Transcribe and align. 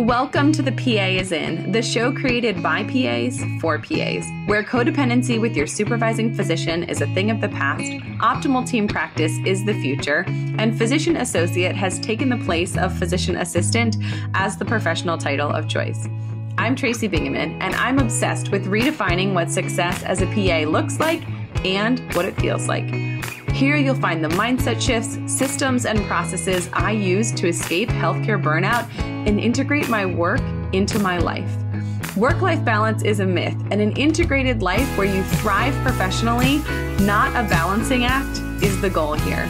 Welcome 0.00 0.50
to 0.52 0.62
The 0.62 0.72
PA 0.72 1.20
is 1.20 1.30
In, 1.30 1.72
the 1.72 1.82
show 1.82 2.10
created 2.10 2.62
by 2.62 2.84
PAs 2.84 3.38
for 3.60 3.78
PAs, 3.78 4.26
where 4.46 4.64
codependency 4.64 5.38
with 5.38 5.54
your 5.54 5.66
supervising 5.66 6.32
physician 6.34 6.84
is 6.84 7.02
a 7.02 7.06
thing 7.08 7.30
of 7.30 7.42
the 7.42 7.50
past, 7.50 7.92
optimal 8.22 8.66
team 8.66 8.88
practice 8.88 9.36
is 9.44 9.62
the 9.66 9.74
future, 9.74 10.24
and 10.56 10.78
physician 10.78 11.18
associate 11.18 11.76
has 11.76 12.00
taken 12.00 12.30
the 12.30 12.38
place 12.38 12.78
of 12.78 12.98
physician 12.98 13.36
assistant 13.36 13.98
as 14.32 14.56
the 14.56 14.64
professional 14.64 15.18
title 15.18 15.50
of 15.50 15.68
choice. 15.68 16.08
I'm 16.56 16.74
Tracy 16.74 17.06
Bingaman, 17.06 17.58
and 17.60 17.74
I'm 17.74 17.98
obsessed 17.98 18.50
with 18.50 18.68
redefining 18.68 19.34
what 19.34 19.50
success 19.50 20.02
as 20.02 20.22
a 20.22 20.26
PA 20.28 20.66
looks 20.66 20.98
like 20.98 21.22
and 21.62 22.00
what 22.14 22.24
it 22.24 22.40
feels 22.40 22.68
like. 22.68 23.09
Here 23.52 23.76
you'll 23.76 23.94
find 23.94 24.24
the 24.24 24.28
mindset 24.28 24.80
shifts, 24.80 25.18
systems, 25.26 25.84
and 25.84 26.00
processes 26.06 26.70
I 26.72 26.92
use 26.92 27.30
to 27.32 27.48
escape 27.48 27.88
healthcare 27.88 28.42
burnout 28.42 28.88
and 29.26 29.38
integrate 29.38 29.88
my 29.88 30.06
work 30.06 30.40
into 30.72 30.98
my 30.98 31.18
life. 31.18 31.50
Work 32.16 32.40
life 32.40 32.64
balance 32.64 33.02
is 33.02 33.20
a 33.20 33.26
myth, 33.26 33.56
and 33.70 33.80
an 33.80 33.92
integrated 33.92 34.62
life 34.62 34.88
where 34.98 35.06
you 35.06 35.22
thrive 35.22 35.74
professionally, 35.84 36.58
not 37.04 37.28
a 37.30 37.48
balancing 37.48 38.04
act, 38.04 38.40
is 38.62 38.80
the 38.80 38.90
goal 38.90 39.14
here. 39.14 39.46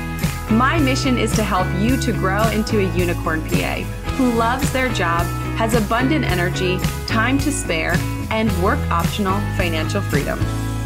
My 0.50 0.78
mission 0.78 1.16
is 1.16 1.32
to 1.36 1.42
help 1.42 1.66
you 1.80 1.96
to 1.98 2.12
grow 2.12 2.42
into 2.50 2.80
a 2.80 2.96
unicorn 2.96 3.40
PA 3.48 3.76
who 4.16 4.32
loves 4.32 4.72
their 4.72 4.88
job, 4.90 5.24
has 5.56 5.74
abundant 5.74 6.24
energy, 6.24 6.78
time 7.06 7.38
to 7.38 7.50
spare, 7.50 7.94
and 8.30 8.50
work 8.62 8.78
optional 8.90 9.40
financial 9.56 10.02
freedom. 10.02 10.38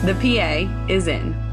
The 0.05 0.15
PA 0.15 0.87
is 0.93 1.09
in. 1.09 1.44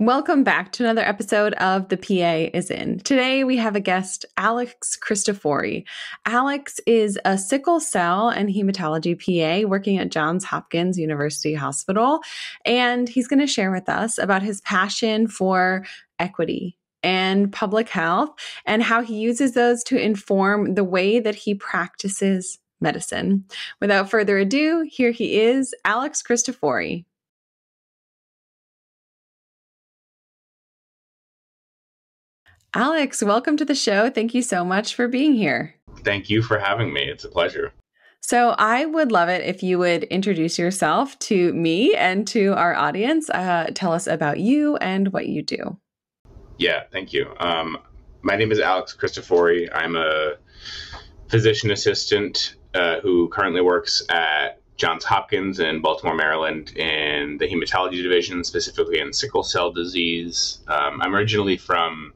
Welcome 0.00 0.44
back 0.44 0.72
to 0.72 0.82
another 0.82 1.02
episode 1.02 1.52
of 1.52 1.90
The 1.90 1.98
PA 1.98 2.56
is 2.56 2.70
In. 2.70 3.00
Today 3.00 3.44
we 3.44 3.58
have 3.58 3.76
a 3.76 3.80
guest, 3.80 4.24
Alex 4.38 4.96
Cristofori. 4.96 5.84
Alex 6.24 6.80
is 6.86 7.18
a 7.26 7.36
sickle 7.36 7.80
cell 7.80 8.30
and 8.30 8.48
hematology 8.48 9.14
PA 9.14 9.68
working 9.68 9.98
at 9.98 10.10
Johns 10.10 10.44
Hopkins 10.44 10.96
University 10.98 11.52
Hospital, 11.52 12.22
and 12.64 13.10
he's 13.10 13.28
going 13.28 13.40
to 13.40 13.46
share 13.46 13.70
with 13.70 13.90
us 13.90 14.16
about 14.16 14.42
his 14.42 14.62
passion 14.62 15.28
for 15.28 15.84
equity 16.18 16.78
and 17.02 17.52
public 17.52 17.90
health 17.90 18.30
and 18.64 18.82
how 18.82 19.02
he 19.02 19.18
uses 19.18 19.52
those 19.52 19.84
to 19.84 20.02
inform 20.02 20.76
the 20.76 20.84
way 20.84 21.20
that 21.20 21.34
he 21.34 21.54
practices 21.54 22.58
medicine. 22.80 23.44
Without 23.82 24.08
further 24.08 24.38
ado, 24.38 24.80
here 24.90 25.10
he 25.10 25.38
is, 25.38 25.74
Alex 25.84 26.22
Cristofori. 26.22 27.04
Alex, 32.74 33.20
welcome 33.20 33.56
to 33.56 33.64
the 33.64 33.74
show. 33.74 34.10
Thank 34.10 34.32
you 34.32 34.42
so 34.42 34.64
much 34.64 34.94
for 34.94 35.08
being 35.08 35.34
here. 35.34 35.74
Thank 36.04 36.30
you 36.30 36.40
for 36.40 36.56
having 36.56 36.92
me. 36.92 37.02
It's 37.02 37.24
a 37.24 37.28
pleasure. 37.28 37.72
So, 38.20 38.54
I 38.58 38.86
would 38.86 39.10
love 39.10 39.28
it 39.28 39.42
if 39.44 39.62
you 39.62 39.78
would 39.78 40.04
introduce 40.04 40.56
yourself 40.56 41.18
to 41.20 41.52
me 41.52 41.96
and 41.96 42.28
to 42.28 42.52
our 42.54 42.76
audience. 42.76 43.28
Uh, 43.28 43.70
tell 43.74 43.92
us 43.92 44.06
about 44.06 44.38
you 44.38 44.76
and 44.76 45.12
what 45.12 45.26
you 45.26 45.42
do. 45.42 45.78
Yeah, 46.58 46.84
thank 46.92 47.12
you. 47.12 47.34
Um, 47.40 47.78
my 48.22 48.36
name 48.36 48.52
is 48.52 48.60
Alex 48.60 48.96
Cristofori. 48.96 49.68
I'm 49.74 49.96
a 49.96 50.34
physician 51.28 51.72
assistant 51.72 52.54
uh, 52.74 53.00
who 53.00 53.28
currently 53.30 53.62
works 53.62 54.04
at 54.10 54.60
Johns 54.76 55.04
Hopkins 55.04 55.58
in 55.58 55.82
Baltimore, 55.82 56.14
Maryland, 56.14 56.76
in 56.76 57.36
the 57.38 57.48
hematology 57.48 58.02
division, 58.02 58.44
specifically 58.44 59.00
in 59.00 59.12
sickle 59.12 59.42
cell 59.42 59.72
disease. 59.72 60.58
Um, 60.68 61.00
I'm 61.02 61.16
originally 61.16 61.56
from 61.56 62.12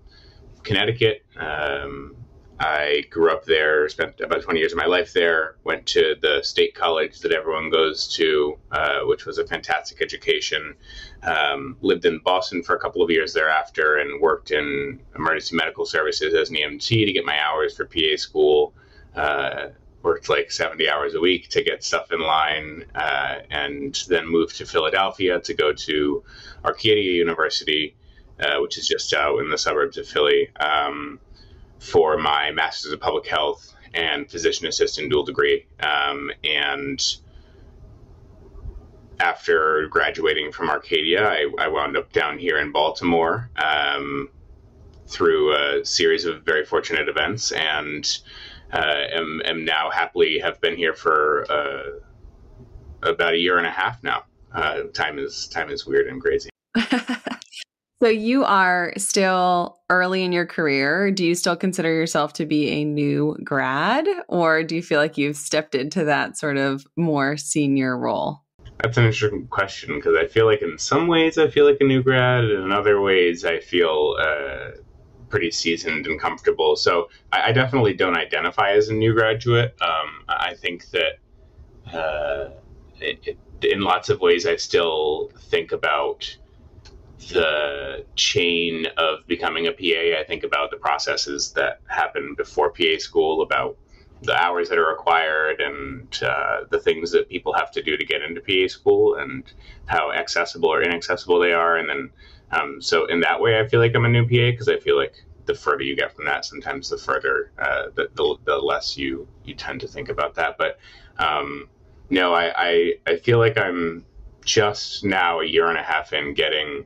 Connecticut. 0.64 1.24
Um, 1.36 2.16
I 2.58 3.04
grew 3.10 3.32
up 3.32 3.44
there, 3.44 3.88
spent 3.88 4.20
about 4.20 4.42
20 4.42 4.60
years 4.60 4.72
of 4.72 4.78
my 4.78 4.86
life 4.86 5.12
there, 5.12 5.56
went 5.64 5.86
to 5.86 6.14
the 6.20 6.40
state 6.42 6.74
college 6.74 7.20
that 7.20 7.32
everyone 7.32 7.68
goes 7.68 8.06
to, 8.14 8.56
uh, 8.70 9.00
which 9.00 9.26
was 9.26 9.38
a 9.38 9.46
fantastic 9.46 10.00
education. 10.00 10.74
Um, 11.22 11.76
lived 11.80 12.04
in 12.04 12.20
Boston 12.20 12.62
for 12.62 12.76
a 12.76 12.78
couple 12.78 13.02
of 13.02 13.10
years 13.10 13.32
thereafter 13.32 13.96
and 13.96 14.20
worked 14.20 14.52
in 14.52 15.00
emergency 15.16 15.56
medical 15.56 15.84
services 15.84 16.32
as 16.34 16.50
an 16.50 16.56
EMT 16.56 17.06
to 17.06 17.12
get 17.12 17.24
my 17.24 17.40
hours 17.40 17.76
for 17.76 17.86
PA 17.86 18.16
school. 18.16 18.72
Uh, 19.16 19.68
worked 20.02 20.28
like 20.28 20.50
70 20.50 20.88
hours 20.88 21.14
a 21.14 21.20
week 21.20 21.48
to 21.48 21.62
get 21.62 21.82
stuff 21.82 22.12
in 22.12 22.20
line, 22.20 22.84
uh, 22.94 23.36
and 23.50 24.04
then 24.08 24.28
moved 24.28 24.56
to 24.56 24.66
Philadelphia 24.66 25.40
to 25.40 25.54
go 25.54 25.72
to 25.72 26.22
Arcadia 26.64 27.12
University 27.12 27.96
uh, 28.40 28.60
which 28.60 28.78
is 28.78 28.88
just 28.88 29.12
out 29.14 29.38
in 29.38 29.50
the 29.50 29.58
suburbs 29.58 29.96
of 29.98 30.08
Philly, 30.08 30.50
um, 30.58 31.20
for 31.78 32.16
my 32.16 32.50
Master's 32.50 32.92
of 32.92 33.00
Public 33.00 33.26
Health 33.26 33.74
and 33.94 34.28
Physician 34.30 34.66
Assistant 34.66 35.10
dual 35.10 35.24
degree. 35.24 35.66
Um, 35.80 36.30
and 36.42 37.00
after 39.20 39.86
graduating 39.88 40.52
from 40.52 40.70
Arcadia, 40.70 41.24
I, 41.24 41.50
I, 41.58 41.68
wound 41.68 41.96
up 41.96 42.12
down 42.12 42.38
here 42.38 42.58
in 42.58 42.72
Baltimore 42.72 43.50
um, 43.56 44.28
through 45.06 45.54
a 45.54 45.84
series 45.84 46.24
of 46.24 46.42
very 46.42 46.64
fortunate 46.64 47.08
events, 47.08 47.52
and 47.52 48.18
uh, 48.72 49.04
am, 49.12 49.40
am, 49.44 49.64
now 49.64 49.90
happily 49.90 50.40
have 50.40 50.60
been 50.60 50.76
here 50.76 50.94
for 50.94 51.46
uh, 51.50 53.08
about 53.08 53.34
a 53.34 53.38
year 53.38 53.58
and 53.58 53.66
a 53.66 53.70
half 53.70 54.02
now. 54.02 54.24
Uh, 54.52 54.82
time 54.92 55.18
is 55.18 55.46
time 55.48 55.70
is 55.70 55.86
weird 55.86 56.06
and 56.08 56.20
crazy. 56.20 56.50
So 58.04 58.10
you 58.10 58.44
are 58.44 58.92
still 58.98 59.80
early 59.88 60.24
in 60.24 60.32
your 60.32 60.44
career. 60.44 61.10
Do 61.10 61.24
you 61.24 61.34
still 61.34 61.56
consider 61.56 61.90
yourself 61.90 62.34
to 62.34 62.44
be 62.44 62.68
a 62.68 62.84
new 62.84 63.34
grad, 63.42 64.06
or 64.28 64.62
do 64.62 64.76
you 64.76 64.82
feel 64.82 65.00
like 65.00 65.16
you've 65.16 65.38
stepped 65.38 65.74
into 65.74 66.04
that 66.04 66.36
sort 66.36 66.58
of 66.58 66.84
more 66.98 67.38
senior 67.38 67.96
role? 67.96 68.42
That's 68.82 68.98
an 68.98 69.06
interesting 69.06 69.46
question 69.46 69.94
because 69.94 70.14
I 70.20 70.26
feel 70.26 70.44
like 70.44 70.60
in 70.60 70.76
some 70.76 71.06
ways 71.06 71.38
I 71.38 71.48
feel 71.48 71.64
like 71.64 71.78
a 71.80 71.84
new 71.84 72.02
grad, 72.02 72.44
and 72.44 72.64
in 72.64 72.72
other 72.72 73.00
ways 73.00 73.42
I 73.42 73.60
feel 73.60 74.16
uh, 74.20 74.72
pretty 75.30 75.50
seasoned 75.50 76.06
and 76.06 76.20
comfortable. 76.20 76.76
So 76.76 77.08
I, 77.32 77.48
I, 77.48 77.52
definitely 77.52 77.94
don't 77.94 78.18
identify 78.18 78.72
as 78.72 78.90
a 78.90 78.92
new 78.92 79.14
graduate. 79.14 79.74
Um, 79.80 80.24
I 80.28 80.52
think 80.52 80.90
that 80.90 81.96
uh, 81.98 82.50
it, 83.00 83.18
it, 83.22 83.38
in 83.64 83.80
lots 83.80 84.10
of 84.10 84.20
ways 84.20 84.44
I 84.44 84.56
still 84.56 85.30
think 85.48 85.72
about 85.72 86.36
the 87.28 88.04
chain 88.16 88.86
of 88.96 89.26
becoming 89.26 89.66
a 89.66 89.72
PA, 89.72 90.20
I 90.20 90.24
think 90.26 90.44
about 90.44 90.70
the 90.70 90.76
processes 90.76 91.52
that 91.52 91.80
happen 91.86 92.34
before 92.36 92.70
PA 92.70 92.98
school, 92.98 93.42
about 93.42 93.76
the 94.22 94.34
hours 94.34 94.68
that 94.68 94.78
are 94.78 94.88
required 94.88 95.60
and 95.60 96.22
uh, 96.22 96.60
the 96.70 96.78
things 96.78 97.10
that 97.12 97.28
people 97.28 97.52
have 97.52 97.70
to 97.72 97.82
do 97.82 97.96
to 97.96 98.04
get 98.04 98.22
into 98.22 98.40
PA 98.40 98.68
school 98.68 99.16
and 99.16 99.52
how 99.86 100.12
accessible 100.12 100.72
or 100.72 100.82
inaccessible 100.82 101.38
they 101.38 101.52
are. 101.52 101.76
And 101.76 101.88
then, 101.88 102.10
um, 102.50 102.80
so 102.80 103.06
in 103.06 103.20
that 103.20 103.40
way, 103.40 103.60
I 103.60 103.68
feel 103.68 103.80
like 103.80 103.94
I'm 103.94 104.04
a 104.04 104.08
new 104.08 104.24
PA 104.24 104.50
because 104.50 104.68
I 104.68 104.78
feel 104.78 104.96
like 104.96 105.14
the 105.46 105.54
further 105.54 105.82
you 105.82 105.94
get 105.94 106.14
from 106.14 106.24
that, 106.24 106.44
sometimes 106.44 106.88
the 106.88 106.96
further, 106.96 107.50
uh, 107.58 107.86
the, 107.94 108.08
the, 108.14 108.36
the, 108.44 108.56
less 108.56 108.96
you, 108.96 109.28
you 109.44 109.54
tend 109.54 109.80
to 109.80 109.88
think 109.88 110.08
about 110.08 110.34
that. 110.36 110.56
But 110.56 110.78
um, 111.18 111.68
no, 112.08 112.32
I, 112.32 112.52
I, 112.56 112.92
I 113.06 113.16
feel 113.16 113.38
like 113.38 113.58
I'm 113.58 114.06
just 114.44 115.04
now 115.04 115.40
a 115.40 115.46
year 115.46 115.68
and 115.68 115.78
a 115.78 115.82
half 115.82 116.12
in 116.12 116.34
getting 116.34 116.84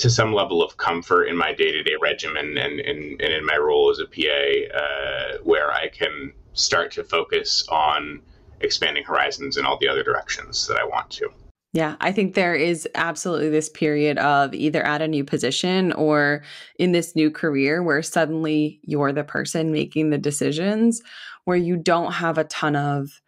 to 0.00 0.10
some 0.10 0.32
level 0.32 0.62
of 0.62 0.76
comfort 0.76 1.24
in 1.24 1.36
my 1.36 1.52
day 1.52 1.72
to 1.72 1.82
day 1.82 1.94
regimen 2.00 2.56
and, 2.58 2.80
and, 2.80 3.20
and, 3.20 3.32
in 3.32 3.44
my 3.44 3.56
role 3.56 3.90
as 3.90 3.98
a 3.98 4.06
PA, 4.06 4.78
uh, 4.78 5.38
where 5.44 5.70
I 5.70 5.88
can 5.88 6.32
start 6.54 6.90
to 6.92 7.04
focus 7.04 7.66
on 7.68 8.20
expanding 8.60 9.04
horizons 9.04 9.56
in 9.56 9.64
all 9.64 9.78
the 9.78 9.88
other 9.88 10.02
directions 10.02 10.66
that 10.66 10.78
I 10.78 10.84
want 10.84 11.10
to. 11.10 11.28
Yeah, 11.72 11.94
I 12.00 12.10
think 12.10 12.34
there 12.34 12.56
is 12.56 12.88
absolutely 12.96 13.50
this 13.50 13.68
period 13.68 14.18
of 14.18 14.52
either 14.54 14.82
at 14.82 15.02
a 15.02 15.08
new 15.08 15.22
position 15.22 15.92
or 15.92 16.42
in 16.78 16.90
this 16.92 17.14
new 17.14 17.30
career 17.30 17.82
where 17.82 18.02
suddenly 18.02 18.80
you're 18.82 19.12
the 19.12 19.22
person 19.22 19.70
making 19.70 20.10
the 20.10 20.18
decisions, 20.18 21.00
where 21.44 21.56
you 21.56 21.76
don't 21.76 22.12
have 22.12 22.38
a 22.38 22.44
ton 22.44 22.74
of 22.74 23.20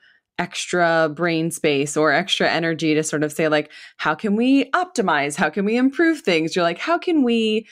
extra 0.42 1.08
brain 1.14 1.50
space 1.50 1.96
or 1.96 2.10
extra 2.10 2.50
energy 2.50 2.94
to 2.94 3.02
sort 3.02 3.22
of 3.22 3.32
say 3.32 3.48
like 3.48 3.70
how 3.96 4.14
can 4.14 4.34
we 4.36 4.70
optimize? 4.72 5.36
How 5.36 5.48
can 5.50 5.64
we 5.64 5.76
improve 5.76 6.20
things? 6.20 6.56
You're 6.56 6.64
like 6.64 6.78
how 6.78 6.98
can 6.98 7.22
we 7.22 7.66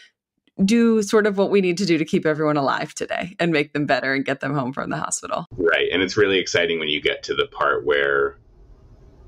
do 0.64 1.02
sort 1.02 1.26
of 1.26 1.38
what 1.38 1.50
we 1.50 1.60
need 1.60 1.78
to 1.78 1.86
do 1.86 1.96
to 1.98 2.04
keep 2.04 2.26
everyone 2.26 2.56
alive 2.56 2.94
today 2.94 3.34
and 3.40 3.50
make 3.50 3.72
them 3.72 3.86
better 3.86 4.12
and 4.14 4.24
get 4.24 4.40
them 4.40 4.54
home 4.54 4.72
from 4.72 4.90
the 4.90 4.96
hospital? 4.96 5.46
Right 5.56 5.88
and 5.92 6.02
it's 6.02 6.16
really 6.16 6.38
exciting 6.38 6.78
when 6.78 6.88
you 6.88 7.00
get 7.00 7.22
to 7.24 7.34
the 7.34 7.46
part 7.46 7.84
where 7.84 8.38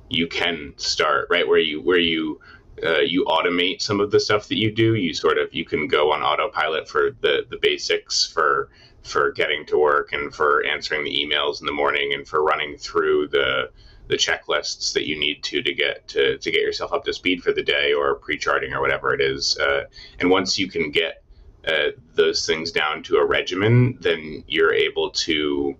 you 0.09 0.29
can 0.29 0.75
start 0.77 1.27
right? 1.31 1.47
Where 1.49 1.59
you 1.59 1.83
where 1.83 1.99
you 1.99 2.41
uh, 2.85 3.01
you 3.01 3.25
automate 3.27 3.83
some 3.83 4.01
of 4.01 4.11
the 4.11 4.21
stuff 4.21 4.49
that 4.49 4.59
you 4.59 4.73
do. 4.73 4.95
You 4.95 5.15
sort 5.15 5.39
of 5.39 5.53
you 5.53 5.65
can 5.65 5.89
go 5.89 6.13
on 6.13 6.23
autopilot 6.23 6.89
for 6.89 7.11
the 7.21 7.45
the 7.51 7.59
basics 7.61 8.27
for 8.27 8.71
for 9.03 9.33
getting 9.33 9.67
to 9.67 9.79
work 9.79 10.13
and 10.13 10.35
for 10.35 10.65
answering 10.65 11.05
the 11.05 11.15
emails 11.15 11.61
in 11.61 11.67
the 11.67 11.73
morning 11.73 12.13
and 12.15 12.27
for 12.27 12.43
running 12.43 12.77
through 12.77 13.29
the 13.29 13.71
the 14.09 14.17
checklists 14.17 14.93
that 14.93 15.07
you 15.07 15.19
need 15.19 15.43
to 15.43 15.63
to 15.63 15.73
get 15.73 16.07
to, 16.09 16.37
to 16.39 16.51
get 16.51 16.61
yourself 16.61 16.93
up 16.93 17.05
to 17.05 17.13
speed 17.13 17.43
for 17.43 17.53
the 17.53 17.63
day 17.63 17.93
or 17.93 18.17
pre-charting 18.17 18.73
or 18.73 18.81
whatever 18.81 19.15
it 19.15 19.21
is 19.21 19.57
uh, 19.59 19.85
and 20.19 20.29
once 20.29 20.59
you 20.59 20.69
can 20.69 20.91
get 20.91 21.23
uh, 21.67 21.91
those 22.15 22.45
things 22.45 22.73
down 22.73 23.03
to 23.05 23.17
a 23.17 23.25
regimen, 23.25 23.97
then 24.01 24.43
you're 24.49 24.75
able 24.75 25.11
to, 25.11 25.77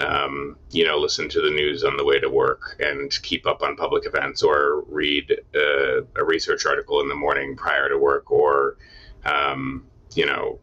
um, 0.00 0.56
you 0.70 0.84
know, 0.84 0.98
listen 0.98 1.28
to 1.28 1.40
the 1.40 1.50
news 1.50 1.84
on 1.84 1.96
the 1.96 2.04
way 2.04 2.18
to 2.18 2.28
work 2.28 2.76
and 2.80 3.16
keep 3.22 3.46
up 3.46 3.62
on 3.62 3.76
public 3.76 4.04
events 4.04 4.42
or 4.42 4.82
read 4.88 5.30
uh, 5.54 6.02
a 6.16 6.24
research 6.24 6.66
article 6.66 7.00
in 7.00 7.08
the 7.08 7.14
morning 7.14 7.54
prior 7.56 7.88
to 7.88 7.98
work 7.98 8.32
or, 8.32 8.76
um, 9.24 9.86
you 10.16 10.26
know, 10.26 10.58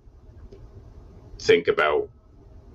think 1.39 1.67
about 1.67 2.09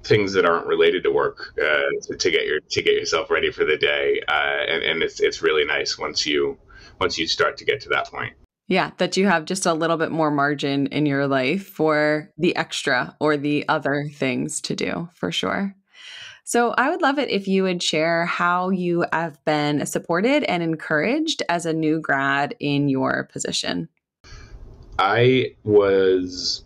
things 0.05 0.35
that 0.35 0.45
aren't 0.45 0.67
related 0.67 1.03
to 1.05 1.11
work 1.11 1.55
uh, 1.59 1.81
to, 2.03 2.17
to, 2.17 2.31
get 2.31 2.47
your 2.47 2.61
to 2.61 2.83
get 2.83 2.95
yourself 2.95 3.31
ready 3.31 3.51
for 3.51 3.65
the 3.65 3.77
day. 3.77 4.21
Uh, 4.29 4.65
and, 4.69 4.83
and 4.83 5.03
it's 5.03 5.21
it's 5.21 5.43
really 5.43 5.65
nice 5.65 5.99
once 5.99 6.27
you 6.27 6.59
once 7.01 7.19
you 7.19 7.27
start 7.27 7.57
to 7.59 7.65
get 7.65 7.81
to 7.83 7.89
that 7.91 8.07
point. 8.09 8.35
Yeah, 8.67 8.93
that 8.97 9.17
you 9.17 9.27
have 9.27 9.45
just 9.45 9.67
a 9.67 9.75
little 9.75 9.99
bit 9.99 10.11
more 10.11 10.31
margin 10.31 10.87
in 10.87 11.05
your 11.05 11.27
life 11.27 11.67
for 11.67 12.31
the 12.39 12.57
extra 12.57 13.15
or 13.21 13.37
the 13.37 13.69
other 13.69 14.09
things 14.15 14.61
to 14.63 14.75
do 14.75 15.09
for 15.15 15.31
sure. 15.31 15.75
So, 16.47 16.75
I 16.77 16.91
would 16.91 17.01
love 17.01 17.19
it 17.19 17.31
if 17.31 17.49
you 17.49 17.63
would 17.63 17.83
share 17.83 18.27
how 18.27 18.69
you 18.69 19.07
have 19.13 19.43
been 19.47 19.87
supported 19.87 20.45
and 20.45 20.63
encouraged 20.63 21.43
as 21.49 21.65
a 21.65 21.73
new 21.73 22.01
grad 22.01 22.55
in 22.61 22.89
your 22.91 23.29
position. 23.33 23.89
I 24.99 25.55
was 25.65 26.65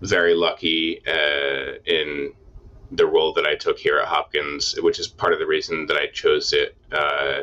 very 0.00 0.34
lucky 0.34 1.02
uh, 1.06 1.78
in 1.84 2.32
the 2.92 3.06
role 3.06 3.32
that 3.34 3.46
I 3.46 3.56
took 3.56 3.78
here 3.78 3.98
at 3.98 4.06
Hopkins, 4.06 4.76
which 4.80 4.98
is 4.98 5.08
part 5.08 5.32
of 5.32 5.38
the 5.38 5.46
reason 5.46 5.86
that 5.86 5.96
I 5.96 6.06
chose 6.06 6.52
it. 6.52 6.76
Uh, 6.92 7.42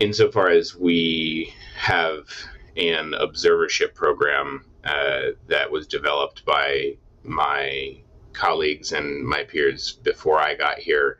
insofar 0.00 0.48
as 0.48 0.74
we 0.74 1.52
have 1.76 2.28
an 2.76 3.12
observership 3.12 3.94
program 3.94 4.64
uh, 4.84 5.32
that 5.48 5.70
was 5.70 5.86
developed 5.86 6.44
by 6.44 6.96
my 7.22 7.96
colleagues 8.32 8.92
and 8.92 9.24
my 9.24 9.44
peers 9.44 9.92
before 9.92 10.40
I 10.40 10.54
got 10.54 10.78
here, 10.78 11.18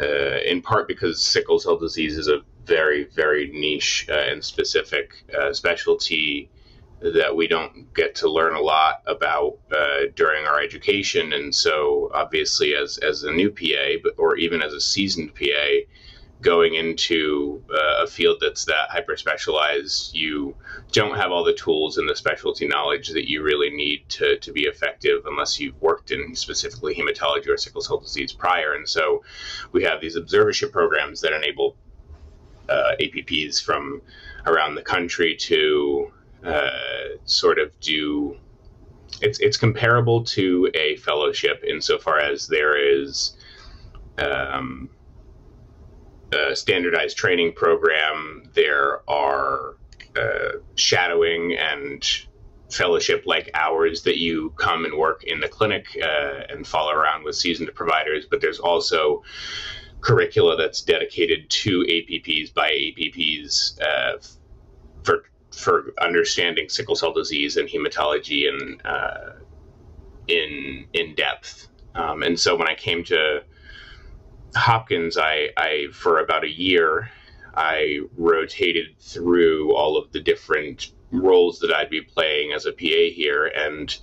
uh, 0.00 0.38
in 0.44 0.60
part 0.62 0.86
because 0.86 1.24
sickle 1.24 1.58
cell 1.58 1.78
disease 1.78 2.18
is 2.18 2.28
a 2.28 2.42
very, 2.66 3.04
very 3.04 3.50
niche 3.50 4.06
uh, 4.08 4.12
and 4.12 4.44
specific 4.44 5.24
uh, 5.38 5.52
specialty 5.52 6.50
that 7.12 7.36
we 7.36 7.46
don't 7.46 7.92
get 7.94 8.14
to 8.16 8.30
learn 8.30 8.54
a 8.54 8.60
lot 8.60 9.02
about 9.06 9.58
uh, 9.70 10.06
during 10.16 10.46
our 10.46 10.60
education. 10.60 11.32
And 11.34 11.54
so, 11.54 12.10
obviously, 12.14 12.74
as, 12.74 12.98
as 12.98 13.24
a 13.24 13.32
new 13.32 13.50
PA, 13.50 14.08
or 14.16 14.36
even 14.36 14.62
as 14.62 14.72
a 14.72 14.80
seasoned 14.80 15.34
PA, 15.34 15.84
going 16.40 16.74
into 16.74 17.62
uh, 17.70 18.04
a 18.04 18.06
field 18.06 18.38
that's 18.40 18.64
that 18.66 18.88
hyper 18.90 19.16
specialized, 19.16 20.14
you 20.14 20.54
don't 20.92 21.16
have 21.16 21.30
all 21.30 21.44
the 21.44 21.54
tools 21.54 21.98
and 21.98 22.08
the 22.08 22.16
specialty 22.16 22.66
knowledge 22.66 23.08
that 23.08 23.28
you 23.28 23.42
really 23.42 23.70
need 23.70 24.08
to, 24.08 24.38
to 24.38 24.52
be 24.52 24.62
effective 24.62 25.22
unless 25.26 25.60
you've 25.60 25.80
worked 25.80 26.10
in 26.10 26.34
specifically 26.34 26.94
hematology 26.94 27.48
or 27.48 27.56
sickle 27.56 27.80
cell 27.80 27.98
disease 27.98 28.32
prior. 28.32 28.74
And 28.74 28.88
so 28.88 29.24
we 29.72 29.84
have 29.84 30.00
these 30.00 30.16
observership 30.16 30.72
programs 30.72 31.20
that 31.22 31.32
enable 31.32 31.76
uh, 32.68 32.92
APPs 33.00 33.62
from 33.62 34.02
around 34.46 34.74
the 34.74 34.82
country 34.82 35.36
to 35.36 36.12
uh, 36.44 36.70
sort 37.24 37.58
of 37.58 37.78
do. 37.80 38.36
It's, 39.20 39.38
it's 39.38 39.56
comparable 39.56 40.24
to 40.24 40.70
a 40.74 40.96
fellowship 40.96 41.62
insofar 41.66 42.18
as 42.18 42.48
there 42.48 42.76
is 42.76 43.36
um, 44.18 44.90
a 46.32 46.56
standardized 46.56 47.16
training 47.16 47.52
program. 47.52 48.50
There 48.54 49.08
are 49.08 49.76
uh, 50.16 50.58
shadowing 50.74 51.56
and 51.56 52.04
fellowship 52.70 53.22
like 53.26 53.50
hours 53.54 54.02
that 54.02 54.18
you 54.18 54.50
come 54.56 54.84
and 54.84 54.98
work 54.98 55.24
in 55.24 55.40
the 55.40 55.48
clinic 55.48 55.86
uh, 56.02 56.42
and 56.48 56.66
follow 56.66 56.92
around 56.92 57.24
with 57.24 57.36
seasoned 57.36 57.70
providers, 57.74 58.26
but 58.28 58.40
there's 58.40 58.58
also 58.58 59.22
curricula 60.00 60.56
that's 60.56 60.82
dedicated 60.82 61.48
to 61.48 61.80
APPs 61.80 62.52
by 62.52 62.70
APPs 62.70 63.80
uh, 63.80 64.18
for 65.58 65.92
understanding 66.00 66.68
sickle 66.68 66.96
cell 66.96 67.12
disease 67.12 67.56
and 67.56 67.68
hematology 67.68 68.48
and 68.48 68.80
uh, 68.86 69.32
in 70.28 70.86
in 70.92 71.14
depth. 71.14 71.68
Um, 71.94 72.22
and 72.22 72.38
so 72.38 72.56
when 72.56 72.68
I 72.68 72.74
came 72.74 73.04
to 73.04 73.42
Hopkins, 74.56 75.16
I, 75.16 75.50
I 75.56 75.86
for 75.92 76.20
about 76.20 76.44
a 76.44 76.50
year, 76.50 77.10
I 77.54 78.00
rotated 78.16 78.98
through 78.98 79.74
all 79.74 79.96
of 79.96 80.12
the 80.12 80.20
different 80.20 80.92
roles 81.10 81.60
that 81.60 81.72
I'd 81.72 81.90
be 81.90 82.00
playing 82.00 82.52
as 82.52 82.66
a 82.66 82.72
PA 82.72 83.12
here, 83.14 83.46
and 83.46 83.96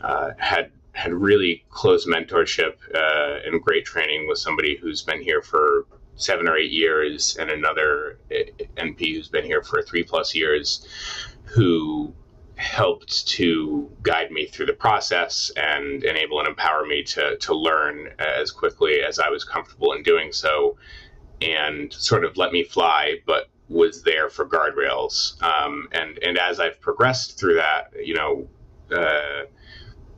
uh, 0.00 0.30
had 0.38 0.70
had 0.92 1.12
really 1.12 1.64
close 1.70 2.06
mentorship 2.06 2.74
uh, 2.94 3.40
and 3.46 3.62
great 3.62 3.84
training 3.84 4.28
with 4.28 4.38
somebody 4.38 4.76
who's 4.76 5.02
been 5.02 5.22
here 5.22 5.42
for 5.42 5.86
seven 6.16 6.48
or 6.48 6.56
eight 6.56 6.70
years, 6.70 7.36
and 7.38 7.50
another 7.50 8.18
uh, 8.30 8.64
NP 8.76 9.14
who's 9.14 9.28
been 9.28 9.44
here 9.44 9.62
for 9.62 9.82
three 9.82 10.02
plus 10.02 10.34
years, 10.34 10.86
who 11.44 12.14
helped 12.56 13.26
to 13.26 13.90
guide 14.02 14.30
me 14.30 14.46
through 14.46 14.66
the 14.66 14.72
process 14.72 15.50
and 15.56 16.04
enable 16.04 16.38
and 16.38 16.46
empower 16.46 16.86
me 16.86 17.02
to, 17.02 17.36
to 17.38 17.54
learn 17.54 18.08
as 18.18 18.50
quickly 18.52 19.02
as 19.02 19.18
I 19.18 19.30
was 19.30 19.42
comfortable 19.42 19.92
in 19.92 20.02
doing 20.02 20.32
so 20.32 20.76
and 21.40 21.92
sort 21.92 22.24
of 22.24 22.36
let 22.36 22.52
me 22.52 22.62
fly, 22.62 23.16
but 23.26 23.48
was 23.68 24.02
there 24.02 24.28
for 24.28 24.46
guardrails. 24.46 25.42
Um, 25.42 25.88
and, 25.92 26.18
and 26.22 26.38
as 26.38 26.60
I've 26.60 26.80
progressed 26.80 27.38
through 27.38 27.54
that, 27.54 27.92
you 28.00 28.14
know, 28.14 28.48
uh, 28.94 29.46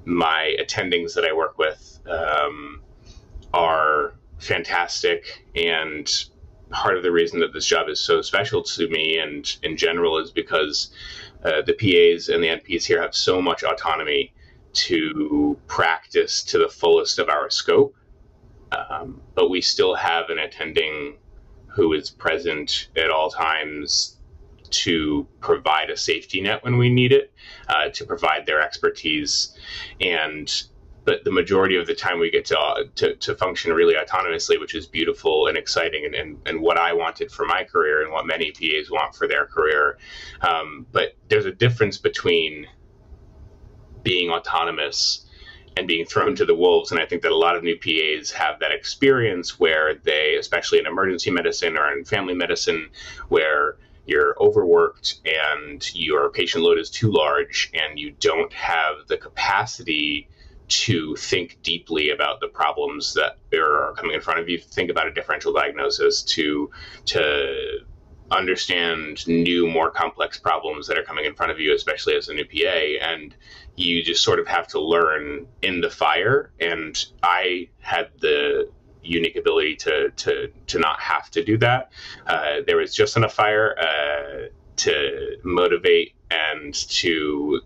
my 0.05 0.55
attendings 0.61 1.15
that 1.15 1.25
I 1.25 1.33
work 1.33 1.57
with 1.57 2.01
um, 2.07 2.83
are 3.55 4.15
fantastic 4.45 5.45
and 5.55 6.27
part 6.71 6.97
of 6.97 7.03
the 7.03 7.13
reason 7.13 7.41
that 7.41 7.53
this 7.53 7.67
job 7.67 7.89
is 7.89 8.01
so 8.01 8.21
special 8.21 8.63
to 8.63 8.89
me 8.89 9.19
and 9.19 9.57
in 9.63 9.77
general 9.77 10.19
is 10.19 10.31
because 10.31 10.91
uh, 11.45 11.63
the 11.63 11.73
PAs 11.75 12.29
and 12.29 12.43
the 12.43 12.49
NPs 12.49 12.85
here 12.85 13.01
have 13.01 13.15
so 13.15 13.41
much 13.41 13.63
autonomy 13.63 14.33
to 14.73 15.59
practice 15.67 16.43
to 16.43 16.59
the 16.59 16.69
fullest 16.69 17.19
of 17.19 17.29
our 17.29 17.49
scope. 17.49 17.95
Um, 18.73 19.23
but 19.35 19.51
we 19.51 19.61
still 19.61 19.95
have 19.95 20.31
an 20.31 20.39
attending 20.39 21.19
who 21.67 21.93
is 21.93 22.11
present 22.11 22.89
at 22.97 23.11
all 23.11 23.31
times 23.31 24.19
to 24.71 25.27
provide 25.41 25.91
a 25.91 25.97
safety 25.97 26.41
net 26.41 26.65
when 26.65 26.77
we 26.77 26.89
need 26.89 27.13
it, 27.13 27.33
uh, 27.69 27.91
to 27.91 28.05
provide 28.05 28.47
their 28.47 28.61
expertise. 28.61 29.57
And 30.01 30.51
but 31.05 31.25
the 31.25 31.31
majority 31.31 31.77
of 31.77 31.87
the 31.87 31.95
time 31.95 32.19
we 32.19 32.31
get 32.31 32.47
to, 32.47 32.59
uh, 32.59 32.85
to, 32.97 33.15
to, 33.17 33.35
function 33.35 33.73
really 33.73 33.95
autonomously, 33.95 34.59
which 34.59 34.75
is 34.75 34.87
beautiful 34.87 35.47
and 35.49 35.57
exciting 35.57 36.05
and, 36.07 36.15
and, 36.15 36.39
and, 36.47 36.61
what 36.61 36.79
I 36.79 36.93
wanted 36.93 37.31
for 37.31 37.45
my 37.45 37.65
career 37.65 38.03
and 38.03 38.13
what 38.13 38.27
many 38.27 38.53
PAs 38.53 38.91
want 38.91 39.15
for 39.15 39.29
their 39.29 39.47
career. 39.47 39.99
Um, 40.41 40.87
but 40.93 41.17
there's 41.29 41.47
a 41.47 41.53
difference 41.53 41.99
between 41.99 42.67
being 44.03 44.31
autonomous 44.31 45.27
and 45.77 45.89
being 45.89 46.07
thrown 46.07 46.37
to 46.37 46.45
the 46.45 46.55
wolves. 46.55 46.93
And 46.93 47.01
I 47.01 47.07
think 47.07 47.23
that 47.23 47.33
a 47.33 47.37
lot 47.37 47.57
of 47.57 47.65
new 47.65 47.77
PAs 47.77 48.31
have 48.31 48.61
that 48.61 48.71
experience 48.73 49.59
where 49.59 49.95
they, 49.95 50.37
especially 50.39 50.79
in 50.79 50.87
emergency 50.87 51.31
medicine 51.31 51.77
or 51.77 51.93
in 51.93 52.05
family 52.05 52.35
medicine, 52.35 52.91
where 53.29 53.77
you're 54.07 54.37
overworked 54.41 55.21
and 55.25 55.95
your 55.95 56.31
patient 56.31 56.63
load 56.63 56.79
is 56.79 56.91
too 56.91 57.11
large 57.11 57.71
and 57.75 57.99
you 57.99 58.13
don't 58.21 58.53
have 58.53 59.07
the 59.09 59.17
capacity 59.17 60.29
to 60.69 61.15
think 61.17 61.59
deeply 61.63 62.11
about 62.11 62.41
the 62.41 62.49
problems 62.49 63.15
that 63.15 63.39
are 63.55 63.93
coming 63.97 64.15
in 64.15 64.21
front 64.21 64.41
of 64.41 64.49
you, 64.49 64.59
think 64.59 64.91
about 64.91 65.07
a 65.07 65.13
differential 65.13 65.53
diagnosis, 65.53 66.23
to 66.23 66.71
to 67.07 67.79
understand 68.31 69.27
new, 69.29 69.67
more 69.69 69.91
complex 69.91 70.39
problems 70.39 70.87
that 70.87 70.99
are 70.99 71.03
coming 71.03 71.25
in 71.25 71.35
front 71.35 71.53
of 71.53 71.61
you, 71.61 71.75
especially 71.75 72.17
as 72.17 72.29
a 72.29 72.35
new 72.35 72.45
PA, 72.45 73.07
and 73.07 73.35
you 73.77 74.03
just 74.03 74.23
sort 74.23 74.39
of 74.39 74.47
have 74.47 74.67
to 74.69 74.81
learn 74.81 75.47
in 75.63 75.81
the 75.81 75.91
fire. 75.91 76.51
And 76.61 77.03
I 77.23 77.69
had 77.81 78.09
the 78.21 78.71
unique 79.03 79.37
ability 79.37 79.77
to 79.77 80.11
to 80.11 80.49
to 80.67 80.79
not 80.79 81.01
have 81.01 81.31
to 81.33 81.45
do 81.45 81.59
that. 81.59 81.93
Uh, 82.27 82.57
there 82.67 82.77
was 82.77 82.95
just 82.95 83.17
enough 83.17 83.35
fire 83.35 83.77
uh, 83.79 84.49
to 84.77 85.37
motivate 85.45 86.15
and 86.31 86.75
to 86.75 87.61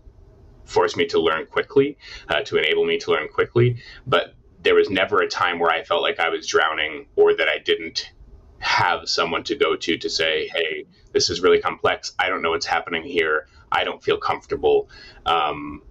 forced 0.69 0.97
me 0.97 1.05
to 1.07 1.19
learn 1.19 1.45
quickly, 1.47 1.97
uh, 2.29 2.41
to 2.41 2.57
enable 2.57 2.85
me 2.85 2.97
to 2.99 3.11
learn 3.11 3.27
quickly. 3.27 3.81
But 4.05 4.35
there 4.61 4.75
was 4.75 4.89
never 4.89 5.21
a 5.21 5.27
time 5.27 5.59
where 5.59 5.71
I 5.71 5.83
felt 5.83 6.01
like 6.01 6.19
I 6.19 6.29
was 6.29 6.47
drowning 6.47 7.07
or 7.15 7.35
that 7.35 7.47
I 7.47 7.57
didn't 7.59 8.11
have 8.59 9.07
someone 9.07 9.43
to 9.45 9.55
go 9.55 9.75
to 9.75 9.97
to 9.97 10.09
say, 10.09 10.49
hey, 10.53 10.85
this 11.13 11.29
is 11.29 11.41
really 11.41 11.59
complex. 11.61 12.13
I 12.19 12.29
don't 12.29 12.41
know 12.41 12.51
what's 12.51 12.65
happening 12.65 13.03
here. 13.03 13.47
I 13.71 13.83
don't 13.83 14.03
feel 14.03 14.17
comfortable. 14.17 14.89
Um, 15.25 15.83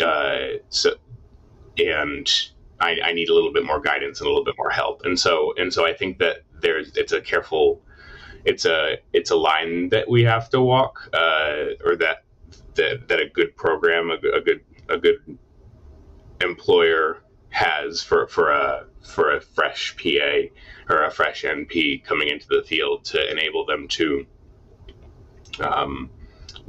uh, 0.00 0.58
so, 0.68 0.94
and 1.78 2.30
I, 2.80 2.98
I, 3.02 3.12
need 3.12 3.30
a 3.30 3.34
little 3.34 3.52
bit 3.52 3.64
more 3.64 3.80
guidance 3.80 4.20
and 4.20 4.26
a 4.26 4.30
little 4.30 4.44
bit 4.44 4.56
more 4.58 4.68
help. 4.70 5.02
And 5.04 5.18
so, 5.18 5.54
and 5.56 5.72
so 5.72 5.86
I 5.86 5.94
think 5.94 6.18
that 6.18 6.42
there's, 6.60 6.94
it's 6.96 7.12
a 7.12 7.20
careful, 7.22 7.80
it's 8.44 8.66
a, 8.66 8.98
it's 9.14 9.30
a 9.30 9.36
line 9.36 9.88
that 9.88 10.10
we 10.10 10.24
have 10.24 10.50
to 10.50 10.60
walk, 10.60 11.08
uh, 11.14 11.74
or 11.84 11.96
that 11.96 12.24
that, 12.74 13.08
that 13.08 13.20
a 13.20 13.28
good 13.28 13.56
program, 13.56 14.10
a, 14.10 14.14
a 14.36 14.40
good 14.40 14.60
a 14.88 14.98
good 14.98 15.38
employer 16.40 17.22
has 17.50 18.02
for 18.02 18.26
for 18.26 18.50
a 18.50 18.86
for 19.02 19.36
a 19.36 19.40
fresh 19.40 19.96
PA 19.96 20.92
or 20.92 21.04
a 21.04 21.10
fresh 21.10 21.44
NP 21.44 22.04
coming 22.04 22.28
into 22.28 22.46
the 22.48 22.62
field 22.66 23.04
to 23.04 23.30
enable 23.30 23.66
them 23.66 23.86
to 23.88 24.26
um, 25.60 26.10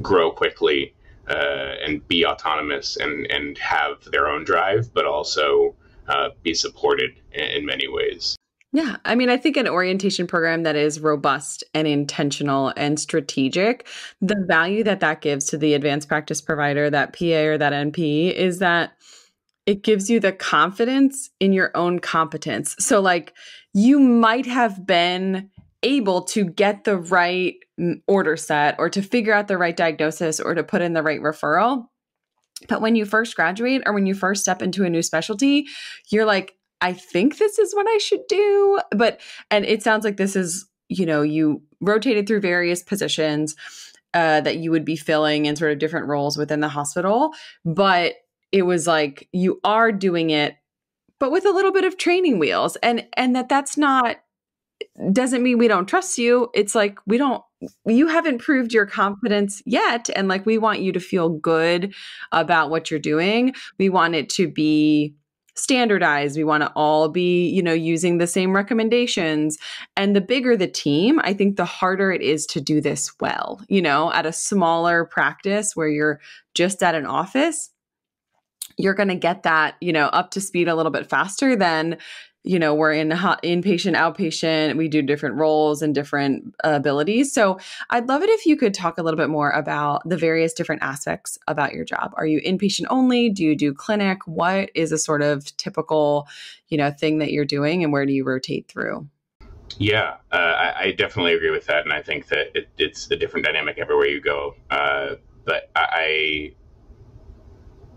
grow 0.02 0.32
quickly 0.32 0.94
uh, 1.30 1.76
and 1.86 2.06
be 2.08 2.26
autonomous 2.26 2.98
and 2.98 3.26
and 3.32 3.58
have 3.58 4.04
their 4.12 4.28
own 4.28 4.44
drive, 4.44 4.94
but 4.94 5.06
also 5.06 5.76
uh, 6.08 6.30
be 6.44 6.54
supported 6.54 7.12
in, 7.32 7.44
in 7.44 7.66
many 7.66 7.88
ways. 7.88 8.36
Yeah. 8.76 8.96
I 9.06 9.14
mean, 9.14 9.30
I 9.30 9.38
think 9.38 9.56
an 9.56 9.68
orientation 9.68 10.26
program 10.26 10.64
that 10.64 10.76
is 10.76 11.00
robust 11.00 11.64
and 11.76 11.88
intentional 11.88 12.74
and 12.76 13.00
strategic, 13.00 13.88
the 14.20 14.44
value 14.48 14.84
that 14.84 15.00
that 15.00 15.22
gives 15.22 15.46
to 15.46 15.60
the 15.60 15.76
advanced 15.76 16.08
practice 16.08 16.42
provider, 16.42 16.90
that 16.90 17.14
PA 17.14 17.44
or 17.44 17.58
that 17.60 17.72
NP, 17.72 18.34
is 18.34 18.58
that 18.60 18.94
it 19.68 19.84
gives 19.84 20.10
you 20.10 20.20
the 20.20 20.32
confidence 20.32 21.30
in 21.40 21.54
your 21.54 21.72
own 21.76 22.00
competence. 22.00 22.76
So, 22.80 23.00
like, 23.00 23.34
you 23.76 24.00
might 24.00 24.48
have 24.48 24.86
been 24.86 25.52
able 25.84 26.24
to 26.24 26.44
get 26.44 26.84
the 26.84 26.98
right 26.98 27.56
mm, 27.80 28.02
order 28.08 28.36
set 28.36 28.76
or 28.80 28.90
to 28.90 29.04
figure 29.04 29.34
out 29.34 29.48
the 29.48 29.58
right 29.58 29.78
diagnosis 29.78 30.40
or 30.40 30.56
to 30.56 30.64
put 30.64 30.82
in 30.82 30.94
the 30.94 31.04
right 31.04 31.22
referral. 31.22 31.86
But 32.68 32.82
when 32.82 32.96
you 32.96 33.06
first 33.06 33.36
graduate 33.36 33.84
or 33.86 33.94
when 33.94 34.08
you 34.08 34.16
first 34.16 34.42
step 34.42 34.62
into 34.62 34.84
a 34.84 34.90
new 34.90 35.04
specialty, 35.04 35.68
you're 36.10 36.26
like, 36.26 36.56
I 36.84 36.94
think 36.94 37.38
this 37.38 37.58
is 37.58 37.74
what 37.74 37.88
I 37.88 37.98
should 37.98 38.28
do. 38.28 38.80
But, 38.92 39.22
and 39.50 39.66
it 39.66 39.82
sounds 39.82 40.04
like 40.04 40.18
this 40.18 40.36
is, 40.36 40.68
you 40.90 41.06
know, 41.06 41.24
you 41.24 41.64
rotated 41.80 42.28
through 42.28 42.42
various 42.42 42.84
positions 42.84 43.56
uh, 44.14 44.42
that 44.42 44.58
you 44.58 44.70
would 44.70 44.86
be 44.86 44.98
filling 44.98 45.46
in 45.46 45.56
sort 45.56 45.72
of 45.72 45.80
different 45.80 46.08
roles 46.08 46.38
within 46.38 46.60
the 46.60 46.68
hospital. 46.68 47.32
But 47.66 48.16
it 48.52 48.64
was 48.64 48.86
like, 48.86 49.28
you 49.32 49.60
are 49.64 49.92
doing 49.92 50.30
it, 50.30 50.58
but 51.20 51.32
with 51.32 51.46
a 51.46 51.52
little 51.52 51.72
bit 51.72 51.86
of 51.86 51.98
training 51.98 52.38
wheels. 52.38 52.76
And, 52.84 53.08
and 53.18 53.36
that 53.36 53.50
that's 53.50 53.78
not, 53.78 54.18
doesn't 55.12 55.42
mean 55.42 55.58
we 55.58 55.70
don't 55.70 55.88
trust 55.88 56.18
you. 56.18 56.50
It's 56.54 56.76
like, 56.76 57.00
we 57.08 57.18
don't, 57.18 57.42
you 57.88 58.08
haven't 58.08 58.40
proved 58.40 58.74
your 58.74 58.86
confidence 58.86 59.62
yet. 59.66 60.10
And 60.16 60.28
like, 60.28 60.46
we 60.46 60.58
want 60.58 60.82
you 60.82 60.92
to 60.92 61.00
feel 61.00 61.30
good 61.30 61.94
about 62.34 62.70
what 62.70 62.92
you're 62.92 63.00
doing. 63.00 63.56
We 63.80 63.88
want 63.90 64.16
it 64.16 64.30
to 64.32 64.48
be, 64.50 65.16
standardized. 65.56 66.38
We 66.38 66.44
want 66.44 66.64
to 66.64 66.72
all 66.76 67.10
be 67.10 67.48
you 67.50 67.62
know 67.62 67.74
using 67.74 68.18
the 68.18 68.28
same 68.28 68.56
recommendations. 68.56 69.58
And 69.96 70.16
the 70.16 70.22
bigger 70.22 70.58
the 70.58 70.68
team 70.68 71.20
i 71.24 71.34
think 71.34 71.56
the 71.56 71.66
harder 71.66 72.12
it 72.12 72.22
is 72.22 72.46
to 72.46 72.62
do 72.62 72.82
this 72.82 73.12
well 73.20 73.62
you 73.68 73.82
know 73.82 74.12
at 74.14 74.26
a 74.26 74.34
smaller 74.34 75.06
practice 75.06 75.76
where 75.76 75.88
you're 75.88 76.20
just 76.54 76.84
at 76.84 76.96
an 76.96 77.06
office 77.06 77.70
you're 78.78 78.94
going 78.94 79.10
to 79.10 79.16
get 79.16 79.44
that 79.44 79.76
you 79.82 79.94
know 79.94 80.08
up 80.08 80.32
to 80.32 80.42
speed 80.42 80.68
a 80.68 80.76
little 80.76 80.92
bit 80.92 81.10
faster 81.10 81.56
than 81.56 81.98
you 82.44 82.60
know 82.60 82.74
we're 82.74 82.94
in 82.94 83.12
hot, 83.12 83.42
inpatient 83.44 83.96
outpatient 83.96 84.78
we 84.78 84.88
do 84.88 85.02
different 85.02 85.36
roles 85.36 85.82
and 85.82 85.96
different 85.96 86.54
uh, 86.64 86.72
abilities. 86.74 87.34
So 87.34 87.60
i'd 87.90 88.08
love 88.08 88.22
it 88.22 88.30
if 88.30 88.46
you 88.46 88.56
could 88.58 88.74
talk 88.74 88.98
a 88.98 89.04
little 89.04 89.18
bit 89.18 89.30
more 89.30 89.52
about 89.52 90.08
the 90.08 90.18
various 90.18 90.54
different 90.54 90.84
aspects 90.84 91.38
about 91.48 91.74
your 91.74 91.86
job. 91.86 92.14
Are 92.16 92.26
you 92.26 92.42
inpatient 92.42 92.86
only? 92.90 93.30
Do 93.30 93.44
you 93.44 93.56
do 93.56 93.74
clinic? 93.74 94.20
What 94.26 94.70
is 94.76 94.92
a 94.92 94.98
sort 94.98 95.22
of 95.22 95.56
typical 95.58 96.28
you 96.68 96.78
know 96.78 96.92
thing 96.92 97.20
that 97.20 97.32
you're 97.32 97.46
doing 97.46 97.84
and 97.84 97.92
where 97.92 98.06
do 98.06 98.14
you 98.14 98.24
rotate 98.24 98.68
through? 98.68 99.08
Yeah, 99.78 100.18
uh, 100.32 100.36
I, 100.36 100.84
I, 100.84 100.92
definitely 100.92 101.34
agree 101.34 101.50
with 101.50 101.66
that, 101.66 101.84
and 101.84 101.92
I 101.92 102.02
think 102.02 102.28
that 102.28 102.56
it, 102.56 102.70
it's 102.78 103.10
a 103.10 103.16
different 103.16 103.46
dynamic 103.46 103.80
everywhere 103.80 104.08
you 104.08 104.22
go. 104.22 104.56
Uh, 104.70 105.16
but 105.46 105.72
I, 105.76 106.54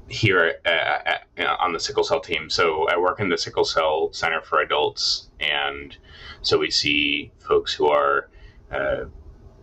here 0.08 0.54
at, 0.64 1.26
at, 1.36 1.46
on 1.60 1.72
the 1.72 1.80
sickle 1.80 2.04
cell 2.04 2.20
team. 2.20 2.48
So 2.48 2.88
I 2.88 2.96
work 2.96 3.20
in 3.20 3.28
the 3.28 3.38
sickle 3.38 3.64
cell 3.64 4.10
center 4.12 4.40
for 4.40 4.60
adults, 4.60 5.28
and 5.40 5.96
so 6.42 6.58
we 6.58 6.70
see 6.70 7.32
folks 7.40 7.72
who 7.72 7.88
are 7.88 8.28
uh, 8.70 9.06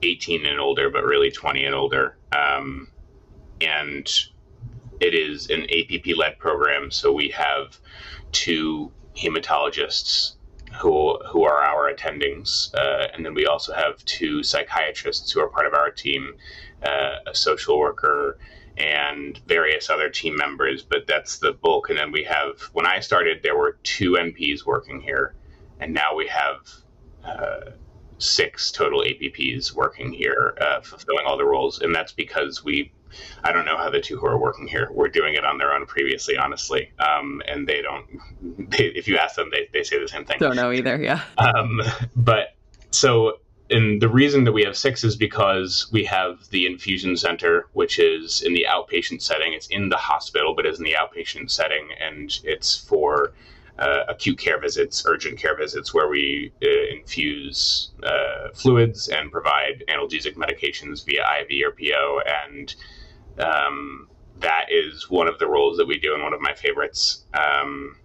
18 0.01 0.45
and 0.45 0.59
older, 0.59 0.89
but 0.89 1.03
really 1.03 1.31
20 1.31 1.63
and 1.65 1.75
older. 1.75 2.17
Um, 2.31 2.89
and 3.61 4.09
it 4.99 5.13
is 5.13 5.49
an 5.49 5.63
APP 5.63 6.17
led 6.17 6.37
program, 6.39 6.91
so 6.91 7.11
we 7.11 7.29
have 7.29 7.77
two 8.31 8.91
hematologists 9.15 10.33
who 10.81 11.19
who 11.29 11.43
are 11.43 11.63
our 11.63 11.93
attendings, 11.93 12.73
uh, 12.73 13.07
and 13.13 13.25
then 13.25 13.33
we 13.33 13.45
also 13.45 13.73
have 13.73 14.03
two 14.05 14.41
psychiatrists 14.41 15.31
who 15.31 15.39
are 15.39 15.47
part 15.47 15.67
of 15.67 15.73
our 15.73 15.91
team, 15.91 16.33
uh, 16.83 17.17
a 17.27 17.35
social 17.35 17.77
worker 17.77 18.39
and 18.77 19.39
various 19.47 19.89
other 19.89 20.09
team 20.09 20.35
members, 20.35 20.81
but 20.81 21.05
that's 21.07 21.37
the 21.37 21.51
bulk. 21.51 21.89
And 21.89 21.97
then 21.97 22.11
we 22.11 22.23
have, 22.23 22.59
when 22.73 22.85
I 22.85 22.99
started, 22.99 23.41
there 23.43 23.57
were 23.57 23.77
two 23.83 24.13
NPs 24.13 24.65
working 24.65 24.99
here, 24.99 25.35
and 25.79 25.93
now 25.93 26.15
we 26.15 26.27
have 26.27 26.69
uh, 27.23 27.71
six 28.17 28.71
total 28.71 29.01
APPs 29.01 29.73
working 29.73 30.11
here, 30.11 30.57
uh, 30.59 30.81
fulfilling 30.81 31.25
all 31.25 31.37
the 31.37 31.45
roles. 31.45 31.79
And 31.81 31.93
that's 31.93 32.11
because 32.11 32.63
we, 32.63 32.91
I 33.43 33.51
don't 33.51 33.65
know 33.65 33.77
how 33.77 33.89
the 33.89 34.01
two 34.01 34.17
who 34.17 34.25
are 34.25 34.37
working 34.37 34.67
here 34.67 34.89
were 34.91 35.09
doing 35.09 35.35
it 35.35 35.45
on 35.45 35.57
their 35.57 35.73
own 35.73 35.85
previously, 35.85 36.37
honestly. 36.37 36.91
Um, 36.99 37.41
and 37.47 37.67
they 37.67 37.81
don't, 37.81 38.05
they, 38.71 38.85
if 38.85 39.07
you 39.07 39.17
ask 39.17 39.35
them, 39.35 39.49
they, 39.51 39.69
they 39.71 39.83
say 39.83 39.99
the 39.99 40.07
same 40.07 40.25
thing. 40.25 40.37
Don't 40.39 40.55
know 40.55 40.71
either, 40.71 41.01
yeah. 41.01 41.21
Um, 41.37 41.81
but 42.15 42.55
so 42.91 43.39
and 43.73 44.01
the 44.01 44.07
reason 44.07 44.43
that 44.43 44.51
we 44.51 44.63
have 44.63 44.77
six 44.77 45.03
is 45.03 45.15
because 45.15 45.87
we 45.91 46.05
have 46.05 46.47
the 46.51 46.65
infusion 46.65 47.17
center, 47.17 47.67
which 47.73 47.99
is 47.99 48.41
in 48.43 48.53
the 48.53 48.65
outpatient 48.69 49.21
setting. 49.21 49.53
It's 49.53 49.67
in 49.67 49.89
the 49.89 49.97
hospital, 49.97 50.53
but 50.55 50.65
is 50.65 50.77
in 50.77 50.85
the 50.85 50.93
outpatient 50.93 51.49
setting, 51.49 51.89
and 51.99 52.39
it's 52.43 52.77
for 52.77 53.33
uh, 53.79 54.03
acute 54.07 54.37
care 54.37 54.59
visits, 54.59 55.03
urgent 55.07 55.39
care 55.39 55.57
visits, 55.57 55.93
where 55.93 56.07
we 56.07 56.51
uh, 56.63 56.95
infuse 56.95 57.91
uh, 58.03 58.49
fluids 58.53 59.09
and 59.09 59.31
provide 59.31 59.83
analgesic 59.89 60.35
medications 60.35 61.03
via 61.03 61.23
IV 61.41 61.67
or 61.67 61.71
PO. 61.71 62.21
And 62.45 62.75
um, 63.39 64.07
that 64.39 64.65
is 64.71 65.09
one 65.09 65.27
of 65.27 65.39
the 65.39 65.47
roles 65.47 65.77
that 65.77 65.87
we 65.87 65.97
do, 65.97 66.13
and 66.13 66.21
one 66.21 66.33
of 66.33 66.41
my 66.41 66.53
favorites. 66.53 67.25
Um, 67.33 67.97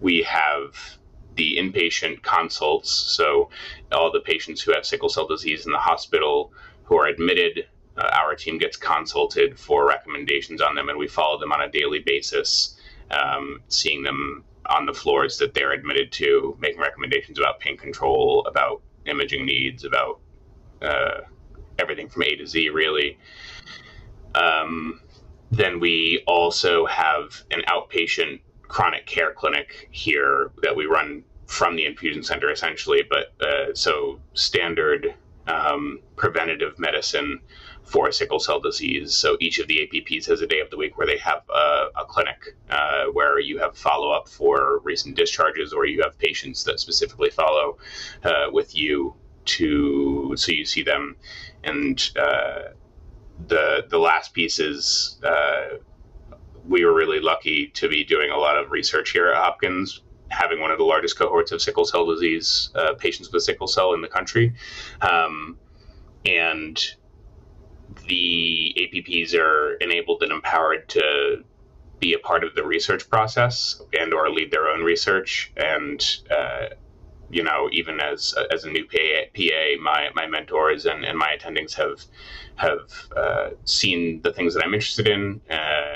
we 0.00 0.22
have 0.22 0.98
the 1.36 1.56
inpatient 1.56 2.22
consults. 2.22 2.90
So, 2.90 3.50
all 3.90 4.12
the 4.12 4.20
patients 4.20 4.60
who 4.60 4.72
have 4.72 4.84
sickle 4.84 5.08
cell 5.08 5.26
disease 5.26 5.66
in 5.66 5.72
the 5.72 5.78
hospital 5.78 6.52
who 6.84 6.96
are 6.96 7.06
admitted, 7.06 7.66
uh, 7.96 8.08
our 8.12 8.34
team 8.34 8.58
gets 8.58 8.76
consulted 8.76 9.58
for 9.58 9.86
recommendations 9.86 10.60
on 10.60 10.74
them, 10.74 10.88
and 10.88 10.98
we 10.98 11.08
follow 11.08 11.38
them 11.38 11.52
on 11.52 11.62
a 11.62 11.70
daily 11.70 12.00
basis, 12.00 12.76
um, 13.10 13.60
seeing 13.68 14.02
them 14.02 14.44
on 14.66 14.86
the 14.86 14.94
floors 14.94 15.38
that 15.38 15.54
they're 15.54 15.72
admitted 15.72 16.12
to, 16.12 16.56
making 16.60 16.80
recommendations 16.80 17.38
about 17.38 17.60
pain 17.60 17.76
control, 17.76 18.44
about 18.46 18.82
imaging 19.06 19.44
needs, 19.44 19.84
about 19.84 20.20
uh, 20.80 21.20
everything 21.78 22.08
from 22.08 22.22
A 22.22 22.36
to 22.36 22.46
Z, 22.46 22.68
really. 22.70 23.18
Um, 24.34 25.00
then 25.50 25.80
we 25.80 26.22
also 26.26 26.86
have 26.86 27.42
an 27.50 27.62
outpatient 27.68 28.40
chronic 28.72 29.04
care 29.04 29.34
clinic 29.34 29.86
here 29.90 30.50
that 30.62 30.74
we 30.74 30.86
run 30.86 31.22
from 31.46 31.76
the 31.76 31.84
infusion 31.84 32.22
center 32.22 32.50
essentially, 32.50 33.02
but 33.08 33.34
uh, 33.46 33.74
so 33.74 34.18
standard 34.32 35.14
um, 35.46 36.00
preventative 36.16 36.78
medicine 36.78 37.38
for 37.84 38.10
sickle 38.10 38.38
cell 38.38 38.60
disease. 38.60 39.12
So 39.12 39.36
each 39.40 39.58
of 39.58 39.68
the 39.68 39.76
APPs 39.80 40.24
has 40.26 40.40
a 40.40 40.46
day 40.46 40.60
of 40.60 40.70
the 40.70 40.78
week 40.78 40.96
where 40.96 41.06
they 41.06 41.18
have 41.18 41.42
a, 41.54 41.88
a 42.00 42.04
clinic 42.08 42.56
uh, 42.70 43.04
where 43.12 43.38
you 43.38 43.58
have 43.58 43.76
follow 43.76 44.10
up 44.10 44.26
for 44.26 44.80
recent 44.84 45.16
discharges, 45.16 45.74
or 45.74 45.84
you 45.84 46.00
have 46.02 46.16
patients 46.18 46.64
that 46.64 46.80
specifically 46.80 47.28
follow 47.28 47.76
uh, 48.24 48.46
with 48.50 48.74
you 48.74 49.14
to 49.44 50.32
so 50.38 50.50
you 50.50 50.64
see 50.64 50.82
them. 50.82 51.16
And 51.62 52.02
uh, 52.16 52.72
the 53.48 53.84
the 53.90 53.98
last 53.98 54.32
piece 54.32 54.58
is 54.58 55.20
uh, 55.22 55.76
we 56.66 56.84
were 56.84 56.94
really 56.94 57.20
lucky 57.20 57.68
to 57.68 57.88
be 57.88 58.04
doing 58.04 58.30
a 58.30 58.36
lot 58.36 58.56
of 58.56 58.70
research 58.70 59.10
here 59.10 59.28
at 59.28 59.36
Hopkins, 59.36 60.02
having 60.28 60.60
one 60.60 60.70
of 60.70 60.78
the 60.78 60.84
largest 60.84 61.18
cohorts 61.18 61.52
of 61.52 61.60
sickle 61.60 61.84
cell 61.84 62.06
disease 62.06 62.70
uh, 62.74 62.94
patients 62.94 63.32
with 63.32 63.42
sickle 63.42 63.66
cell 63.66 63.94
in 63.94 64.00
the 64.00 64.08
country. 64.08 64.54
Um, 65.00 65.58
and 66.24 66.82
the 68.06 68.74
APPs 68.78 69.34
are 69.34 69.74
enabled 69.74 70.22
and 70.22 70.32
empowered 70.32 70.88
to 70.90 71.44
be 71.98 72.14
a 72.14 72.18
part 72.18 72.42
of 72.44 72.54
the 72.54 72.64
research 72.64 73.08
process 73.08 73.80
and 73.98 74.12
or 74.12 74.30
lead 74.30 74.50
their 74.50 74.68
own 74.68 74.82
research 74.82 75.52
and 75.56 76.04
uh, 76.30 76.66
you 77.32 77.42
know, 77.42 77.68
even 77.72 77.98
as 77.98 78.34
as 78.50 78.64
a 78.64 78.70
new 78.70 78.84
PA, 78.84 79.24
PA 79.34 79.82
my 79.82 80.10
my 80.14 80.26
mentors 80.26 80.84
and, 80.84 81.04
and 81.04 81.18
my 81.18 81.34
attendings 81.36 81.72
have 81.74 82.04
have 82.56 83.08
uh, 83.16 83.50
seen 83.64 84.20
the 84.20 84.32
things 84.32 84.54
that 84.54 84.62
I'm 84.62 84.74
interested 84.74 85.08
in 85.08 85.40
uh, 85.50 85.54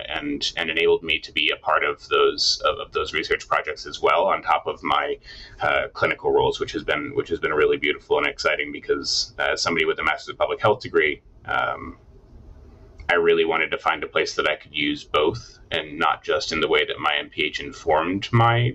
and 0.09 0.51
and 0.57 0.71
enabled 0.71 1.03
me 1.03 1.19
to 1.21 1.33
be 1.33 1.51
a 1.51 1.57
part 1.57 1.85
of 1.85 2.09
those 2.09 2.63
of, 2.65 2.79
of 2.79 2.93
those 2.93 3.13
research 3.13 3.47
projects 3.47 3.87
as 3.87 4.01
well, 4.01 4.25
on 4.25 4.43
top 4.43 4.67
of 4.67 4.83
my 4.83 5.19
uh, 5.61 5.89
clinical 5.93 6.33
roles, 6.33 6.59
which 6.59 6.73
has 6.73 6.83
been 6.83 7.13
which 7.15 7.29
has 7.29 7.39
been 7.39 7.53
really 7.53 7.77
beautiful 7.77 8.17
and 8.17 8.27
exciting 8.27 8.73
because 8.73 9.35
as 9.39 9.61
somebody 9.61 9.85
with 9.85 9.99
a 9.99 10.05
master's 10.05 10.31
of 10.31 10.39
public 10.39 10.61
health 10.61 10.81
degree. 10.81 11.23
Um, 11.45 11.99
I 13.09 13.15
really 13.15 13.45
wanted 13.45 13.71
to 13.71 13.79
find 13.79 14.03
a 14.03 14.09
place 14.09 14.35
that 14.35 14.49
I 14.49 14.57
could 14.57 14.75
use 14.75 15.05
both, 15.05 15.61
and 15.71 15.97
not 15.97 16.25
just 16.25 16.51
in 16.51 16.59
the 16.61 16.67
way 16.67 16.85
that 16.85 16.99
my 16.99 17.13
MPH 17.23 17.61
informed 17.61 18.29
my 18.33 18.75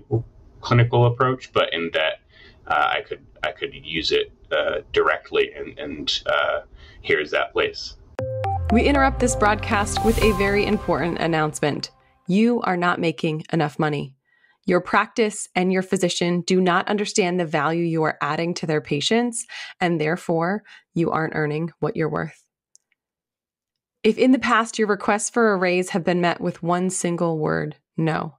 clinical 0.62 1.04
approach, 1.04 1.52
but 1.52 1.74
in 1.74 1.90
that 1.92 2.14
uh, 2.14 2.21
I 2.66 3.02
could 3.06 3.24
I 3.42 3.52
could 3.52 3.74
use 3.74 4.12
it 4.12 4.32
uh, 4.50 4.82
directly, 4.92 5.52
and, 5.52 5.78
and 5.78 6.22
uh, 6.26 6.60
here's 7.00 7.30
that 7.32 7.52
place. 7.52 7.96
We 8.72 8.84
interrupt 8.84 9.20
this 9.20 9.36
broadcast 9.36 10.04
with 10.04 10.22
a 10.22 10.32
very 10.38 10.64
important 10.64 11.18
announcement. 11.18 11.90
You 12.26 12.60
are 12.62 12.76
not 12.76 13.00
making 13.00 13.44
enough 13.52 13.78
money. 13.78 14.16
Your 14.64 14.80
practice 14.80 15.48
and 15.56 15.72
your 15.72 15.82
physician 15.82 16.42
do 16.42 16.60
not 16.60 16.88
understand 16.88 17.38
the 17.40 17.44
value 17.44 17.84
you 17.84 18.04
are 18.04 18.16
adding 18.20 18.54
to 18.54 18.66
their 18.66 18.80
patients, 18.80 19.44
and 19.80 20.00
therefore 20.00 20.62
you 20.94 21.10
aren't 21.10 21.34
earning 21.34 21.72
what 21.80 21.96
you're 21.96 22.08
worth. 22.08 22.44
If 24.04 24.18
in 24.18 24.32
the 24.32 24.38
past 24.38 24.78
your 24.78 24.88
requests 24.88 25.30
for 25.30 25.52
a 25.52 25.56
raise 25.56 25.90
have 25.90 26.04
been 26.04 26.20
met 26.20 26.40
with 26.40 26.62
one 26.62 26.90
single 26.90 27.38
word, 27.38 27.76
no. 27.96 28.38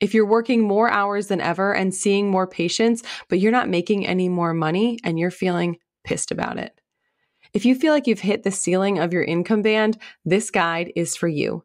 If 0.00 0.12
you're 0.12 0.26
working 0.26 0.62
more 0.62 0.90
hours 0.90 1.28
than 1.28 1.40
ever 1.40 1.74
and 1.74 1.94
seeing 1.94 2.30
more 2.30 2.46
patients, 2.46 3.02
but 3.28 3.38
you're 3.38 3.52
not 3.52 3.68
making 3.68 4.06
any 4.06 4.28
more 4.28 4.52
money 4.52 4.98
and 5.04 5.18
you're 5.18 5.30
feeling 5.30 5.78
pissed 6.04 6.30
about 6.30 6.58
it. 6.58 6.78
If 7.54 7.64
you 7.64 7.74
feel 7.74 7.92
like 7.92 8.06
you've 8.06 8.20
hit 8.20 8.42
the 8.42 8.50
ceiling 8.50 8.98
of 8.98 9.12
your 9.12 9.22
income 9.22 9.62
band, 9.62 9.96
this 10.24 10.50
guide 10.50 10.92
is 10.94 11.16
for 11.16 11.28
you. 11.28 11.64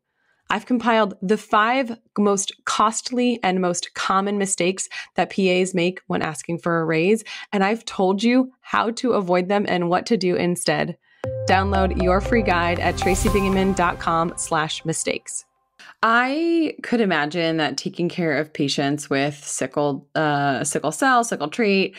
I've 0.49 0.65
compiled 0.65 1.15
the 1.21 1.37
five 1.37 1.97
most 2.17 2.53
costly 2.65 3.39
and 3.41 3.61
most 3.61 3.93
common 3.93 4.37
mistakes 4.37 4.89
that 5.15 5.33
PAs 5.33 5.73
make 5.73 6.01
when 6.07 6.21
asking 6.21 6.59
for 6.59 6.81
a 6.81 6.85
raise, 6.85 7.23
and 7.53 7.63
I've 7.63 7.85
told 7.85 8.21
you 8.21 8.51
how 8.59 8.91
to 8.91 9.13
avoid 9.13 9.47
them 9.47 9.65
and 9.67 9.89
what 9.89 10.05
to 10.07 10.17
do 10.17 10.35
instead. 10.35 10.97
Download 11.47 12.01
your 12.01 12.19
free 12.19 12.41
guide 12.41 12.79
at 12.79 12.95
tracybingaman.com 12.95 14.33
slash 14.37 14.83
mistakes. 14.83 15.45
I 16.03 16.75
could 16.81 17.01
imagine 17.01 17.57
that 17.57 17.77
taking 17.77 18.09
care 18.09 18.37
of 18.37 18.53
patients 18.53 19.09
with 19.09 19.35
sickle, 19.35 20.07
uh, 20.15 20.63
sickle 20.63 20.91
cell, 20.91 21.23
sickle 21.23 21.49
trait 21.49 21.95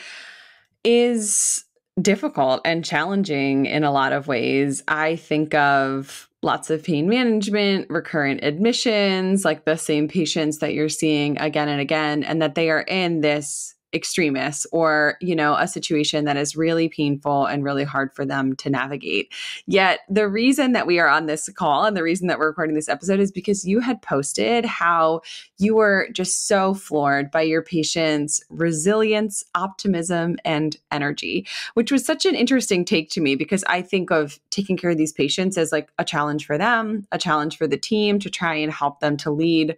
is 0.83 1.63
difficult 2.01 2.61
and 2.65 2.83
challenging 2.83 3.65
in 3.65 3.83
a 3.83 3.91
lot 3.91 4.11
of 4.11 4.27
ways. 4.27 4.83
I 4.87 5.15
think 5.15 5.53
of 5.53 6.27
lots 6.41 6.69
of 6.69 6.83
pain 6.83 7.07
management, 7.07 7.89
recurrent 7.89 8.43
admissions, 8.43 9.45
like 9.45 9.63
the 9.63 9.77
same 9.77 10.07
patients 10.07 10.59
that 10.59 10.73
you're 10.73 10.89
seeing 10.89 11.37
again 11.39 11.69
and 11.69 11.79
again, 11.79 12.23
and 12.23 12.41
that 12.41 12.55
they 12.55 12.69
are 12.69 12.81
in 12.81 13.21
this 13.21 13.72
extremists 13.93 14.65
or 14.71 15.17
you 15.21 15.35
know 15.35 15.55
a 15.55 15.67
situation 15.67 16.25
that 16.25 16.37
is 16.37 16.55
really 16.55 16.89
painful 16.89 17.45
and 17.45 17.63
really 17.63 17.83
hard 17.83 18.13
for 18.13 18.25
them 18.25 18.55
to 18.57 18.69
navigate. 18.69 19.31
Yet 19.67 20.01
the 20.09 20.27
reason 20.27 20.71
that 20.73 20.87
we 20.87 20.99
are 20.99 21.07
on 21.07 21.25
this 21.25 21.49
call 21.55 21.85
and 21.85 21.95
the 21.95 22.03
reason 22.03 22.27
that 22.27 22.39
we're 22.39 22.47
recording 22.47 22.75
this 22.75 22.89
episode 22.89 23.19
is 23.19 23.31
because 23.31 23.65
you 23.65 23.79
had 23.79 24.01
posted 24.01 24.65
how 24.65 25.21
you 25.57 25.75
were 25.75 26.07
just 26.11 26.47
so 26.47 26.73
floored 26.73 27.31
by 27.31 27.41
your 27.41 27.61
patients 27.61 28.43
resilience 28.49 29.43
optimism 29.55 30.37
and 30.45 30.77
energy 30.91 31.45
which 31.73 31.91
was 31.91 32.05
such 32.05 32.25
an 32.25 32.35
interesting 32.35 32.85
take 32.85 33.09
to 33.09 33.21
me 33.21 33.35
because 33.35 33.63
i 33.65 33.81
think 33.81 34.11
of 34.11 34.39
taking 34.49 34.77
care 34.77 34.91
of 34.91 34.97
these 34.97 35.13
patients 35.13 35.57
as 35.57 35.71
like 35.71 35.91
a 35.97 36.05
challenge 36.05 36.45
for 36.45 36.57
them 36.57 37.07
a 37.11 37.17
challenge 37.17 37.57
for 37.57 37.67
the 37.67 37.77
team 37.77 38.19
to 38.19 38.29
try 38.29 38.53
and 38.53 38.71
help 38.71 38.99
them 38.99 39.17
to 39.17 39.31
lead 39.31 39.75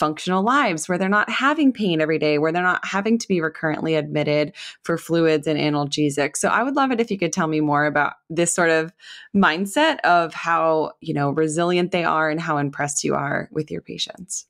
functional 0.00 0.42
lives 0.42 0.88
where 0.88 0.96
they're 0.96 1.08
not 1.10 1.28
having 1.30 1.72
pain 1.72 2.00
every 2.00 2.18
day, 2.18 2.38
where 2.38 2.50
they're 2.50 2.62
not 2.62 2.84
having 2.84 3.18
to 3.18 3.28
be 3.28 3.40
recurrently 3.40 3.94
admitted 3.94 4.52
for 4.82 4.96
fluids 4.96 5.46
and 5.46 5.60
analgesics. 5.60 6.38
So 6.38 6.48
I 6.48 6.62
would 6.62 6.74
love 6.74 6.90
it 6.90 7.00
if 7.00 7.10
you 7.10 7.18
could 7.18 7.34
tell 7.34 7.46
me 7.46 7.60
more 7.60 7.84
about 7.84 8.14
this 8.30 8.52
sort 8.52 8.70
of 8.70 8.92
mindset 9.36 10.00
of 10.00 10.32
how, 10.32 10.92
you 11.00 11.12
know, 11.12 11.30
resilient 11.30 11.92
they 11.92 12.02
are 12.02 12.30
and 12.30 12.40
how 12.40 12.56
impressed 12.56 13.04
you 13.04 13.14
are 13.14 13.50
with 13.52 13.70
your 13.70 13.82
patients. 13.82 14.46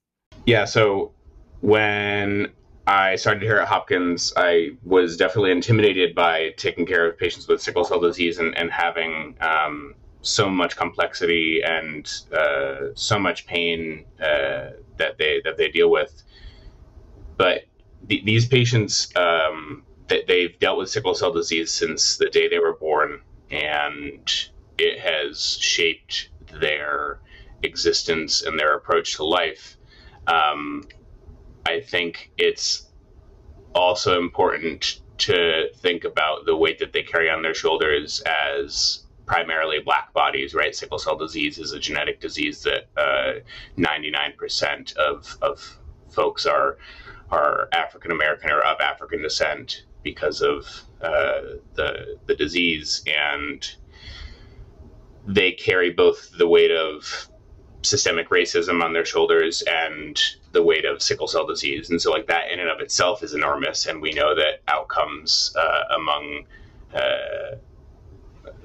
Yeah, 0.47 0.65
so 0.65 1.13
when 1.61 2.53
I 2.87 3.17
started 3.17 3.43
here 3.43 3.59
at 3.59 3.67
Hopkins, 3.69 4.33
I 4.37 4.71
was 4.85 5.17
definitely 5.17 5.51
intimidated 5.51 6.15
by 6.15 6.55
taking 6.57 6.87
care 6.87 7.07
of 7.09 7.19
patients 7.19 7.49
with 7.49 7.61
sickle 7.61 7.85
cell 7.85 8.01
disease 8.01 8.39
and, 8.39 8.57
and 8.57 8.71
having 8.71 9.37
um, 9.41 9.95
so 10.23 10.49
much 10.49 10.77
complexity 10.77 11.63
and 11.65 12.11
uh, 12.33 12.89
so 12.95 13.19
much 13.19 13.47
pain 13.47 14.05
uh, 14.23 14.71
that 15.01 15.19
they 15.19 15.41
that 15.45 15.57
they 15.57 15.69
deal 15.69 15.91
with. 15.91 16.23
But 17.37 17.65
th- 18.09 18.25
these 18.25 18.47
patients, 18.47 19.15
um, 19.17 19.85
they, 20.09 20.23
they've 20.27 20.59
dealt 20.59 20.79
with 20.79 20.91
sickle 20.91 21.15
cell 21.15 21.33
disease 21.33 21.71
since 21.71 22.17
the 22.17 22.29
day 22.31 22.49
they 22.49 22.59
were 22.59 22.77
born, 22.77 23.21
and 23.51 24.31
it 24.79 25.01
has 25.01 25.59
shaped 25.61 26.31
their 26.61 27.21
existence 27.63 28.43
and 28.43 28.59
their 28.59 28.75
approach 28.77 29.17
to 29.17 29.25
life. 29.25 29.77
Um, 30.27 30.85
I 31.67 31.81
think 31.81 32.33
it's 32.39 32.87
also 33.75 34.19
important 34.19 35.01
to 35.19 35.69
think 35.77 36.05
about 36.05 36.47
the 36.47 36.57
weight 36.57 36.79
that 36.79 36.93
they 36.93 37.03
carry 37.03 37.29
on 37.31 37.43
their 37.43 37.55
shoulders 37.55 38.23
as 38.23 39.07
primarily 39.31 39.79
black 39.79 40.13
bodies, 40.13 40.55
right? 40.55 40.75
Sickle 40.75 40.99
cell 40.99 41.17
disease 41.17 41.57
is 41.59 41.71
a 41.71 41.79
genetic 41.79 42.21
disease 42.21 42.65
that 42.65 42.87
uh, 42.97 43.39
99% 43.79 44.97
of, 44.97 45.39
of 45.41 45.79
folks 46.11 46.47
are 46.47 46.79
are 47.31 47.69
African 47.73 48.11
American 48.11 48.51
or 48.51 48.59
of 48.61 48.81
African 48.81 49.23
descent 49.23 49.85
because 50.03 50.43
of 50.43 50.67
uh, 51.01 51.61
the 51.75 52.19
the 52.27 52.35
disease, 52.35 53.05
and 53.07 53.73
they 55.29 55.53
carry 55.53 55.91
both 55.91 56.33
the 56.37 56.49
weight 56.49 56.73
of 56.73 57.29
systemic 57.83 58.31
racism 58.31 58.83
on 58.83 58.93
their 58.93 59.05
shoulders 59.05 59.63
and 59.63 60.21
the 60.51 60.63
weight 60.65 60.85
of 60.85 61.01
sickle 61.01 61.29
cell 61.29 61.47
disease, 61.47 61.89
and 61.91 62.03
so 62.03 62.11
like 62.11 62.27
that 62.27 62.51
in 62.51 62.59
and 62.59 62.69
of 62.69 62.81
itself 62.81 63.23
is 63.23 63.33
enormous. 63.33 63.87
And 63.87 64.03
we 64.03 64.11
know 64.11 64.35
that 64.35 64.55
outcomes 64.67 65.55
uh, 65.57 65.95
among 65.95 66.47
uh, 66.93 67.55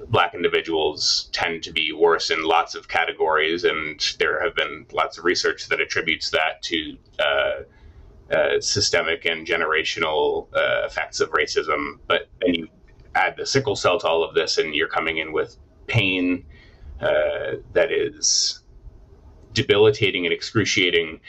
black 0.08 0.34
individuals 0.34 1.28
tend 1.32 1.62
to 1.64 1.72
be 1.72 1.92
worse 1.92 2.30
in 2.30 2.44
lots 2.44 2.74
of 2.74 2.88
categories, 2.88 3.64
and 3.64 4.14
there 4.18 4.42
have 4.42 4.54
been 4.54 4.86
lots 4.92 5.18
of 5.18 5.24
research 5.24 5.68
that 5.68 5.80
attributes 5.80 6.30
that 6.30 6.62
to 6.62 6.96
uh, 7.18 8.34
uh, 8.34 8.60
systemic 8.60 9.24
and 9.24 9.46
generational 9.46 10.48
uh, 10.54 10.86
effects 10.86 11.20
of 11.20 11.30
racism. 11.30 11.98
But 12.06 12.28
then 12.40 12.54
you 12.54 12.68
add 13.14 13.36
the 13.36 13.46
sickle 13.46 13.76
cell 13.76 13.98
to 14.00 14.06
all 14.06 14.24
of 14.24 14.34
this, 14.34 14.58
and 14.58 14.74
you're 14.74 14.88
coming 14.88 15.18
in 15.18 15.32
with 15.32 15.56
pain 15.86 16.44
uh, 17.00 17.56
that 17.72 17.92
is 17.92 18.60
debilitating 19.52 20.26
and 20.26 20.32
excruciating, 20.32 21.20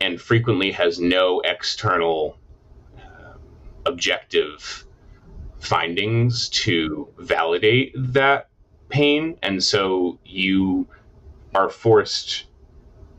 and 0.00 0.20
frequently 0.20 0.72
has 0.72 0.98
no 0.98 1.40
external 1.40 2.38
uh, 2.98 3.34
objective 3.86 4.84
findings 5.64 6.48
to 6.50 7.08
validate 7.18 7.92
that 7.96 8.48
pain. 8.88 9.36
And 9.42 9.62
so 9.62 10.18
you 10.24 10.86
are 11.54 11.68
forced 11.68 12.44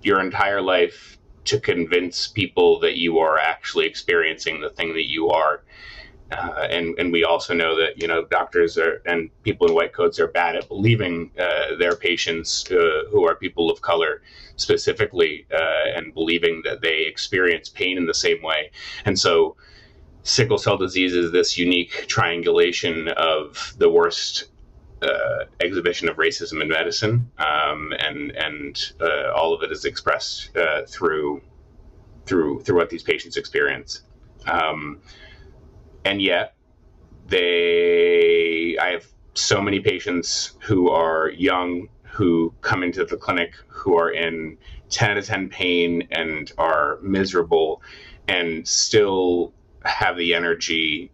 your 0.02 0.20
entire 0.20 0.62
life 0.62 1.18
to 1.46 1.60
convince 1.60 2.28
people 2.28 2.80
that 2.80 2.98
you 2.98 3.20
are 3.20 3.38
actually 3.38 3.86
experiencing 3.86 4.62
the 4.62 4.70
thing 4.70 4.94
that 4.94 5.10
you 5.10 5.30
are. 5.30 5.64
Uh, 6.32 6.68
and 6.72 6.98
and 6.98 7.12
we 7.12 7.24
also 7.24 7.54
know 7.54 7.78
that 7.78 8.02
you 8.02 8.08
know 8.08 8.26
doctors 8.26 8.80
are 8.80 9.00
and 9.06 9.30
people 9.44 9.68
in 9.68 9.76
white 9.76 9.94
coats 9.94 10.20
are 10.20 10.28
bad 10.28 10.56
at 10.56 10.68
believing 10.68 11.30
uh, 11.40 11.76
their 11.78 11.96
patients 11.96 12.70
uh, 12.72 13.04
who 13.12 13.28
are 13.28 13.36
people 13.36 13.70
of 13.70 13.82
color 13.82 14.24
specifically 14.56 15.46
uh, 15.54 15.96
and 15.96 16.16
believing 16.16 16.64
that 16.66 16.82
they 16.82 17.04
experience 17.04 17.70
pain 17.70 17.96
in 17.96 18.08
the 18.08 18.14
same 18.14 18.42
way. 18.42 18.72
And 19.06 19.20
so 19.20 19.56
sickle 20.26 20.58
cell 20.58 20.76
disease 20.76 21.14
is 21.14 21.32
this 21.32 21.58
unique 21.58 22.06
triangulation 22.08 23.08
of 23.10 23.76
the 23.78 23.88
worst 23.90 24.46
uh, 25.04 25.46
exhibition 25.62 26.10
of 26.10 26.18
racism 26.18 26.62
in 26.62 26.68
medicine, 26.68 27.32
um, 27.38 27.94
and 28.00 28.32
and 28.32 28.94
uh, 29.00 29.32
all 29.34 29.54
of 29.54 29.62
it 29.62 29.72
is 29.72 29.86
expressed 29.86 30.56
uh, 30.58 30.84
through 30.88 31.42
through 32.26 32.60
through 32.62 32.76
what 32.76 32.90
these 32.90 33.04
patients 33.04 33.38
experience, 33.38 34.02
um, 34.48 35.00
and 36.04 36.22
yet 36.22 36.56
they 37.28 38.78
I 38.82 38.90
have 38.90 39.06
so 39.36 39.62
many 39.62 39.80
patients 39.80 40.58
who 40.62 40.90
are 40.90 41.30
young 41.30 41.88
who 42.04 42.54
come 42.62 42.82
into 42.82 43.06
the 43.06 43.18
clinic 43.18 43.54
who 43.68 43.98
are 43.98 44.10
in 44.10 44.58
10 44.90 45.12
out 45.12 45.18
of 45.18 45.26
10 45.26 45.50
pain 45.50 46.08
and 46.12 46.52
are 46.58 46.98
miserable 47.02 47.82
and 48.30 48.66
still 48.66 49.54
have 49.86 50.18
the 50.18 50.34
energy 50.34 51.12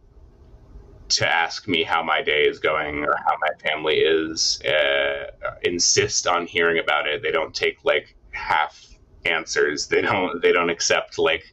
to 1.09 1.27
ask 1.27 1.67
me 1.67 1.83
how 1.83 2.01
my 2.01 2.21
day 2.21 2.43
is 2.43 2.59
going 2.59 3.03
or 3.03 3.15
how 3.17 3.35
my 3.41 3.69
family 3.69 3.97
is, 3.97 4.61
uh, 4.65 5.25
insist 5.63 6.25
on 6.25 6.47
hearing 6.47 6.79
about 6.79 7.07
it. 7.07 7.21
They 7.21 7.31
don't 7.31 7.53
take 7.53 7.83
like 7.83 8.15
half 8.31 8.87
answers. 9.25 9.87
They 9.87 10.01
don't. 10.01 10.41
They 10.41 10.51
don't 10.51 10.69
accept 10.69 11.19
like 11.19 11.43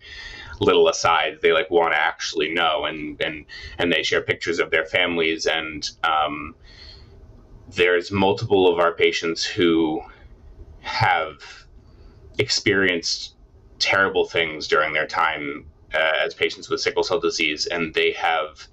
little 0.61 0.89
asides. 0.89 1.41
They 1.43 1.53
like 1.53 1.71
want 1.71 1.93
to 1.93 2.01
actually 2.01 2.53
know, 2.53 2.85
and 2.85 3.21
and 3.21 3.45
and 3.79 3.93
they 3.93 4.03
share 4.03 4.23
pictures 4.23 4.59
of 4.61 4.71
their 4.71 4.85
families. 4.85 5.47
And 5.47 5.89
um, 6.05 6.55
there's 7.75 8.11
multiple 8.11 8.73
of 8.73 8.79
our 8.79 8.95
patients 8.95 9.45
who 9.45 10.03
have 10.81 11.67
experienced 12.39 13.35
terrible 13.79 14.25
things 14.25 14.69
during 14.69 14.93
their 14.93 15.07
time 15.07 15.67
uh, 15.95 16.13
as 16.25 16.35
patients 16.35 16.69
with 16.69 16.81
sickle 16.81 17.03
cell 17.03 17.21
disease, 17.21 17.67
and 17.67 17.95
they 17.95 18.13
have 18.13 18.67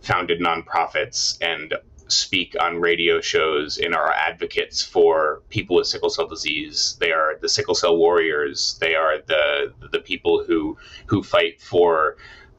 founded 0.00 0.40
nonprofits 0.40 1.38
and 1.40 1.74
speak 2.08 2.54
on 2.60 2.80
radio 2.80 3.20
shows 3.20 3.78
and 3.78 3.94
are 3.94 4.12
advocates 4.12 4.82
for 4.82 5.42
people 5.48 5.76
with 5.76 5.86
sickle 5.86 6.10
cell 6.10 6.28
disease. 6.28 6.96
They 7.00 7.10
are 7.12 7.36
the 7.40 7.48
sickle 7.48 7.74
cell 7.74 7.96
warriors. 7.96 8.78
They 8.80 8.94
are 8.94 9.18
the 9.26 9.72
the 9.90 10.00
people 10.00 10.44
who 10.44 10.76
who 11.06 11.22
fight 11.22 11.60
for 11.60 12.16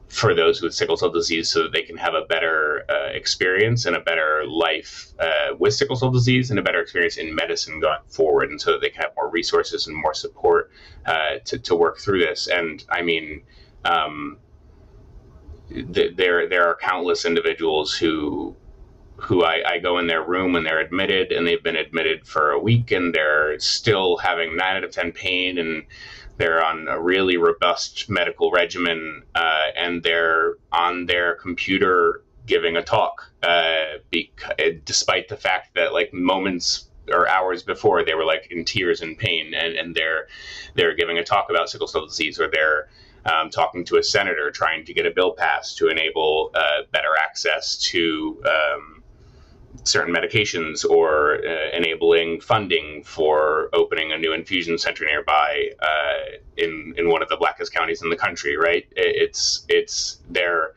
for 0.08 0.34
those 0.34 0.62
with 0.62 0.74
sickle 0.74 0.96
cell 0.96 1.10
disease 1.10 1.50
so 1.50 1.62
that 1.64 1.72
they 1.72 1.82
can 1.82 1.96
have 1.96 2.14
a 2.14 2.24
better 2.24 2.84
uh, 2.88 3.10
experience 3.12 3.84
and 3.84 3.94
a 3.94 4.00
better 4.00 4.44
life 4.46 5.12
uh, 5.18 5.54
with 5.58 5.74
sickle 5.74 5.96
cell 5.96 6.10
disease 6.10 6.50
and 6.50 6.58
a 6.58 6.62
better 6.62 6.80
experience 6.80 7.18
in 7.18 7.34
medicine 7.34 7.78
going 7.78 7.98
forward 8.08 8.50
and 8.50 8.60
so 8.60 8.72
that 8.72 8.80
they 8.80 8.88
can 8.88 9.02
have 9.02 9.12
more 9.16 9.30
resources 9.30 9.86
and 9.86 9.94
more 9.94 10.14
support 10.14 10.70
uh, 11.04 11.38
to, 11.44 11.58
to 11.58 11.74
work 11.76 11.98
through 11.98 12.20
this 12.20 12.48
and 12.48 12.84
i 12.88 13.02
mean 13.02 13.42
um, 13.84 14.38
th- 15.68 16.16
there 16.16 16.48
there 16.48 16.66
are 16.66 16.76
countless 16.76 17.24
individuals 17.24 17.94
who 17.94 18.56
who 19.16 19.42
I, 19.44 19.62
I, 19.66 19.78
go 19.80 19.98
in 19.98 20.06
their 20.06 20.22
room 20.22 20.52
when 20.52 20.62
they're 20.62 20.78
admitted 20.78 21.32
and 21.32 21.44
they've 21.44 21.62
been 21.62 21.74
admitted 21.74 22.24
for 22.24 22.52
a 22.52 22.58
week 22.58 22.92
and 22.92 23.12
they're 23.12 23.58
still 23.58 24.16
having 24.16 24.56
nine 24.56 24.76
out 24.76 24.84
of 24.84 24.92
10 24.92 25.10
pain 25.10 25.58
and 25.58 25.82
they're 26.36 26.64
on 26.64 26.86
a 26.86 27.00
really 27.00 27.36
robust 27.36 28.08
medical 28.08 28.52
regimen 28.52 29.24
uh, 29.34 29.66
and 29.76 30.04
they're 30.04 30.54
on 30.70 31.06
their 31.06 31.34
computer 31.34 32.22
giving 32.46 32.76
a 32.76 32.82
talk 32.82 33.28
uh, 33.42 33.98
despite 34.84 35.28
the 35.28 35.36
fact 35.36 35.74
that 35.74 35.92
like 35.92 36.14
moments 36.14 36.88
or 37.12 37.28
hours 37.28 37.64
before 37.64 38.04
they 38.04 38.14
were 38.14 38.24
like 38.24 38.46
in 38.50 38.64
tears 38.64 39.00
and 39.00 39.18
pain 39.18 39.52
and, 39.52 39.74
and 39.74 39.94
they're 39.96 40.28
they're 40.74 40.94
giving 40.94 41.18
a 41.18 41.24
talk 41.24 41.50
about 41.50 41.68
sickle 41.68 41.88
cell 41.88 42.06
disease 42.06 42.38
or 42.38 42.48
they're 42.52 42.88
um, 43.24 43.50
talking 43.50 43.84
to 43.86 43.96
a 43.96 44.02
senator 44.02 44.50
trying 44.50 44.84
to 44.84 44.94
get 44.94 45.06
a 45.06 45.10
bill 45.10 45.32
passed 45.32 45.78
to 45.78 45.88
enable 45.88 46.50
uh, 46.54 46.82
better 46.92 47.16
access 47.20 47.76
to 47.76 48.42
um, 48.46 49.02
certain 49.84 50.14
medications 50.14 50.88
or 50.88 51.36
uh, 51.46 51.76
enabling 51.76 52.40
funding 52.40 53.02
for 53.04 53.68
opening 53.72 54.12
a 54.12 54.18
new 54.18 54.32
infusion 54.32 54.78
center 54.78 55.04
nearby 55.04 55.70
uh, 55.80 56.36
in 56.56 56.94
in 56.96 57.08
one 57.08 57.22
of 57.22 57.28
the 57.28 57.36
blackest 57.36 57.72
counties 57.72 58.02
in 58.02 58.10
the 58.10 58.16
country. 58.16 58.56
Right? 58.56 58.86
It's 58.96 59.64
it's 59.68 60.18
their 60.28 60.72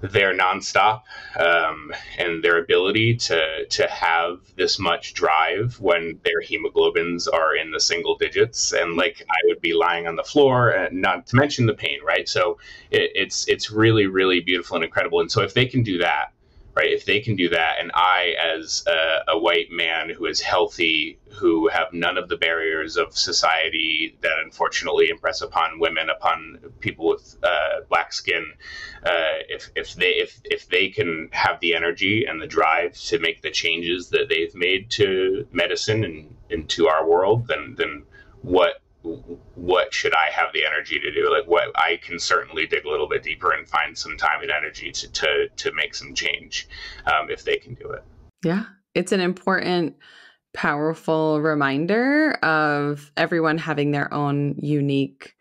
their 0.00 0.34
nonstop 0.34 1.02
um, 1.38 1.92
and 2.18 2.42
their 2.42 2.58
ability 2.58 3.16
to 3.16 3.66
to 3.66 3.86
have 3.88 4.40
this 4.56 4.78
much 4.78 5.14
drive 5.14 5.78
when 5.80 6.18
their 6.24 6.40
hemoglobins 6.42 7.28
are 7.32 7.54
in 7.54 7.70
the 7.70 7.80
single 7.80 8.16
digits. 8.16 8.72
And 8.72 8.96
like 8.96 9.22
I 9.28 9.38
would 9.44 9.60
be 9.60 9.74
lying 9.74 10.06
on 10.06 10.16
the 10.16 10.24
floor 10.24 10.70
and 10.70 11.00
not 11.00 11.26
to 11.28 11.36
mention 11.36 11.66
the 11.66 11.74
pain 11.74 12.00
right? 12.04 12.28
So 12.28 12.58
it, 12.90 13.12
it's 13.14 13.46
it's 13.48 13.70
really 13.70 14.06
really 14.06 14.40
beautiful 14.40 14.76
and 14.76 14.84
incredible. 14.84 15.20
And 15.20 15.30
so 15.30 15.42
if 15.42 15.54
they 15.54 15.66
can 15.66 15.82
do 15.82 15.98
that 15.98 16.32
right? 16.74 16.92
If 16.92 17.04
they 17.04 17.20
can 17.20 17.36
do 17.36 17.48
that, 17.48 17.76
and 17.80 17.90
I, 17.94 18.34
as 18.56 18.84
a, 18.86 19.32
a, 19.32 19.38
white 19.38 19.70
man 19.70 20.10
who 20.10 20.26
is 20.26 20.40
healthy, 20.40 21.18
who 21.38 21.68
have 21.68 21.92
none 21.92 22.16
of 22.16 22.28
the 22.28 22.36
barriers 22.36 22.96
of 22.96 23.16
society 23.16 24.16
that 24.20 24.38
unfortunately 24.44 25.08
impress 25.10 25.40
upon 25.40 25.80
women, 25.80 26.08
upon 26.10 26.58
people 26.80 27.08
with 27.08 27.36
uh, 27.42 27.80
black 27.88 28.12
skin, 28.12 28.52
uh, 29.04 29.42
if 29.48 29.70
if 29.74 29.94
they 29.94 30.10
if 30.10 30.40
if 30.44 30.68
they 30.68 30.88
can 30.88 31.28
have 31.32 31.58
the 31.60 31.74
energy 31.74 32.24
and 32.24 32.40
the 32.40 32.46
drive 32.46 32.94
to 32.94 33.18
make 33.18 33.42
the 33.42 33.50
changes 33.50 34.10
that 34.10 34.28
they've 34.28 34.54
made 34.54 34.90
to 34.90 35.46
medicine 35.52 36.04
and 36.04 36.34
into 36.50 36.86
our 36.86 37.08
world, 37.08 37.48
then 37.48 37.74
then 37.76 38.04
what 38.42 38.80
what 39.02 39.94
should 39.94 40.14
I 40.14 40.30
have 40.30 40.52
the 40.52 40.64
energy 40.64 40.98
to 41.00 41.10
do? 41.10 41.30
Like 41.30 41.46
what 41.46 41.70
I 41.74 41.98
can 42.02 42.18
certainly 42.18 42.66
dig 42.66 42.84
a 42.84 42.90
little 42.90 43.08
bit 43.08 43.22
deeper 43.22 43.52
and 43.52 43.66
find 43.68 43.96
some 43.96 44.16
time 44.16 44.42
and 44.42 44.50
energy 44.50 44.92
to 44.92 45.08
to, 45.10 45.48
to 45.48 45.72
make 45.72 45.94
some 45.94 46.14
change 46.14 46.68
um, 47.06 47.30
if 47.30 47.44
they 47.44 47.56
can 47.56 47.74
do 47.74 47.88
it. 47.90 48.04
Yeah, 48.44 48.64
it's 48.94 49.12
an 49.12 49.20
important, 49.20 49.96
powerful 50.52 51.40
reminder 51.40 52.32
of 52.42 53.10
everyone 53.16 53.58
having 53.58 53.90
their 53.90 54.12
own 54.12 54.54
unique 54.58 55.34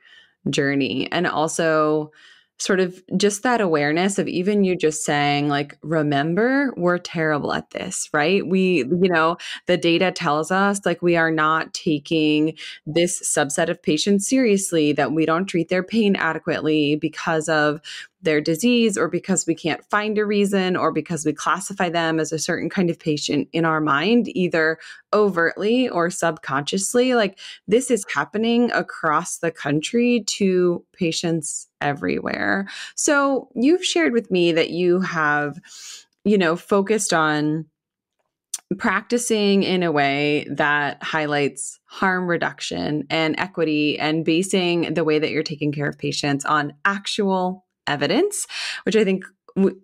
journey, 0.49 1.11
and 1.11 1.27
also 1.27 2.11
sort 2.59 2.79
of 2.79 3.01
just 3.17 3.43
that 3.43 3.61
awareness 3.61 4.19
of 4.19 4.27
even 4.27 4.63
you 4.63 4.75
just 4.75 5.03
saying 5.03 5.47
like 5.47 5.77
remember 5.81 6.73
we're 6.75 6.97
terrible 6.97 7.53
at 7.53 7.69
this 7.71 8.09
right? 8.13 8.45
We 8.45 8.79
you 8.79 9.09
know 9.09 9.37
the 9.65 9.77
data 9.77 10.11
tells 10.11 10.51
us 10.51 10.85
like 10.85 11.01
we 11.01 11.15
are 11.15 11.31
not 11.31 11.73
taking 11.73 12.57
this 12.85 13.21
subset 13.21 13.69
of 13.69 13.81
patients 13.81 14.27
seriously 14.27 14.91
that 14.93 15.11
we 15.11 15.25
don't 15.25 15.45
treat 15.45 15.69
their 15.69 15.83
pain 15.83 16.15
adequately 16.15 16.95
because 16.95 17.47
of 17.47 17.81
their 18.21 18.41
disease 18.41 18.97
or 18.97 19.07
because 19.07 19.45
we 19.47 19.55
can't 19.55 19.83
find 19.85 20.17
a 20.17 20.25
reason 20.25 20.75
or 20.75 20.91
because 20.91 21.25
we 21.25 21.33
classify 21.33 21.89
them 21.89 22.19
as 22.19 22.31
a 22.31 22.39
certain 22.39 22.69
kind 22.69 22.89
of 22.89 22.99
patient 22.99 23.47
in 23.53 23.65
our 23.65 23.79
mind, 23.79 24.27
either 24.35 24.77
overtly 25.13 25.87
or 25.89 26.09
subconsciously. 26.09 27.15
Like 27.15 27.39
this 27.67 27.89
is 27.89 28.05
happening 28.13 28.71
across 28.71 29.37
the 29.37 29.51
country 29.51 30.23
to 30.27 30.83
patients 30.93 31.67
everywhere. 31.81 32.67
So 32.95 33.49
you've 33.55 33.85
shared 33.85 34.13
with 34.13 34.29
me 34.29 34.51
that 34.51 34.69
you 34.69 34.99
have, 35.01 35.59
you 36.25 36.37
know, 36.37 36.55
focused 36.55 37.13
on 37.13 37.65
practicing 38.77 39.63
in 39.63 39.81
a 39.81 39.91
way 39.91 40.45
that 40.51 41.01
highlights 41.01 41.79
harm 41.85 42.27
reduction 42.27 43.03
and 43.09 43.39
equity 43.39 43.97
and 43.97 44.23
basing 44.23 44.93
the 44.93 45.03
way 45.03 45.17
that 45.17 45.31
you're 45.31 45.41
taking 45.41 45.71
care 45.71 45.87
of 45.87 45.97
patients 45.97 46.45
on 46.45 46.73
actual 46.85 47.65
evidence, 47.89 48.47
which 48.83 48.95
I 48.95 49.03
think 49.03 49.25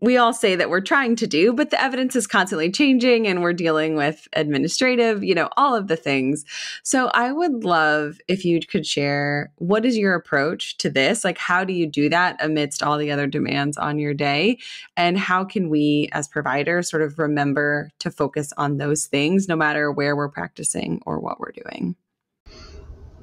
we 0.01 0.17
all 0.17 0.33
say 0.33 0.55
that 0.55 0.69
we're 0.69 0.81
trying 0.81 1.15
to 1.17 1.27
do, 1.27 1.53
but 1.53 1.69
the 1.69 1.81
evidence 1.81 2.15
is 2.15 2.27
constantly 2.27 2.71
changing 2.71 3.27
and 3.27 3.41
we're 3.41 3.53
dealing 3.53 3.95
with 3.95 4.27
administrative, 4.33 5.23
you 5.23 5.35
know, 5.35 5.49
all 5.57 5.75
of 5.75 5.87
the 5.87 5.95
things. 5.95 6.45
So 6.83 7.07
I 7.13 7.31
would 7.31 7.63
love 7.63 8.19
if 8.27 8.45
you 8.45 8.59
could 8.59 8.85
share 8.85 9.51
what 9.57 9.85
is 9.85 9.97
your 9.97 10.15
approach 10.15 10.77
to 10.77 10.89
this? 10.89 11.23
Like, 11.23 11.37
how 11.37 11.63
do 11.63 11.73
you 11.73 11.87
do 11.87 12.09
that 12.09 12.37
amidst 12.39 12.83
all 12.83 12.97
the 12.97 13.11
other 13.11 13.27
demands 13.27 13.77
on 13.77 13.99
your 13.99 14.13
day? 14.13 14.59
And 14.95 15.17
how 15.17 15.43
can 15.43 15.69
we 15.69 16.09
as 16.11 16.27
providers 16.27 16.89
sort 16.89 17.01
of 17.01 17.19
remember 17.19 17.91
to 17.99 18.11
focus 18.11 18.53
on 18.57 18.77
those 18.77 19.05
things 19.05 19.47
no 19.47 19.55
matter 19.55 19.91
where 19.91 20.15
we're 20.15 20.29
practicing 20.29 21.01
or 21.05 21.19
what 21.19 21.39
we're 21.39 21.51
doing? 21.51 21.95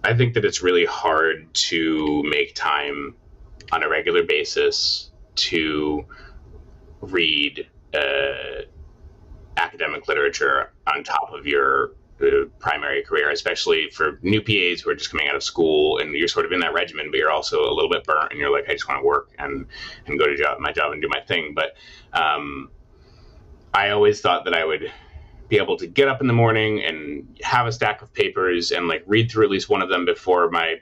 I 0.04 0.14
think 0.14 0.34
that 0.34 0.44
it's 0.44 0.62
really 0.62 0.84
hard 0.84 1.52
to 1.54 2.22
make 2.24 2.56
time 2.56 3.14
on 3.72 3.82
a 3.82 3.88
regular 3.88 4.22
basis 4.22 5.10
to 5.34 6.04
read 7.00 7.66
uh, 7.94 8.62
academic 9.56 10.08
literature 10.08 10.72
on 10.86 11.02
top 11.02 11.32
of 11.32 11.46
your 11.46 11.92
uh, 12.20 12.44
primary 12.58 13.02
career, 13.02 13.30
especially 13.30 13.90
for 13.90 14.18
new 14.22 14.40
PAs 14.40 14.80
who 14.80 14.90
are 14.90 14.94
just 14.94 15.10
coming 15.10 15.26
out 15.28 15.34
of 15.34 15.42
school 15.42 15.98
and 15.98 16.14
you're 16.14 16.28
sort 16.28 16.46
of 16.46 16.52
in 16.52 16.60
that 16.60 16.72
regimen, 16.72 17.10
but 17.10 17.18
you're 17.18 17.30
also 17.30 17.60
a 17.64 17.72
little 17.72 17.90
bit 17.90 18.04
burnt 18.04 18.30
and 18.30 18.38
you're 18.38 18.52
like, 18.52 18.68
I 18.68 18.72
just 18.72 18.88
want 18.88 19.00
to 19.00 19.06
work 19.06 19.30
and, 19.38 19.66
and 20.06 20.18
go 20.18 20.26
to 20.26 20.36
job, 20.36 20.60
my 20.60 20.72
job 20.72 20.92
and 20.92 21.02
do 21.02 21.08
my 21.08 21.20
thing. 21.20 21.54
But 21.54 21.74
um, 22.12 22.70
I 23.74 23.90
always 23.90 24.20
thought 24.20 24.44
that 24.44 24.54
I 24.54 24.64
would 24.64 24.92
be 25.48 25.56
able 25.58 25.76
to 25.78 25.86
get 25.86 26.08
up 26.08 26.20
in 26.20 26.26
the 26.26 26.32
morning 26.32 26.82
and 26.84 27.38
have 27.42 27.66
a 27.66 27.72
stack 27.72 28.02
of 28.02 28.12
papers 28.14 28.70
and 28.70 28.88
like 28.88 29.02
read 29.06 29.30
through 29.30 29.44
at 29.44 29.50
least 29.50 29.68
one 29.68 29.82
of 29.82 29.88
them 29.88 30.04
before 30.04 30.48
my 30.50 30.76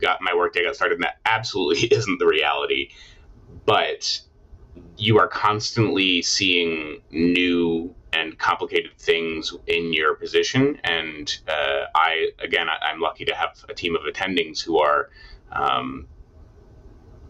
got 0.00 0.18
my 0.20 0.34
workday 0.34 0.64
got 0.64 0.76
started. 0.76 0.96
And 0.96 1.04
that 1.04 1.18
absolutely 1.24 1.86
isn't 1.96 2.18
the 2.18 2.26
reality. 2.26 2.90
But 3.64 4.20
you 4.96 5.18
are 5.18 5.28
constantly 5.28 6.22
seeing 6.22 7.00
new 7.10 7.94
and 8.12 8.38
complicated 8.38 8.92
things 8.98 9.54
in 9.66 9.92
your 9.92 10.14
position. 10.14 10.80
And 10.84 11.36
uh, 11.48 11.84
I, 11.94 12.30
again, 12.38 12.66
I, 12.68 12.90
am 12.90 13.00
lucky 13.00 13.24
to 13.26 13.34
have 13.34 13.62
a 13.68 13.74
team 13.74 13.94
of 13.94 14.02
attendings 14.02 14.62
who 14.62 14.78
are 14.78 15.10
um, 15.52 16.08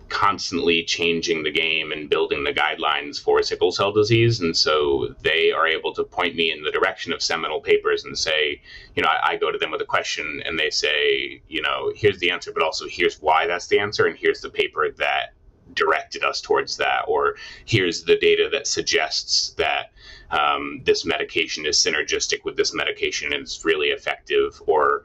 constantly 0.09 0.85
changing 0.85 1.43
the 1.43 1.51
game 1.51 1.91
and 1.93 2.09
building 2.09 2.45
the 2.45 2.53
guidelines 2.53 3.21
for 3.21 3.43
sickle 3.43 3.73
cell 3.73 3.93
disease. 3.93 4.41
And 4.41 4.57
so 4.57 5.15
they 5.23 5.53
are 5.53 5.67
able 5.67 5.93
to 5.95 6.05
point 6.05 6.37
me 6.37 6.53
in 6.53 6.63
the 6.63 6.71
direction 6.71 7.13
of 7.13 7.23
seminal 7.23 7.61
papers 7.61 8.05
and 8.05 8.17
say, 8.17 8.61
you 8.95 9.03
know, 9.03 9.09
I, 9.09 9.33
I, 9.33 9.37
go 9.37 9.51
to 9.51 9.59
them 9.59 9.71
with 9.71 9.81
a 9.81 9.87
question 9.87 10.43
and 10.45 10.59
they 10.59 10.71
say, 10.71 11.43
you 11.49 11.61
know, 11.61 11.93
here's 11.95 12.19
the 12.19 12.31
answer, 12.31 12.53
but 12.53 12.63
also 12.63 12.87
here's 12.89 13.21
why 13.21 13.47
that's 13.47 13.67
the 13.67 13.81
answer. 13.81 14.07
And 14.07 14.17
here's 14.17 14.41
the 14.41 14.51
paper 14.51 14.91
that 14.99 15.35
directed 15.75 16.23
us 16.23 16.41
towards 16.41 16.77
that. 16.77 17.05
Or 17.09 17.37
here's 17.65 18.05
the 18.05 18.17
data 18.17 18.49
that 18.53 18.67
suggests 18.67 19.51
that 19.55 19.93
um, 20.31 20.83
this 20.85 21.05
medication 21.05 21.67
is 21.67 21.77
synergistic 21.79 22.45
with 22.45 22.57
this 22.57 22.75
medication 22.75 23.33
and 23.33 23.43
it's 23.43 23.65
really 23.65 23.89
effective. 23.89 24.61
Or 24.67 24.96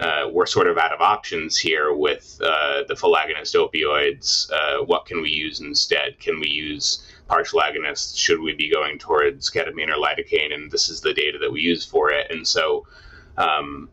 uh, 0.00 0.28
we're 0.30 0.46
sort 0.46 0.66
of 0.66 0.78
out 0.78 0.92
of 0.92 1.00
options 1.00 1.56
here 1.56 1.92
with 1.92 2.40
uh, 2.44 2.84
the 2.86 2.94
full 2.96 3.16
agonist 3.16 3.54
opioids. 3.54 4.50
Uh, 4.52 4.84
what 4.84 5.06
can 5.06 5.20
we 5.20 5.30
use 5.30 5.60
instead? 5.60 6.18
Can 6.20 6.38
we 6.38 6.48
use 6.48 7.04
partial 7.26 7.60
agonists? 7.60 8.16
Should 8.16 8.40
we 8.40 8.54
be 8.54 8.70
going 8.70 8.98
towards 8.98 9.50
ketamine 9.50 9.88
or 9.88 9.96
lidocaine? 9.96 10.54
And 10.54 10.70
this 10.70 10.88
is 10.88 11.00
the 11.00 11.12
data 11.12 11.38
that 11.38 11.50
we 11.50 11.60
use 11.60 11.84
for 11.84 12.10
it. 12.10 12.30
And 12.30 12.46
so 12.46 12.86
um, 13.36 13.88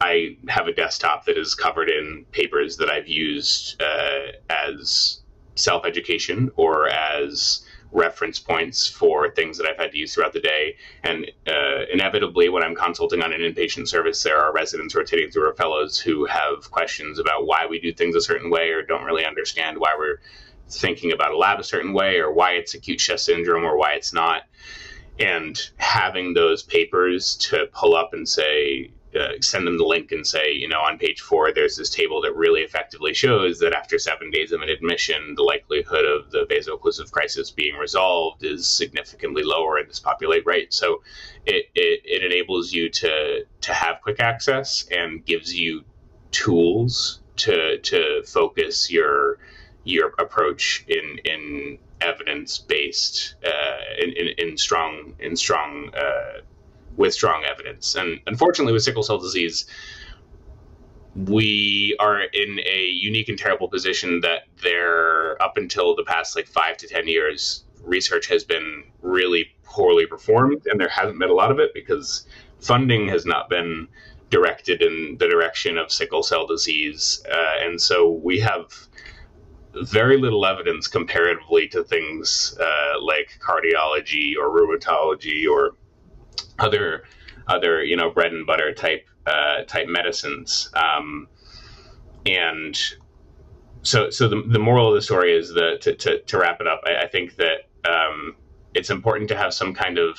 I 0.00 0.36
have 0.48 0.66
a 0.66 0.72
desktop 0.72 1.26
that 1.26 1.36
is 1.36 1.54
covered 1.54 1.90
in 1.90 2.24
papers 2.32 2.76
that 2.78 2.88
I've 2.88 3.08
used 3.08 3.80
uh, 3.82 4.32
as 4.48 5.20
self 5.56 5.84
education 5.84 6.50
or 6.56 6.88
as 6.88 7.66
reference 7.92 8.38
points 8.38 8.86
for 8.86 9.30
things 9.30 9.58
that 9.58 9.66
I've 9.66 9.76
had 9.76 9.92
to 9.92 9.98
use 9.98 10.14
throughout 10.14 10.32
the 10.32 10.40
day. 10.40 10.76
And 11.02 11.30
uh, 11.46 11.84
inevitably, 11.92 12.48
when 12.48 12.62
I'm 12.62 12.74
consulting 12.74 13.22
on 13.22 13.32
an 13.32 13.40
inpatient 13.40 13.88
service, 13.88 14.22
there 14.22 14.38
are 14.38 14.52
residents 14.52 14.94
rotating 14.94 15.30
through 15.30 15.46
our 15.46 15.54
fellows 15.54 15.98
who 15.98 16.24
have 16.26 16.70
questions 16.70 17.18
about 17.18 17.46
why 17.46 17.66
we 17.66 17.80
do 17.80 17.92
things 17.92 18.14
a 18.14 18.20
certain 18.20 18.50
way 18.50 18.70
or 18.70 18.82
don't 18.82 19.04
really 19.04 19.24
understand 19.24 19.78
why 19.78 19.94
we're 19.98 20.20
thinking 20.68 21.12
about 21.12 21.32
a 21.32 21.36
lab 21.36 21.58
a 21.58 21.64
certain 21.64 21.92
way 21.92 22.18
or 22.18 22.32
why 22.32 22.52
it's 22.52 22.74
acute 22.74 22.98
chest 22.98 23.24
syndrome 23.24 23.64
or 23.64 23.76
why 23.76 23.92
it's 23.92 24.12
not. 24.12 24.42
And 25.18 25.60
having 25.76 26.32
those 26.32 26.62
papers 26.62 27.36
to 27.36 27.66
pull 27.72 27.94
up 27.94 28.14
and 28.14 28.26
say, 28.26 28.92
uh, 29.18 29.32
send 29.40 29.66
them 29.66 29.78
the 29.78 29.84
link 29.84 30.12
and 30.12 30.26
say, 30.26 30.52
you 30.52 30.68
know, 30.68 30.80
on 30.80 30.98
page 30.98 31.20
four, 31.20 31.52
there's 31.52 31.76
this 31.76 31.90
table 31.90 32.20
that 32.22 32.34
really 32.36 32.60
effectively 32.60 33.12
shows 33.12 33.58
that 33.58 33.72
after 33.72 33.98
seven 33.98 34.30
days 34.30 34.52
of 34.52 34.62
an 34.62 34.68
admission, 34.68 35.34
the 35.34 35.42
likelihood 35.42 36.04
of 36.04 36.30
the 36.30 36.46
vaso-occlusive 36.48 37.10
crisis 37.10 37.50
being 37.50 37.74
resolved 37.76 38.44
is 38.44 38.66
significantly 38.66 39.42
lower 39.42 39.78
in 39.78 39.88
this 39.88 39.98
populate 39.98 40.46
rate. 40.46 40.72
So 40.72 41.02
it, 41.46 41.66
it, 41.74 42.02
it 42.04 42.24
enables 42.24 42.72
you 42.72 42.88
to 42.90 43.44
to 43.62 43.74
have 43.74 44.00
quick 44.02 44.20
access 44.20 44.86
and 44.90 45.24
gives 45.24 45.54
you 45.54 45.84
tools 46.30 47.20
to 47.36 47.78
to 47.78 48.22
focus 48.24 48.90
your 48.90 49.38
your 49.84 50.12
approach 50.18 50.84
in 50.88 51.18
in 51.24 51.78
evidence 52.00 52.58
based 52.58 53.34
uh, 53.44 54.02
in, 54.02 54.10
in, 54.12 54.28
in 54.38 54.56
strong 54.56 55.14
in 55.18 55.36
strong 55.36 55.90
uh, 55.94 56.40
with 56.96 57.14
strong 57.14 57.44
evidence. 57.44 57.94
And 57.94 58.20
unfortunately, 58.26 58.72
with 58.72 58.82
sickle 58.82 59.02
cell 59.02 59.18
disease, 59.18 59.66
we 61.14 61.96
are 61.98 62.22
in 62.22 62.60
a 62.66 62.84
unique 62.84 63.28
and 63.28 63.38
terrible 63.38 63.68
position 63.68 64.20
that 64.20 64.42
there, 64.62 65.40
up 65.42 65.56
until 65.56 65.96
the 65.96 66.04
past 66.04 66.36
like 66.36 66.46
five 66.46 66.76
to 66.78 66.88
10 66.88 67.08
years, 67.08 67.64
research 67.82 68.28
has 68.28 68.44
been 68.44 68.84
really 69.02 69.46
poorly 69.64 70.06
performed, 70.06 70.66
and 70.66 70.80
there 70.80 70.88
hasn't 70.88 71.18
been 71.18 71.30
a 71.30 71.34
lot 71.34 71.50
of 71.50 71.58
it 71.58 71.72
because 71.74 72.26
funding 72.60 73.08
has 73.08 73.24
not 73.24 73.48
been 73.48 73.88
directed 74.30 74.82
in 74.82 75.16
the 75.18 75.28
direction 75.28 75.76
of 75.76 75.90
sickle 75.90 76.22
cell 76.22 76.46
disease. 76.46 77.22
Uh, 77.30 77.64
and 77.64 77.80
so 77.80 78.10
we 78.10 78.38
have 78.38 78.86
very 79.74 80.16
little 80.16 80.46
evidence 80.46 80.88
comparatively 80.88 81.68
to 81.68 81.82
things 81.84 82.56
uh, 82.60 83.00
like 83.02 83.38
cardiology 83.40 84.34
or 84.36 84.50
rheumatology 84.50 85.48
or 85.48 85.76
other 86.58 87.04
other 87.46 87.82
you 87.82 87.96
know 87.96 88.10
bread 88.10 88.32
and 88.32 88.46
butter 88.46 88.72
type 88.72 89.06
uh, 89.26 89.64
type 89.66 89.88
medicines. 89.88 90.70
Um, 90.74 91.28
and 92.26 92.78
so 93.82 94.10
so 94.10 94.28
the, 94.28 94.42
the 94.46 94.58
moral 94.58 94.88
of 94.88 94.94
the 94.94 95.02
story 95.02 95.36
is 95.36 95.52
that 95.54 95.80
to, 95.82 95.94
to, 95.94 96.20
to 96.20 96.38
wrap 96.38 96.60
it 96.60 96.66
up, 96.66 96.82
I, 96.84 97.04
I 97.04 97.08
think 97.08 97.36
that 97.36 97.68
um, 97.84 98.36
it's 98.74 98.90
important 98.90 99.28
to 99.30 99.36
have 99.36 99.54
some 99.54 99.74
kind 99.74 99.98
of 99.98 100.18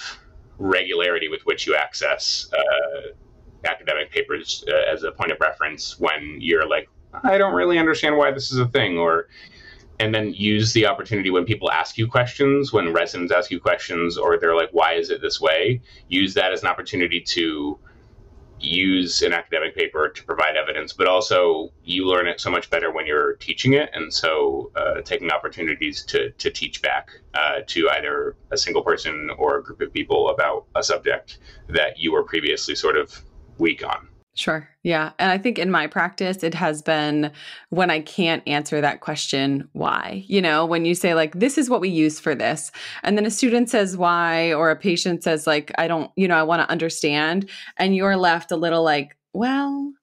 regularity 0.57 1.27
with 1.27 1.41
which 1.45 1.65
you 1.67 1.75
access 1.75 2.49
uh, 2.53 3.09
academic 3.65 4.11
papers 4.11 4.63
uh, 4.67 4.91
as 4.91 5.03
a 5.03 5.11
point 5.11 5.31
of 5.31 5.39
reference 5.39 5.99
when 5.99 6.37
you're 6.39 6.67
like, 6.67 6.89
I 7.23 7.37
don't 7.37 7.53
really 7.53 7.77
understand 7.77 8.17
why 8.17 8.31
this 8.31 8.51
is 8.51 8.57
a 8.57 8.67
thing, 8.67 8.97
or 8.97 9.27
and 10.01 10.15
then 10.15 10.33
use 10.33 10.73
the 10.73 10.87
opportunity 10.87 11.29
when 11.29 11.45
people 11.45 11.69
ask 11.69 11.95
you 11.95 12.07
questions, 12.07 12.73
when 12.73 12.91
residents 12.91 13.31
ask 13.31 13.51
you 13.51 13.59
questions, 13.59 14.17
or 14.17 14.39
they're 14.39 14.55
like, 14.55 14.69
why 14.71 14.95
is 14.95 15.11
it 15.11 15.21
this 15.21 15.39
way? 15.39 15.79
Use 16.07 16.33
that 16.33 16.51
as 16.51 16.63
an 16.63 16.69
opportunity 16.69 17.21
to 17.21 17.77
use 18.59 19.21
an 19.21 19.31
academic 19.31 19.75
paper 19.75 20.09
to 20.09 20.23
provide 20.23 20.55
evidence, 20.55 20.91
but 20.91 21.05
also 21.05 21.71
you 21.83 22.07
learn 22.07 22.27
it 22.27 22.41
so 22.41 22.49
much 22.49 22.71
better 22.71 22.91
when 22.91 23.05
you're 23.05 23.35
teaching 23.35 23.73
it. 23.73 23.91
And 23.93 24.11
so 24.11 24.71
uh, 24.75 25.01
taking 25.01 25.29
opportunities 25.31 26.03
to, 26.05 26.31
to 26.31 26.49
teach 26.49 26.81
back 26.81 27.11
uh, 27.35 27.59
to 27.67 27.89
either 27.91 28.35
a 28.49 28.57
single 28.57 28.81
person 28.81 29.29
or 29.37 29.57
a 29.57 29.63
group 29.63 29.81
of 29.81 29.93
people 29.93 30.29
about 30.29 30.65
a 30.75 30.83
subject 30.83 31.37
that 31.69 31.99
you 31.99 32.11
were 32.11 32.23
previously 32.23 32.73
sort 32.73 32.97
of 32.97 33.23
weak 33.59 33.85
on. 33.85 34.07
Sure. 34.41 34.67
Yeah. 34.81 35.11
And 35.19 35.31
I 35.31 35.37
think 35.37 35.59
in 35.59 35.69
my 35.69 35.85
practice, 35.85 36.41
it 36.41 36.55
has 36.55 36.81
been 36.81 37.31
when 37.69 37.91
I 37.91 37.99
can't 37.99 38.41
answer 38.47 38.81
that 38.81 38.99
question, 38.99 39.69
why? 39.73 40.23
You 40.25 40.41
know, 40.41 40.65
when 40.65 40.83
you 40.83 40.95
say, 40.95 41.13
like, 41.13 41.35
this 41.35 41.59
is 41.59 41.69
what 41.69 41.79
we 41.79 41.89
use 41.89 42.19
for 42.19 42.33
this. 42.33 42.71
And 43.03 43.15
then 43.15 43.27
a 43.27 43.29
student 43.29 43.69
says 43.69 43.95
why, 43.95 44.51
or 44.51 44.71
a 44.71 44.75
patient 44.75 45.23
says, 45.23 45.45
like, 45.45 45.71
I 45.77 45.87
don't, 45.87 46.09
you 46.15 46.27
know, 46.27 46.37
I 46.37 46.41
want 46.41 46.63
to 46.63 46.71
understand. 46.71 47.51
And 47.77 47.95
you're 47.95 48.17
left 48.17 48.51
a 48.51 48.55
little 48.55 48.81
like, 48.81 49.15
well, 49.31 49.93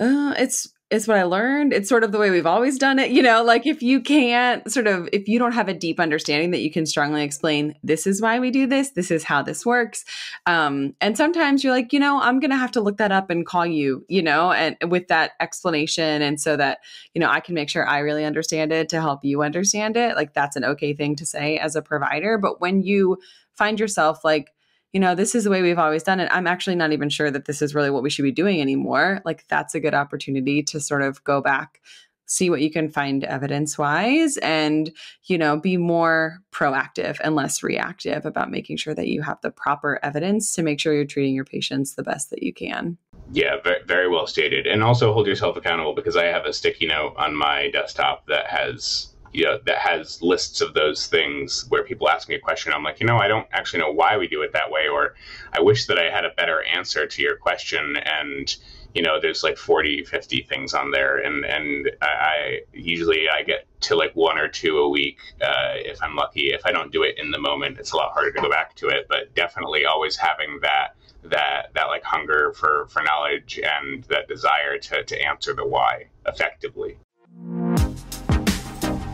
uh, 0.00 0.32
it's 0.38 0.72
it's 0.92 1.08
what 1.08 1.16
I 1.16 1.22
learned. 1.22 1.72
It's 1.72 1.88
sort 1.88 2.04
of 2.04 2.12
the 2.12 2.18
way 2.18 2.30
we've 2.30 2.46
always 2.46 2.76
done 2.76 2.98
it. 2.98 3.10
You 3.10 3.22
know, 3.22 3.42
like 3.42 3.66
if 3.66 3.82
you 3.82 3.98
can't 4.02 4.70
sort 4.70 4.86
of, 4.86 5.08
if 5.10 5.26
you 5.26 5.38
don't 5.38 5.52
have 5.52 5.68
a 5.68 5.74
deep 5.74 5.98
understanding 5.98 6.50
that 6.50 6.60
you 6.60 6.70
can 6.70 6.84
strongly 6.84 7.24
explain, 7.24 7.74
this 7.82 8.06
is 8.06 8.20
why 8.20 8.38
we 8.38 8.50
do 8.50 8.66
this, 8.66 8.90
this 8.90 9.10
is 9.10 9.24
how 9.24 9.42
this 9.42 9.64
works. 9.64 10.04
Um, 10.44 10.94
and 11.00 11.16
sometimes 11.16 11.64
you're 11.64 11.72
like, 11.72 11.94
you 11.94 11.98
know, 11.98 12.20
I'm 12.20 12.40
going 12.40 12.50
to 12.50 12.58
have 12.58 12.72
to 12.72 12.82
look 12.82 12.98
that 12.98 13.10
up 13.10 13.30
and 13.30 13.46
call 13.46 13.64
you, 13.64 14.04
you 14.08 14.20
know, 14.20 14.52
and 14.52 14.76
with 14.92 15.08
that 15.08 15.32
explanation. 15.40 16.20
And 16.20 16.38
so 16.38 16.58
that, 16.58 16.80
you 17.14 17.20
know, 17.20 17.30
I 17.30 17.40
can 17.40 17.54
make 17.54 17.70
sure 17.70 17.88
I 17.88 18.00
really 18.00 18.26
understand 18.26 18.70
it 18.70 18.90
to 18.90 19.00
help 19.00 19.24
you 19.24 19.42
understand 19.42 19.96
it. 19.96 20.14
Like 20.14 20.34
that's 20.34 20.56
an 20.56 20.64
okay 20.64 20.92
thing 20.92 21.16
to 21.16 21.24
say 21.24 21.56
as 21.56 21.74
a 21.74 21.80
provider. 21.80 22.36
But 22.36 22.60
when 22.60 22.82
you 22.82 23.16
find 23.54 23.80
yourself 23.80 24.24
like, 24.24 24.52
you 24.92 25.00
know, 25.00 25.14
this 25.14 25.34
is 25.34 25.44
the 25.44 25.50
way 25.50 25.62
we've 25.62 25.78
always 25.78 26.02
done 26.02 26.20
it. 26.20 26.28
I'm 26.30 26.46
actually 26.46 26.76
not 26.76 26.92
even 26.92 27.08
sure 27.08 27.30
that 27.30 27.46
this 27.46 27.62
is 27.62 27.74
really 27.74 27.90
what 27.90 28.02
we 28.02 28.10
should 28.10 28.24
be 28.24 28.32
doing 28.32 28.60
anymore. 28.60 29.22
Like, 29.24 29.46
that's 29.48 29.74
a 29.74 29.80
good 29.80 29.94
opportunity 29.94 30.62
to 30.64 30.80
sort 30.80 31.02
of 31.02 31.24
go 31.24 31.40
back, 31.40 31.80
see 32.26 32.50
what 32.50 32.60
you 32.60 32.70
can 32.70 32.90
find 32.90 33.24
evidence 33.24 33.78
wise, 33.78 34.36
and, 34.38 34.92
you 35.24 35.38
know, 35.38 35.58
be 35.58 35.78
more 35.78 36.40
proactive 36.52 37.18
and 37.24 37.34
less 37.34 37.62
reactive 37.62 38.26
about 38.26 38.50
making 38.50 38.76
sure 38.76 38.94
that 38.94 39.08
you 39.08 39.22
have 39.22 39.40
the 39.40 39.50
proper 39.50 39.98
evidence 40.02 40.52
to 40.54 40.62
make 40.62 40.78
sure 40.78 40.92
you're 40.92 41.06
treating 41.06 41.34
your 41.34 41.44
patients 41.44 41.94
the 41.94 42.02
best 42.02 42.28
that 42.30 42.42
you 42.42 42.52
can. 42.52 42.98
Yeah, 43.32 43.56
very, 43.86 44.08
well 44.08 44.26
stated. 44.26 44.66
And 44.66 44.82
also 44.82 45.14
hold 45.14 45.26
yourself 45.26 45.56
accountable 45.56 45.94
because 45.94 46.16
I 46.16 46.26
have 46.26 46.44
a 46.44 46.52
sticky 46.52 46.86
note 46.86 47.14
on 47.16 47.34
my 47.34 47.70
desktop 47.70 48.26
that 48.26 48.46
has 48.46 49.11
you 49.32 49.44
know, 49.44 49.58
that 49.64 49.78
has 49.78 50.20
lists 50.20 50.60
of 50.60 50.74
those 50.74 51.06
things 51.06 51.64
where 51.68 51.82
people 51.82 52.08
ask 52.08 52.28
me 52.28 52.34
a 52.34 52.40
question. 52.40 52.72
I'm 52.72 52.82
like, 52.82 53.00
you 53.00 53.06
know, 53.06 53.16
I 53.16 53.28
don't 53.28 53.46
actually 53.52 53.80
know 53.80 53.90
why 53.90 54.16
we 54.16 54.28
do 54.28 54.42
it 54.42 54.52
that 54.52 54.70
way, 54.70 54.88
or 54.88 55.14
I 55.52 55.60
wish 55.60 55.86
that 55.86 55.98
I 55.98 56.10
had 56.10 56.24
a 56.24 56.30
better 56.30 56.62
answer 56.62 57.06
to 57.06 57.22
your 57.22 57.36
question. 57.36 57.96
And, 57.96 58.54
you 58.94 59.02
know, 59.02 59.20
there's 59.20 59.42
like 59.42 59.56
40, 59.56 60.04
50 60.04 60.42
things 60.42 60.74
on 60.74 60.90
there. 60.90 61.16
And, 61.16 61.44
and 61.46 61.90
I 62.02 62.60
usually 62.74 63.28
I 63.28 63.42
get 63.42 63.66
to 63.82 63.96
like 63.96 64.14
one 64.14 64.38
or 64.38 64.48
two 64.48 64.78
a 64.78 64.88
week 64.88 65.18
uh, 65.40 65.74
if 65.76 66.02
I'm 66.02 66.14
lucky. 66.14 66.52
If 66.52 66.66
I 66.66 66.72
don't 66.72 66.92
do 66.92 67.02
it 67.02 67.18
in 67.18 67.30
the 67.30 67.40
moment, 67.40 67.78
it's 67.78 67.92
a 67.92 67.96
lot 67.96 68.12
harder 68.12 68.32
to 68.32 68.40
go 68.42 68.50
back 68.50 68.74
to 68.76 68.88
it. 68.88 69.06
But 69.08 69.34
definitely 69.34 69.86
always 69.86 70.16
having 70.16 70.58
that 70.60 70.94
that 71.24 71.72
that 71.74 71.86
like 71.86 72.02
hunger 72.02 72.52
for 72.52 72.86
for 72.88 73.02
knowledge 73.02 73.60
and 73.62 74.04
that 74.04 74.28
desire 74.28 74.78
to 74.78 75.04
to 75.04 75.22
answer 75.22 75.54
the 75.54 75.66
why 75.66 76.06
effectively. 76.26 76.98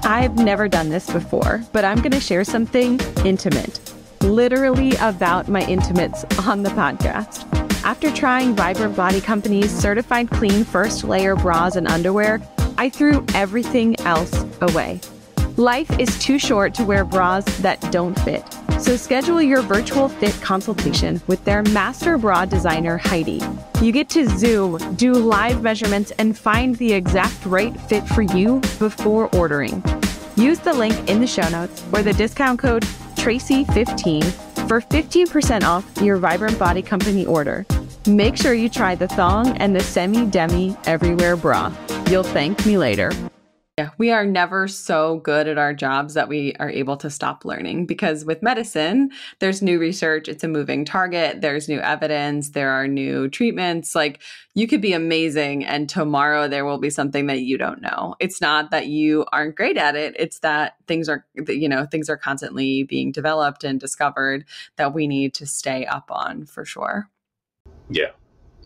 I've 0.09 0.37
never 0.37 0.69
done 0.69 0.89
this 0.89 1.11
before, 1.11 1.63
but 1.71 1.85
I'm 1.85 1.99
going 1.99 2.13
to 2.13 2.21
share 2.21 2.43
something 2.43 2.99
intimate, 3.27 3.79
literally 4.23 4.95
about 4.97 5.49
my 5.49 5.61
intimates 5.67 6.25
on 6.47 6.63
the 6.63 6.71
podcast. 6.71 7.45
After 7.85 8.11
trying 8.13 8.57
Vibrant 8.57 8.97
Body 8.97 9.21
Company's 9.21 9.71
certified 9.71 10.31
clean 10.31 10.65
first 10.65 11.05
layer 11.05 11.37
bras 11.37 11.77
and 11.77 11.87
underwear, 11.87 12.41
I 12.79 12.89
threw 12.89 13.23
everything 13.35 14.01
else 14.01 14.47
away. 14.63 15.03
Life 15.59 15.99
is 16.01 16.19
too 16.19 16.39
short 16.39 16.73
to 16.77 16.85
wear 16.85 17.05
bras 17.05 17.45
that 17.59 17.79
don't 17.93 18.19
fit. 18.21 18.58
So 18.81 18.97
schedule 18.97 19.43
your 19.43 19.61
virtual 19.63 20.09
fit 20.09 20.41
consultation 20.41 21.21
with 21.27 21.45
their 21.45 21.63
master 21.65 22.17
bra 22.17 22.45
designer, 22.45 22.97
Heidi. 22.97 23.43
You 23.83 23.91
get 23.91 24.09
to 24.11 24.29
Zoom, 24.29 24.79
do 24.95 25.13
live 25.13 25.63
measurements, 25.63 26.13
and 26.13 26.39
find 26.39 26.77
the 26.77 26.93
exact 26.93 27.45
right 27.45 27.79
fit 27.83 28.07
for 28.07 28.23
you 28.23 28.61
before 28.79 29.29
ordering. 29.35 29.83
Use 30.37 30.61
the 30.61 30.73
link 30.73 31.11
in 31.11 31.21
the 31.21 31.27
show 31.27 31.49
notes 31.49 31.85
or 31.93 32.03
the 32.03 32.13
discount 32.13 32.61
code 32.61 32.85
Tracy15 33.17 34.25
for 34.69 34.81
15% 34.81 35.65
off 35.65 35.85
your 36.01 36.17
Vibrant 36.17 36.59
Body 36.59 36.83
Company 36.83 37.27
order. 37.27 37.67
Make 38.07 38.37
sure 38.37 38.55
you 38.55 38.69
try 38.69 38.95
the 38.95 39.09
thong 39.09 39.57
and 39.59 39.75
the 39.75 39.81
semi 39.81 40.25
demi 40.25 40.77
everywhere 40.85 41.37
bra. 41.37 41.73
You'll 42.09 42.23
thank 42.23 42.65
me 42.65 42.79
later. 42.79 43.13
Yeah, 43.79 43.91
we 43.97 44.11
are 44.11 44.27
never 44.27 44.67
so 44.67 45.21
good 45.21 45.47
at 45.47 45.57
our 45.57 45.73
jobs 45.73 46.15
that 46.15 46.29
we 46.29 46.53
are 46.59 46.69
able 46.69 46.97
to 46.97 47.09
stop 47.09 47.45
learning 47.45 47.87
because 47.87 48.25
with 48.25 48.43
medicine, 48.43 49.13
there's 49.39 49.63
new 49.63 49.79
research, 49.79 50.27
it's 50.27 50.43
a 50.43 50.49
moving 50.49 50.85
target, 50.85 51.43
there's 51.43 51.69
new 51.69 51.79
evidence, 51.79 52.51
there 52.51 52.71
are 52.71 52.89
new 52.89 53.29
treatments. 53.29 53.95
Like 53.95 54.21
you 54.57 54.67
could 54.67 54.81
be 54.81 54.95
amazing 54.95 55.65
and 55.65 55.89
tomorrow 55.89 56.49
there 56.49 56.65
will 56.65 56.79
be 56.79 56.91
something 56.91 57.27
that 57.27 57.43
you 57.43 57.57
don't 57.57 57.81
know. 57.81 58.17
It's 58.19 58.41
not 58.41 58.73
that 58.73 58.89
you 58.89 59.25
aren't 59.31 59.55
great 59.55 59.77
at 59.77 59.95
it, 59.95 60.17
it's 60.19 60.41
that 60.41 60.75
things 60.89 61.09
are 61.09 61.25
you 61.47 61.69
know, 61.69 61.87
things 61.87 62.11
are 62.11 62.17
constantly 62.17 62.83
being 62.83 63.13
developed 63.13 63.63
and 63.63 63.79
discovered 63.79 64.45
that 64.75 64.93
we 64.93 65.07
need 65.07 65.35
to 65.35 65.47
stay 65.47 65.87
up 65.87 66.11
on 66.11 66.47
for 66.47 66.65
sure. 66.65 67.09
Yeah. 67.89 68.11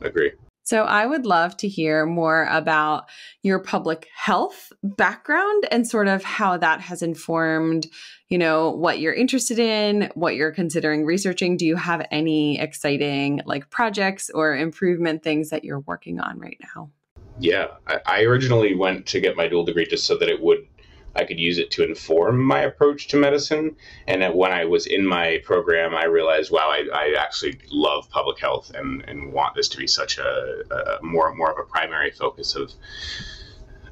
Agree. 0.00 0.32
So, 0.64 0.82
I 0.84 1.06
would 1.06 1.26
love 1.26 1.56
to 1.58 1.68
hear 1.68 2.06
more 2.06 2.44
about 2.44 3.08
your 3.42 3.58
public 3.58 4.08
health 4.14 4.72
background 4.82 5.66
and 5.70 5.86
sort 5.86 6.08
of 6.08 6.22
how 6.22 6.56
that 6.56 6.80
has 6.80 7.02
informed, 7.02 7.86
you 8.28 8.38
know, 8.38 8.70
what 8.70 9.00
you're 9.00 9.14
interested 9.14 9.58
in, 9.58 10.10
what 10.14 10.36
you're 10.36 10.52
considering 10.52 11.04
researching. 11.04 11.56
Do 11.56 11.66
you 11.66 11.76
have 11.76 12.06
any 12.10 12.60
exciting 12.60 13.40
like 13.44 13.70
projects 13.70 14.30
or 14.30 14.56
improvement 14.56 15.22
things 15.22 15.50
that 15.50 15.64
you're 15.64 15.80
working 15.80 16.20
on 16.20 16.38
right 16.38 16.58
now? 16.74 16.90
Yeah, 17.38 17.68
I, 18.06 18.22
originally 18.22 18.74
went 18.74 19.06
to 19.06 19.20
get 19.20 19.36
my 19.36 19.48
dual 19.48 19.64
degree 19.64 19.86
just 19.86 20.06
so 20.06 20.16
that 20.18 20.28
it 20.28 20.42
would 20.42 20.66
I 21.14 21.24
could 21.24 21.38
use 21.38 21.58
it 21.58 21.70
to 21.72 21.84
inform 21.84 22.42
my 22.42 22.60
approach 22.60 23.08
to 23.08 23.16
medicine. 23.16 23.76
And 24.06 24.34
when 24.34 24.52
I 24.52 24.64
was 24.64 24.86
in 24.86 25.06
my 25.06 25.40
program, 25.44 25.94
I 25.94 26.04
realized, 26.04 26.50
wow, 26.50 26.70
I, 26.70 26.86
I 26.92 27.14
actually 27.18 27.60
love 27.70 28.08
public 28.10 28.40
health 28.40 28.72
and, 28.74 29.04
and 29.08 29.32
want 29.32 29.54
this 29.54 29.68
to 29.68 29.76
be 29.76 29.86
such 29.86 30.18
a, 30.18 30.62
a 30.70 31.02
more 31.02 31.34
more 31.34 31.50
of 31.50 31.58
a 31.58 31.68
primary 31.68 32.10
focus 32.10 32.54
of 32.54 32.72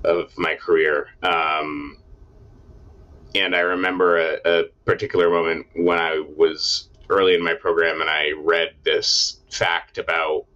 of 0.05 0.37
my 0.39 0.55
career. 0.55 1.09
Um, 1.23 1.99
and 3.35 3.55
I 3.55 3.61
remember 3.61 4.19
a, 4.19 4.39
a 4.45 4.65
particular 4.85 5.31
moment 5.31 5.67
when 5.75 5.99
I 5.99 6.23
was 6.37 6.89
early 7.09 7.35
in 7.35 7.43
my 7.43 7.55
program 7.55 8.01
and 8.01 8.09
I 8.09 8.33
read 8.39 8.71
this 8.85 9.41
fact 9.51 9.99
about 9.99 10.47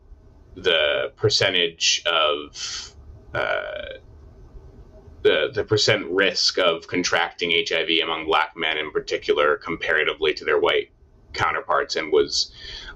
the 0.54 1.12
percentage 1.16 2.02
of 2.06 2.94
uh, 3.34 3.98
the, 5.24 5.50
the 5.52 5.64
percent 5.64 6.06
risk 6.10 6.58
of 6.58 6.86
contracting 6.86 7.50
HIV 7.66 7.88
among 8.02 8.26
black 8.26 8.52
men 8.56 8.76
in 8.76 8.92
particular 8.92 9.56
comparatively 9.56 10.34
to 10.34 10.44
their 10.44 10.60
white 10.60 10.90
counterparts 11.32 11.96
and 11.96 12.12
was 12.12 12.52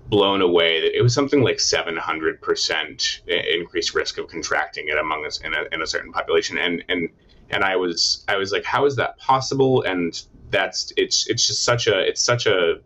blown 0.08 0.42
away 0.42 0.82
that 0.82 0.96
it 0.96 1.02
was 1.02 1.14
something 1.14 1.42
like 1.42 1.56
700% 1.56 3.20
increased 3.26 3.94
risk 3.94 4.18
of 4.18 4.28
contracting 4.28 4.88
it 4.88 4.98
among 4.98 5.24
us 5.26 5.38
in 5.38 5.54
a, 5.54 5.64
in 5.72 5.80
a 5.80 5.86
certain 5.86 6.12
population. 6.12 6.58
And 6.58 6.84
and 6.88 7.08
and 7.50 7.64
I 7.64 7.76
was 7.76 8.24
I 8.28 8.36
was 8.36 8.52
like 8.52 8.64
how 8.64 8.84
is 8.84 8.96
that 8.96 9.16
possible? 9.16 9.82
And 9.82 10.22
that's 10.50 10.92
it's 10.98 11.26
it's 11.28 11.46
just 11.46 11.64
such 11.64 11.86
a 11.86 11.98
it's 11.98 12.22
such 12.22 12.46
a 12.46 12.80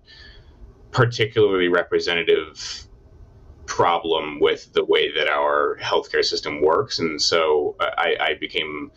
particularly 0.93 1.67
representative 1.67 2.87
problem 3.67 4.39
with 4.41 4.73
the 4.73 4.85
way 4.85 5.13
that 5.13 5.29
our 5.29 5.79
healthcare 5.81 6.25
system 6.25 6.63
works. 6.63 7.01
And 7.01 7.21
so 7.21 7.75
I, 7.81 8.17
I 8.21 8.35
became 8.35 8.93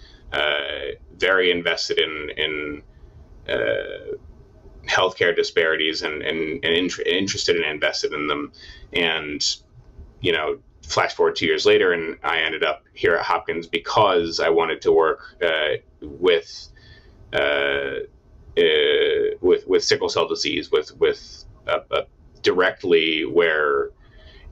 very 1.17 1.52
invested 1.52 2.00
in 2.00 2.30
in 2.38 2.84
uh, 3.50 4.15
healthcare 4.88 5.36
disparities 5.36 6.02
and 6.02 6.21
and, 6.21 6.63
and 6.63 6.74
in, 6.76 6.89
interested 7.06 7.56
and 7.56 7.65
invested 7.65 8.13
in 8.13 8.28
them. 8.28 8.52
And 8.93 9.43
you 10.21 10.32
know, 10.32 10.60
flash 10.84 11.13
forward 11.13 11.36
two 11.36 11.45
years 11.45 11.65
later, 11.65 11.91
and 11.91 12.17
I 12.24 12.39
ended 12.41 12.63
up 12.63 12.84
here 12.93 13.15
at 13.15 13.26
Hopkins 13.26 13.67
because 13.67 14.39
I 14.39 14.50
wanted 14.50 14.82
to 14.82 14.91
work 14.91 15.36
uh, 15.43 15.78
with. 16.02 16.69
Uh, 17.34 18.06
uh, 18.58 19.36
with 19.41 19.67
with 19.67 19.84
sickle 19.84 20.08
cell 20.08 20.30
disease, 20.30 20.71
with 20.71 20.95
with 20.98 21.43
directly 22.41 23.26
where 23.26 23.89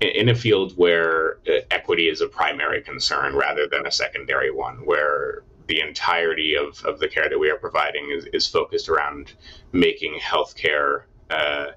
in 0.01 0.27
a 0.27 0.35
field 0.35 0.73
where 0.75 1.37
equity 1.71 2.09
is 2.09 2.19
a 2.19 2.27
primary 2.27 2.81
concern 2.81 3.33
rather 3.33 3.65
than 3.65 3.87
a 3.87 3.91
secondary 3.91 4.51
one, 4.51 4.85
where 4.85 5.43
the 5.67 5.79
entirety 5.79 6.55
of, 6.55 6.83
of 6.85 6.99
the 6.99 7.07
care 7.07 7.29
that 7.29 7.39
we 7.39 7.49
are 7.49 7.57
providing 7.57 8.11
is, 8.11 8.25
is 8.33 8.47
focused 8.47 8.89
around 8.89 9.33
making 9.71 10.19
healthcare 10.19 11.03
uh, 11.29 11.67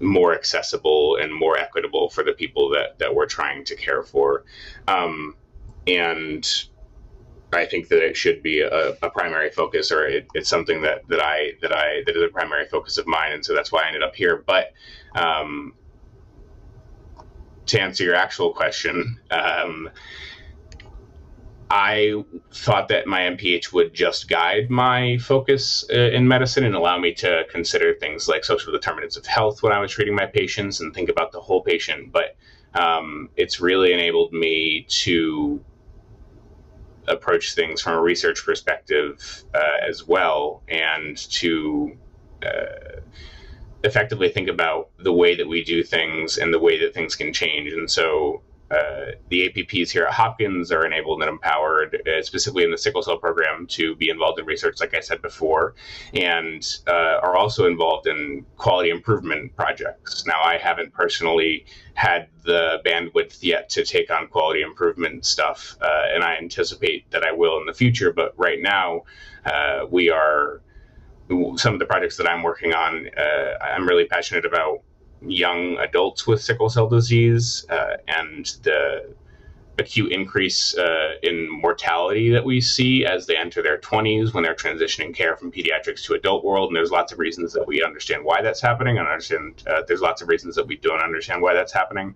more 0.00 0.34
accessible 0.34 1.16
and 1.20 1.34
more 1.34 1.56
equitable 1.58 2.10
for 2.10 2.24
the 2.24 2.32
people 2.32 2.68
that, 2.70 2.98
that 2.98 3.14
we're 3.14 3.26
trying 3.26 3.64
to 3.64 3.76
care 3.76 4.02
for. 4.02 4.44
Um, 4.88 5.36
and 5.86 6.46
I 7.52 7.66
think 7.66 7.88
that 7.88 8.02
it 8.04 8.16
should 8.16 8.42
be 8.42 8.60
a, 8.60 8.90
a 9.02 9.10
primary 9.10 9.50
focus, 9.50 9.92
or 9.92 10.06
it, 10.06 10.26
it's 10.34 10.48
something 10.48 10.82
that, 10.82 11.06
that 11.08 11.20
I 11.20 11.52
that 11.62 11.72
I 11.72 12.02
that 12.04 12.16
is 12.16 12.22
a 12.22 12.28
primary 12.28 12.66
focus 12.66 12.98
of 12.98 13.06
mine, 13.06 13.32
and 13.32 13.44
so 13.44 13.54
that's 13.54 13.70
why 13.70 13.84
I 13.84 13.86
ended 13.86 14.02
up 14.02 14.16
here. 14.16 14.42
But 14.44 14.72
um, 15.14 15.74
to 17.66 17.80
answer 17.80 18.04
your 18.04 18.16
actual 18.16 18.52
question, 18.52 19.20
um, 19.30 19.88
I 21.70 22.24
thought 22.52 22.88
that 22.88 23.06
my 23.06 23.22
MPH 23.22 23.72
would 23.72 23.94
just 23.94 24.28
guide 24.28 24.70
my 24.70 25.18
focus 25.18 25.84
uh, 25.92 25.96
in 25.96 26.28
medicine 26.28 26.64
and 26.64 26.74
allow 26.74 26.98
me 26.98 27.14
to 27.14 27.44
consider 27.50 27.94
things 27.94 28.28
like 28.28 28.44
social 28.44 28.72
determinants 28.72 29.16
of 29.16 29.26
health 29.26 29.62
when 29.62 29.72
I 29.72 29.80
was 29.80 29.92
treating 29.92 30.14
my 30.14 30.26
patients 30.26 30.80
and 30.80 30.94
think 30.94 31.08
about 31.08 31.32
the 31.32 31.40
whole 31.40 31.62
patient. 31.62 32.12
But 32.12 32.36
um, 32.74 33.30
it's 33.36 33.60
really 33.60 33.92
enabled 33.92 34.32
me 34.32 34.86
to 34.88 35.64
approach 37.08 37.54
things 37.54 37.80
from 37.80 37.94
a 37.94 38.00
research 38.00 38.44
perspective 38.44 39.44
uh, 39.54 39.88
as 39.88 40.06
well 40.06 40.62
and 40.68 41.16
to 41.16 41.96
uh, 42.44 43.00
effectively 43.84 44.28
think 44.28 44.48
about 44.48 44.90
the 44.98 45.12
way 45.12 45.34
that 45.34 45.46
we 45.46 45.62
do 45.62 45.82
things 45.82 46.38
and 46.38 46.52
the 46.52 46.58
way 46.58 46.78
that 46.80 46.94
things 46.94 47.14
can 47.14 47.32
change. 47.32 47.72
And 47.72 47.90
so 47.90 48.42
uh, 48.70 49.12
the 49.28 49.48
APPs 49.48 49.90
here 49.90 50.04
at 50.04 50.12
Hopkins 50.12 50.72
are 50.72 50.86
enabled 50.86 51.22
and 51.22 51.28
empowered, 51.28 52.02
uh, 52.08 52.22
specifically 52.22 52.64
in 52.64 52.70
the 52.70 52.78
sickle 52.78 53.02
cell 53.02 53.18
program, 53.18 53.66
to 53.66 53.94
be 53.96 54.08
involved 54.08 54.38
in 54.38 54.46
research, 54.46 54.80
like 54.80 54.94
I 54.94 55.00
said 55.00 55.20
before, 55.20 55.74
and 56.14 56.66
uh, 56.86 57.18
are 57.22 57.36
also 57.36 57.66
involved 57.66 58.06
in 58.06 58.46
quality 58.56 58.90
improvement 58.90 59.54
projects. 59.54 60.26
Now, 60.26 60.40
I 60.42 60.56
haven't 60.56 60.94
personally 60.94 61.66
had 61.92 62.28
the 62.42 62.80
bandwidth 62.84 63.42
yet 63.42 63.68
to 63.70 63.84
take 63.84 64.10
on 64.10 64.28
quality 64.28 64.62
improvement 64.62 65.26
stuff, 65.26 65.76
uh, 65.82 66.04
and 66.12 66.24
I 66.24 66.36
anticipate 66.36 67.10
that 67.10 67.22
I 67.22 67.32
will 67.32 67.58
in 67.58 67.66
the 67.66 67.74
future. 67.74 68.12
But 68.12 68.32
right 68.38 68.60
now, 68.60 69.02
uh, 69.44 69.86
we 69.90 70.08
are 70.10 70.62
some 71.56 71.74
of 71.74 71.78
the 71.78 71.86
projects 71.86 72.16
that 72.16 72.28
I'm 72.28 72.42
working 72.42 72.74
on. 72.74 73.08
I'm 73.62 73.88
really 73.88 74.04
passionate 74.04 74.44
about 74.44 74.82
young 75.30 75.76
adults 75.78 76.26
with 76.26 76.42
sickle 76.42 76.68
cell 76.68 76.88
disease 76.88 77.66
uh, 77.70 77.96
and 78.08 78.46
the 78.62 79.14
acute 79.78 80.12
increase 80.12 80.76
uh, 80.76 81.14
in 81.22 81.50
mortality 81.50 82.30
that 82.30 82.44
we 82.44 82.60
see 82.60 83.04
as 83.04 83.26
they 83.26 83.36
enter 83.36 83.62
their 83.62 83.78
20s 83.78 84.32
when 84.32 84.44
they're 84.44 84.54
transitioning 84.54 85.14
care 85.14 85.36
from 85.36 85.50
pediatrics 85.50 86.04
to 86.04 86.14
adult 86.14 86.44
world. 86.44 86.68
And 86.68 86.76
there's 86.76 86.90
lots 86.90 87.12
of 87.12 87.18
reasons 87.18 87.52
that 87.54 87.66
we 87.66 87.82
understand 87.82 88.24
why 88.24 88.40
that's 88.40 88.60
happening. 88.60 88.98
And 88.98 89.08
understand 89.08 89.64
uh, 89.66 89.82
there's 89.86 90.00
lots 90.00 90.22
of 90.22 90.28
reasons 90.28 90.54
that 90.56 90.66
we 90.66 90.76
don't 90.76 91.02
understand 91.02 91.42
why 91.42 91.54
that's 91.54 91.72
happening. 91.72 92.14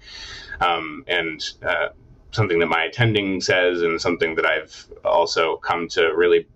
Um, 0.61 1.05
and 1.09 1.45
uh, 1.67 1.89
something 2.31 2.59
that 2.61 2.67
my 2.67 2.85
attending 2.85 3.41
says, 3.41 3.83
and 3.83 4.01
something 4.01 4.35
that 4.37 4.47
I've 4.47 4.87
also 5.05 5.57
come 5.57 5.89
to 5.89 6.13
really 6.15 6.47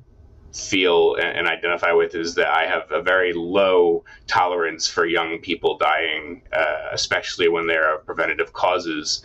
feel 0.52 1.16
and 1.16 1.46
identify 1.46 1.92
with 1.92 2.14
is 2.14 2.34
that 2.34 2.48
I 2.48 2.66
have 2.66 2.90
a 2.90 3.02
very 3.02 3.32
low 3.32 4.04
tolerance 4.26 4.86
for 4.86 5.06
young 5.06 5.38
people 5.38 5.78
dying, 5.78 6.42
uh, 6.52 6.88
especially 6.92 7.48
when 7.48 7.66
they're 7.66 7.96
of 7.96 8.04
preventative 8.04 8.52
causes. 8.52 9.24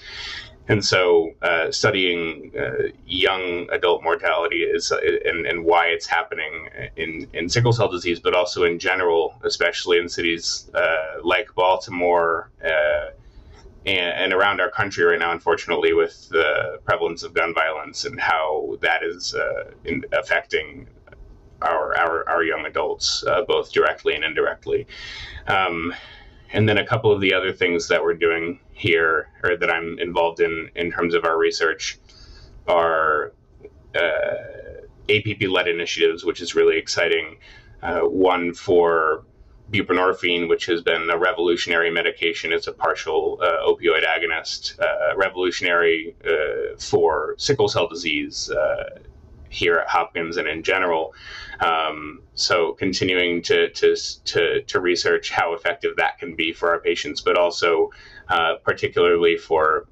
And 0.69 0.83
so, 0.83 1.31
uh, 1.41 1.71
studying 1.71 2.51
uh, 2.57 2.89
young 3.05 3.69
adult 3.71 4.03
mortality 4.03 4.63
is 4.63 4.91
uh, 4.91 4.99
and, 5.25 5.45
and 5.45 5.63
why 5.63 5.87
it's 5.87 6.05
happening 6.05 6.67
in, 6.97 7.27
in 7.33 7.47
sickle 7.47 7.71
cell 7.71 7.87
disease, 7.87 8.19
but 8.19 8.33
also 8.33 8.65
in 8.65 8.77
general, 8.77 9.39
especially 9.43 9.97
in 9.97 10.09
cities 10.09 10.69
uh, 10.73 11.19
like 11.23 11.53
Baltimore 11.55 12.51
uh, 12.63 13.11
and, 13.85 14.33
around 14.33 14.59
our 14.59 14.69
country 14.69 15.05
right 15.05 15.19
now, 15.19 15.31
unfortunately, 15.31 15.93
with 15.93 16.27
the 16.29 16.81
prevalence 16.83 17.23
of 17.23 17.33
gun 17.33 17.53
violence 17.53 18.03
and 18.03 18.19
how 18.19 18.77
that 18.81 19.03
is 19.03 19.33
in, 19.85 20.03
affecting 20.11 20.85
our 21.61 21.97
our, 21.97 22.29
our 22.29 22.43
young 22.43 22.65
adults, 22.65 23.23
uh, 23.27 23.43
both 23.47 23.71
directly 23.71 24.15
and 24.15 24.23
indirectly. 24.23 24.87
Um, 25.47 25.93
and 26.53 26.67
then 26.67 26.77
a 26.77 26.85
couple 26.85 27.11
of 27.11 27.19
the 27.19 27.33
other 27.33 27.51
things 27.51 27.87
that 27.89 28.01
we're 28.01 28.13
doing 28.13 28.59
here, 28.71 29.29
or 29.43 29.57
that 29.57 29.69
I'm 29.69 29.99
involved 29.99 30.39
in 30.39 30.69
in 30.75 30.91
terms 30.91 31.13
of 31.13 31.25
our 31.25 31.37
research, 31.37 31.99
are 32.67 33.33
uh, 33.95 34.35
APP-led 35.09 35.67
initiatives, 35.67 36.23
which 36.23 36.41
is 36.41 36.55
really 36.55 36.77
exciting. 36.77 37.37
Uh, 37.83 38.01
one 38.01 38.53
for 38.53 39.23
buprenorphine, 39.71 40.47
which 40.47 40.65
has 40.65 40.81
been 40.81 41.09
a 41.09 41.17
revolutionary 41.17 41.91
medication. 41.91 42.53
It's 42.53 42.67
a 42.67 42.73
partial 42.73 43.39
uh, 43.41 43.67
opioid 43.67 44.05
agonist, 44.05 44.79
uh, 44.79 45.15
revolutionary 45.17 46.15
uh, 46.25 46.77
for 46.79 47.35
sickle 47.37 47.67
cell 47.67 47.87
disease 47.87 48.49
uh, 48.49 48.99
here 49.49 49.75
at 49.75 49.87
Hopkins 49.87 50.37
and 50.37 50.47
in 50.47 50.63
general. 50.63 51.13
Um, 51.59 52.21
so 52.33 52.73
continuing 52.73 53.41
to, 53.43 53.69
to, 53.69 53.95
to, 54.25 54.61
to, 54.61 54.79
research 54.79 55.31
how 55.31 55.53
effective 55.53 55.95
that 55.97 56.19
can 56.19 56.35
be 56.35 56.53
for 56.53 56.69
our 56.69 56.79
patients, 56.79 57.21
but 57.21 57.37
also 57.37 57.89
uh, 58.29 58.55
particularly 58.63 59.37
for 59.37 59.87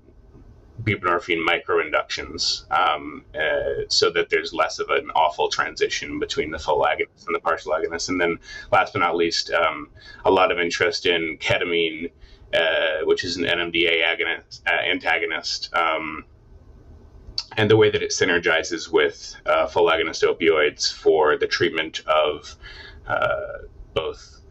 buprenorphine 0.84 1.44
microinductions 1.44 2.70
um, 2.72 3.24
uh, 3.34 3.84
so 3.88 4.12
that 4.12 4.30
there's 4.30 4.54
less 4.54 4.78
of 4.78 4.90
an 4.90 5.10
awful 5.16 5.50
transition 5.50 6.20
between 6.20 6.52
the 6.52 6.60
full 6.60 6.82
agonist 6.84 7.26
and 7.26 7.34
the 7.34 7.40
partial 7.40 7.72
agonist. 7.72 8.10
And 8.10 8.22
then 8.22 8.38
last 8.72 8.94
but 8.94 9.00
not 9.00 9.16
least, 9.16 9.52
um, 9.52 9.90
a 10.26 10.32
lot 10.32 10.52
of 10.52 10.60
interest 10.60 11.06
in 11.06 11.38
ketamine 11.40 12.12
uh, 12.54 13.04
which 13.04 13.24
is 13.24 13.38
an 13.38 13.44
NMDA 13.44 14.04
agonist, 14.04 14.62
uh, 14.68 14.90
antagonist, 14.90 15.74
um, 15.74 16.24
and 17.58 17.70
the 17.70 17.78
way 17.78 17.90
that 17.90 18.02
it 18.02 18.12
synergizes 18.12 18.92
with 18.92 19.36
uh, 19.46 19.68
full 19.68 19.90
agonist 19.90 20.24
opioids 20.24 20.92
for 20.92 21.38
the 21.38 21.48
treatment 21.48 22.02
of 22.08 22.56
uh, 23.08 23.60
both 23.94 24.42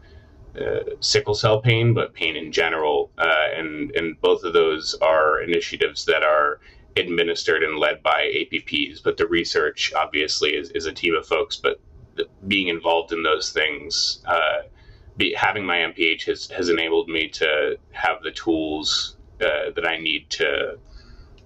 uh, 0.59 0.79
sickle 1.01 1.35
cell 1.35 1.61
pain, 1.61 1.93
but 1.93 2.13
pain 2.13 2.35
in 2.35 2.51
general. 2.51 3.11
Uh, 3.17 3.47
and, 3.55 3.91
and 3.91 4.19
both 4.21 4.43
of 4.43 4.53
those 4.53 4.95
are 5.01 5.41
initiatives 5.41 6.05
that 6.05 6.23
are 6.23 6.59
administered 6.97 7.63
and 7.63 7.77
led 7.77 8.01
by 8.01 8.31
APPs. 8.33 9.03
But 9.03 9.17
the 9.17 9.27
research, 9.27 9.93
obviously, 9.93 10.51
is, 10.51 10.69
is 10.71 10.85
a 10.85 10.93
team 10.93 11.13
of 11.15 11.27
folks. 11.27 11.57
But 11.57 11.79
being 12.47 12.69
involved 12.69 13.11
in 13.11 13.23
those 13.23 13.51
things, 13.51 14.23
uh, 14.25 14.61
be, 15.17 15.33
having 15.33 15.65
my 15.65 15.77
MPH 15.77 16.25
has, 16.25 16.49
has 16.51 16.69
enabled 16.69 17.09
me 17.09 17.27
to 17.29 17.77
have 17.91 18.23
the 18.23 18.31
tools 18.31 19.17
uh, 19.41 19.71
that 19.75 19.85
I 19.85 19.97
need 19.97 20.29
to 20.31 20.77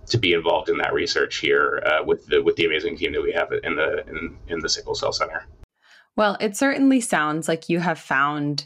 to 0.09 0.17
be 0.17 0.33
involved 0.33 0.69
in 0.69 0.77
that 0.77 0.93
research 0.93 1.37
here 1.37 1.83
uh, 1.85 2.03
with 2.03 2.25
the 2.27 2.41
with 2.41 2.55
the 2.55 2.65
amazing 2.65 2.97
team 2.97 3.13
that 3.13 3.21
we 3.21 3.31
have 3.31 3.51
in 3.63 3.75
the 3.75 4.05
in, 4.07 4.37
in 4.47 4.59
the 4.59 4.69
sickle 4.69 4.95
cell 4.95 5.13
center. 5.13 5.45
Well, 6.15 6.37
it 6.39 6.57
certainly 6.57 6.99
sounds 6.99 7.47
like 7.47 7.69
you 7.69 7.79
have 7.79 7.99
found 7.99 8.65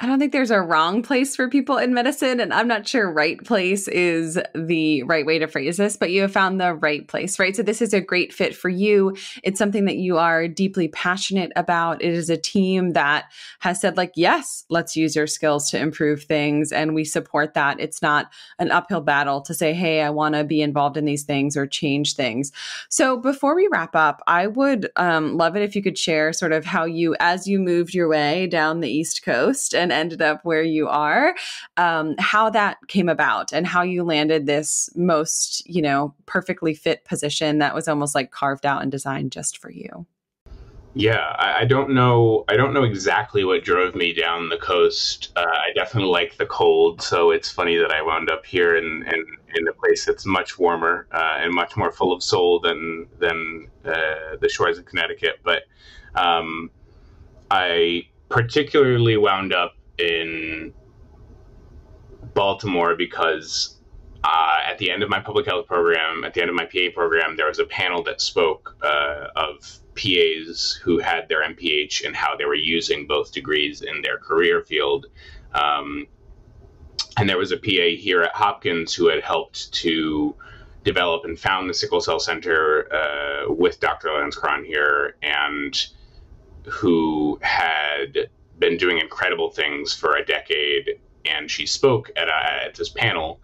I 0.00 0.06
don't 0.06 0.18
think 0.18 0.32
there's 0.32 0.50
a 0.50 0.60
wrong 0.60 1.02
place 1.02 1.36
for 1.36 1.48
people 1.48 1.76
in 1.76 1.94
medicine, 1.94 2.40
and 2.40 2.52
I'm 2.52 2.66
not 2.66 2.88
sure 2.88 3.08
right 3.10 3.42
place 3.44 3.86
is 3.86 4.36
the 4.52 5.04
right 5.04 5.24
way 5.24 5.38
to 5.38 5.46
phrase 5.46 5.76
this, 5.76 5.96
but 5.96 6.10
you 6.10 6.22
have 6.22 6.32
found 6.32 6.60
the 6.60 6.74
right 6.74 7.06
place, 7.06 7.38
right? 7.38 7.54
So, 7.54 7.62
this 7.62 7.80
is 7.80 7.94
a 7.94 8.00
great 8.00 8.32
fit 8.32 8.56
for 8.56 8.68
you. 8.68 9.16
It's 9.44 9.58
something 9.58 9.84
that 9.84 9.98
you 9.98 10.18
are 10.18 10.48
deeply 10.48 10.88
passionate 10.88 11.52
about. 11.54 12.02
It 12.02 12.12
is 12.12 12.30
a 12.30 12.36
team 12.36 12.94
that 12.94 13.26
has 13.60 13.80
said, 13.80 13.96
like, 13.96 14.12
yes, 14.16 14.64
let's 14.70 14.96
use 14.96 15.14
your 15.14 15.28
skills 15.28 15.70
to 15.70 15.78
improve 15.78 16.24
things, 16.24 16.72
and 16.72 16.94
we 16.94 17.04
support 17.04 17.54
that. 17.54 17.78
It's 17.78 18.02
not 18.02 18.32
an 18.58 18.72
uphill 18.72 19.02
battle 19.02 19.40
to 19.42 19.54
say, 19.54 19.72
hey, 19.72 20.02
I 20.02 20.10
want 20.10 20.34
to 20.34 20.42
be 20.42 20.62
involved 20.62 20.96
in 20.96 21.04
these 21.04 21.22
things 21.22 21.56
or 21.56 21.66
change 21.66 22.16
things. 22.16 22.50
So, 22.88 23.18
before 23.18 23.54
we 23.54 23.68
wrap 23.70 23.94
up, 23.94 24.20
I 24.26 24.48
would 24.48 24.90
um, 24.96 25.36
love 25.36 25.54
it 25.54 25.62
if 25.62 25.76
you 25.76 25.82
could 25.82 25.98
share 25.98 26.32
sort 26.32 26.52
of 26.52 26.64
how 26.64 26.86
you, 26.86 27.14
as 27.20 27.46
you 27.46 27.60
moved 27.60 27.94
your 27.94 28.08
way 28.08 28.48
down 28.48 28.80
the 28.80 28.90
East 28.90 29.22
Coast 29.22 29.74
and 29.74 29.91
ended 29.92 30.22
up 30.22 30.44
where 30.44 30.62
you 30.62 30.88
are, 30.88 31.34
um, 31.76 32.14
how 32.18 32.50
that 32.50 32.78
came 32.88 33.08
about 33.08 33.52
and 33.52 33.66
how 33.66 33.82
you 33.82 34.04
landed 34.04 34.46
this 34.46 34.90
most, 34.94 35.68
you 35.68 35.82
know, 35.82 36.14
perfectly 36.26 36.74
fit 36.74 37.04
position 37.04 37.58
that 37.58 37.74
was 37.74 37.88
almost 37.88 38.14
like 38.14 38.30
carved 38.30 38.66
out 38.66 38.82
and 38.82 38.90
designed 38.90 39.32
just 39.32 39.58
for 39.58 39.70
you. 39.70 40.06
Yeah, 40.94 41.34
I, 41.38 41.60
I, 41.60 41.64
don't 41.64 41.90
know. 41.90 42.44
I 42.48 42.56
don't 42.56 42.74
know 42.74 42.82
exactly 42.82 43.44
what 43.44 43.64
drove 43.64 43.94
me 43.94 44.12
down 44.12 44.50
the 44.50 44.58
coast. 44.58 45.32
Uh, 45.36 45.40
I 45.40 45.72
definitely 45.74 46.10
like 46.10 46.36
the 46.36 46.44
cold, 46.44 47.00
so 47.00 47.30
it's 47.30 47.50
funny 47.50 47.78
that 47.78 47.90
I 47.90 48.02
wound 48.02 48.30
up 48.30 48.44
here 48.44 48.76
in 48.76 48.84
in, 48.84 49.26
in 49.54 49.68
a 49.68 49.72
place 49.72 50.04
that's 50.04 50.26
much 50.26 50.58
warmer 50.58 51.06
uh, 51.12 51.38
and 51.40 51.54
much 51.54 51.78
more 51.78 51.92
full 51.92 52.12
of 52.12 52.22
soul 52.22 52.60
than 52.60 53.06
than 53.18 53.68
uh, 53.86 54.36
the 54.38 54.50
shores 54.50 54.76
of 54.76 54.84
Connecticut. 54.84 55.40
But 55.42 55.62
um, 56.14 56.70
I 57.50 58.08
particularly 58.28 59.16
wound 59.16 59.54
up 59.54 59.74
in 59.98 60.72
Baltimore 62.34 62.96
because 62.96 63.78
uh, 64.24 64.58
at 64.66 64.78
the 64.78 64.90
end 64.90 65.02
of 65.02 65.10
my 65.10 65.20
public 65.20 65.46
health 65.46 65.66
program, 65.66 66.24
at 66.24 66.34
the 66.34 66.40
end 66.40 66.50
of 66.50 66.56
my 66.56 66.64
PA 66.64 66.94
program, 66.94 67.36
there 67.36 67.48
was 67.48 67.58
a 67.58 67.64
panel 67.64 68.02
that 68.04 68.20
spoke 68.20 68.76
uh, 68.82 69.28
of 69.34 69.78
PAs 69.94 70.78
who 70.82 70.98
had 70.98 71.28
their 71.28 71.42
MPH 71.42 72.04
and 72.04 72.14
how 72.14 72.36
they 72.36 72.44
were 72.44 72.54
using 72.54 73.06
both 73.06 73.32
degrees 73.32 73.82
in 73.82 74.00
their 74.02 74.18
career 74.18 74.62
field. 74.62 75.06
Um, 75.54 76.06
and 77.18 77.28
there 77.28 77.38
was 77.38 77.52
a 77.52 77.56
PA 77.56 77.96
here 77.98 78.22
at 78.22 78.34
Hopkins 78.34 78.94
who 78.94 79.08
had 79.08 79.22
helped 79.22 79.72
to 79.74 80.34
develop 80.84 81.24
and 81.24 81.38
found 81.38 81.68
the 81.68 81.74
Sickle 81.74 82.00
Cell 82.00 82.18
Center 82.18 82.88
uh, 82.92 83.52
with 83.52 83.80
Dr. 83.80 84.08
Lanzkron 84.08 84.64
here, 84.64 85.16
and 85.22 85.86
who 86.66 87.38
had 87.42 88.28
been 88.62 88.76
doing 88.76 88.98
incredible 88.98 89.50
things 89.50 89.92
for 89.92 90.16
a 90.16 90.24
decade. 90.24 91.00
And 91.24 91.50
she 91.50 91.66
spoke 91.66 92.10
at, 92.16 92.28
a, 92.28 92.64
at 92.66 92.74
this 92.74 92.88
panel, 92.88 93.40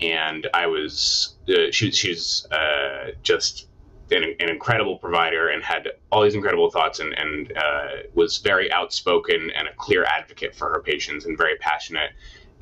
and 0.00 0.46
I 0.54 0.66
was 0.66 1.34
uh, 1.48 1.70
she, 1.72 1.90
she's 1.90 2.46
uh, 2.52 3.12
just 3.22 3.66
an, 4.10 4.22
an, 4.40 4.48
incredible 4.48 4.98
provider 4.98 5.48
and 5.48 5.62
had 5.62 5.88
all 6.10 6.22
these 6.22 6.34
incredible 6.34 6.70
thoughts 6.70 7.00
and, 7.00 7.12
and 7.14 7.52
uh, 7.56 7.88
was 8.14 8.38
very 8.38 8.70
outspoken 8.72 9.50
and 9.54 9.68
a 9.68 9.74
clear 9.76 10.04
advocate 10.04 10.54
for 10.54 10.70
her 10.70 10.82
patients 10.82 11.26
and 11.26 11.36
very 11.38 11.56
passionate 11.56 12.10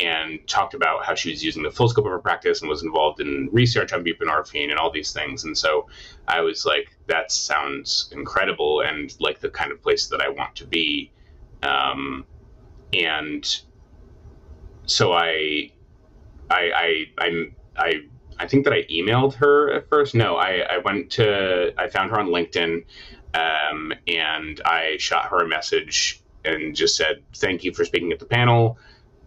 and 0.01 0.38
talked 0.46 0.74
about 0.74 1.05
how 1.05 1.14
she 1.14 1.30
was 1.30 1.42
using 1.42 1.62
the 1.62 1.70
full 1.70 1.88
scope 1.88 2.05
of 2.05 2.12
her 2.12 2.18
practice 2.18 2.61
and 2.61 2.68
was 2.68 2.82
involved 2.82 3.20
in 3.20 3.49
research 3.51 3.92
on 3.92 4.05
buprenorphine 4.05 4.70
and 4.70 4.78
all 4.78 4.90
these 4.90 5.12
things. 5.12 5.44
And 5.44 5.57
so 5.57 5.88
I 6.28 6.40
was 6.40 6.64
like, 6.64 6.96
that 7.07 7.32
sounds 7.32 8.09
incredible 8.12 8.82
and 8.82 9.14
like 9.18 9.40
the 9.40 9.49
kind 9.49 9.72
of 9.72 9.82
place 9.82 10.07
that 10.09 10.20
I 10.20 10.28
want 10.28 10.55
to 10.57 10.66
be. 10.66 11.11
Um, 11.62 12.24
and 12.92 13.61
so 14.86 15.12
I, 15.12 15.72
I, 16.50 16.70
I, 16.74 17.04
I, 17.18 17.44
I, 17.76 17.92
I 18.40 18.46
think 18.46 18.64
that 18.64 18.72
I 18.72 18.84
emailed 18.84 19.34
her 19.34 19.72
at 19.72 19.88
first. 19.88 20.14
No, 20.14 20.36
I, 20.36 20.64
I 20.70 20.78
went 20.78 21.11
to, 21.12 21.72
I 21.76 21.88
found 21.88 22.11
her 22.11 22.18
on 22.18 22.28
LinkedIn, 22.28 22.84
um, 23.34 23.92
and 24.06 24.61
I 24.64 24.96
shot 24.98 25.26
her 25.26 25.38
a 25.38 25.48
message 25.48 26.22
and 26.44 26.74
just 26.74 26.96
said, 26.96 27.22
thank 27.34 27.64
you 27.64 27.74
for 27.74 27.84
speaking 27.84 28.12
at 28.12 28.18
the 28.18 28.26
panel. 28.26 28.78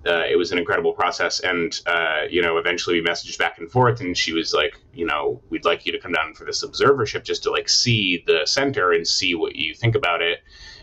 Uh, 0.05 0.23
it 0.27 0.36
was 0.36 0.51
an 0.51 0.57
incredible 0.57 0.93
process. 0.93 1.39
And, 1.41 1.79
uh, 1.86 2.21
you 2.27 2.41
know, 2.41 2.57
eventually 2.57 2.99
we 2.99 3.07
messaged 3.07 3.38
back 3.38 3.59
and 3.59 3.69
forth 3.69 4.01
and 4.01 4.17
she 4.17 4.34
was 4.34 4.53
like, 4.53 4.73
you 4.93 5.05
know, 5.05 5.41
we'd 5.51 5.65
like 5.65 5.86
you 5.86 5.91
to 5.91 5.99
come 5.99 6.13
down 6.13 6.34
for 6.34 6.43
this 6.43 6.65
observership 6.65 7.23
just 7.23 7.43
to 7.43 7.51
like 7.51 7.69
see 7.69 8.23
the 8.25 8.41
center 8.45 8.91
and 8.91 9.07
see 9.07 9.36
what 9.36 9.55
you 9.55 9.75
think 9.75 9.93
about 9.93 10.21
it. 10.23 10.39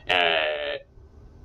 Uh, 0.08 0.78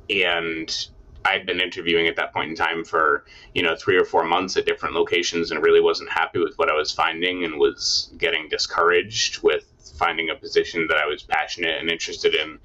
and 0.09 0.87
I'd 1.25 1.45
been 1.45 1.61
interviewing 1.61 2.07
at 2.07 2.15
that 2.17 2.33
point 2.33 2.49
in 2.49 2.55
time 2.55 2.83
for 2.83 3.25
you 3.53 3.63
know 3.63 3.75
three 3.75 3.97
or 3.97 4.05
four 4.05 4.23
months 4.23 4.57
at 4.57 4.65
different 4.65 4.95
locations 4.95 5.51
and 5.51 5.63
really 5.63 5.81
wasn't 5.81 6.09
happy 6.09 6.39
with 6.39 6.57
what 6.57 6.69
I 6.69 6.73
was 6.73 6.91
finding 6.91 7.43
and 7.43 7.59
was 7.59 8.11
getting 8.17 8.49
discouraged 8.49 9.41
with 9.41 9.65
finding 9.97 10.29
a 10.29 10.35
position 10.35 10.87
that 10.87 10.97
I 10.97 11.05
was 11.05 11.23
passionate 11.23 11.79
and 11.79 11.89
interested 11.89 12.35
in. 12.35 12.59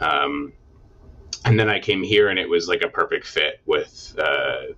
Um, 0.00 0.52
and 1.44 1.58
then 1.58 1.68
I 1.68 1.80
came 1.80 2.02
here 2.02 2.28
and 2.28 2.38
it 2.38 2.48
was 2.48 2.68
like 2.68 2.82
a 2.82 2.88
perfect 2.88 3.26
fit 3.26 3.60
with 3.66 4.14
uh, 4.18 4.74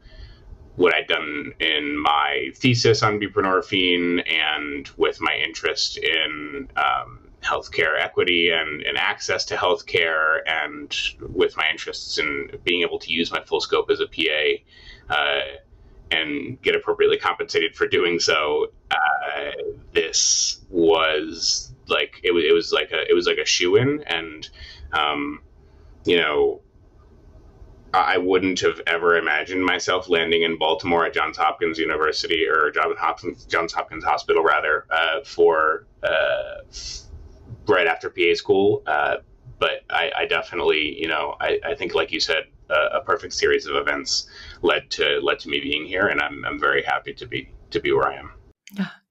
what 0.77 0.95
I'd 0.95 1.07
done 1.07 1.53
in 1.61 1.97
my 1.97 2.51
thesis 2.57 3.03
on 3.03 3.21
buprenorphine 3.21 4.23
and 4.31 4.89
with 4.97 5.21
my 5.21 5.35
interest 5.35 5.99
in 5.99 6.69
um, 6.77 7.29
healthcare 7.45 8.01
equity 8.01 8.51
and, 8.51 8.83
and 8.83 8.97
access 8.97 9.45
to 9.47 9.57
healthcare, 9.57 10.39
and 10.47 10.97
with 11.21 11.57
my 11.57 11.69
interests 11.71 12.19
in 12.19 12.49
being 12.65 12.83
able 12.83 12.99
to 12.99 13.13
use 13.13 13.31
my 13.31 13.43
full 13.45 13.61
scope 13.61 13.91
as 13.91 14.01
a 14.01 14.07
PA 14.07 15.15
uh, 15.15 15.41
and 16.11 16.61
get 16.63 16.75
appropriately 16.75 17.19
compensated 17.19 17.75
for 17.75 17.87
doing 17.87 18.19
so, 18.19 18.73
uh, 18.91 19.51
this 19.93 20.63
was 20.71 21.73
like 21.87 22.21
it, 22.23 22.33
it 22.33 22.53
was 22.53 22.73
like 22.73 22.91
a 22.93 23.09
it 23.09 23.15
was 23.15 23.27
like 23.27 23.39
a 23.39 23.45
shoe 23.45 23.77
in, 23.77 24.03
and 24.07 24.49
um, 24.93 25.41
you 26.05 26.17
know. 26.17 26.61
I 27.97 28.19
wouldn't 28.19 28.59
have 28.59 28.81
ever 28.89 29.17
imagined 29.17 29.65
myself 29.65 30.09
landing 30.09 30.43
in 30.43 30.59
Baltimore 30.59 31.07
at 31.07 31.15
Johns 31.15 31.37
Hopkins 31.37 31.79
University 31.79 32.45
or 32.45 32.73
Johns 32.73 32.99
Hopkins, 32.99 33.45
Johns 33.45 33.73
Hopkins 33.73 34.03
Hospital, 34.03 34.43
rather, 34.43 34.85
uh, 34.91 35.23
for 35.25 35.87
uh, 36.03 36.57
right 37.69 37.87
after 37.87 38.11
PA 38.11 38.35
school. 38.35 38.83
Uh, 38.87 39.17
but 39.59 39.85
I, 39.91 40.11
I, 40.19 40.27
definitely, 40.27 41.01
you 41.01 41.09
know, 41.09 41.37
I, 41.41 41.59
I 41.65 41.75
think, 41.75 41.95
like 41.95 42.11
you 42.13 42.21
said, 42.21 42.45
a 42.71 43.01
perfect 43.01 43.33
series 43.35 43.67
of 43.67 43.77
events 43.77 44.29
led 44.63 44.91
to 44.91 45.21
led 45.23 45.39
to 45.41 45.49
me 45.49 45.61
being 45.61 45.87
here, 45.87 46.09
and 46.09 46.21
I'm 46.21 46.45
I'm 46.45 46.59
very 46.59 46.83
happy 46.83 47.13
to 47.15 47.27
be 47.27 47.49
to 47.71 47.81
be 47.81 47.93
where 47.93 48.09
I 48.09 48.17
am. 48.17 48.33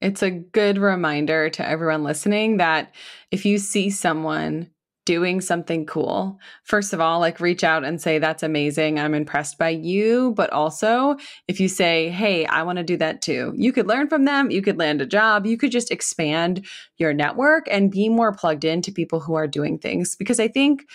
It's 0.00 0.22
a 0.22 0.30
good 0.30 0.78
reminder 0.78 1.48
to 1.50 1.66
everyone 1.66 2.04
listening 2.04 2.58
that 2.58 2.94
if 3.30 3.46
you 3.46 3.58
see 3.58 3.90
someone 3.90 4.70
doing 5.04 5.40
something 5.40 5.86
cool, 5.86 6.38
first 6.62 6.92
of 6.92 7.00
all, 7.00 7.20
like 7.20 7.40
reach 7.40 7.62
out 7.62 7.84
and 7.84 8.00
say, 8.00 8.18
That's 8.18 8.42
amazing. 8.42 8.98
I'm 8.98 9.14
impressed 9.14 9.58
by 9.58 9.70
you. 9.70 10.32
But 10.36 10.50
also, 10.50 11.16
if 11.48 11.60
you 11.60 11.68
say, 11.68 12.08
Hey, 12.10 12.46
I 12.46 12.62
want 12.62 12.78
to 12.78 12.84
do 12.84 12.96
that 12.96 13.22
too, 13.22 13.52
you 13.56 13.72
could 13.72 13.86
learn 13.86 14.08
from 14.08 14.24
them. 14.24 14.50
You 14.50 14.62
could 14.62 14.78
land 14.78 15.00
a 15.00 15.06
job. 15.06 15.46
You 15.46 15.56
could 15.56 15.72
just 15.72 15.90
expand 15.90 16.66
your 16.98 17.12
network 17.12 17.66
and 17.70 17.90
be 17.90 18.08
more 18.08 18.32
plugged 18.32 18.64
into 18.64 18.92
people 18.92 19.20
who 19.20 19.34
are 19.34 19.46
doing 19.46 19.78
things. 19.78 20.16
Because 20.16 20.40
I 20.40 20.48
think 20.48 20.86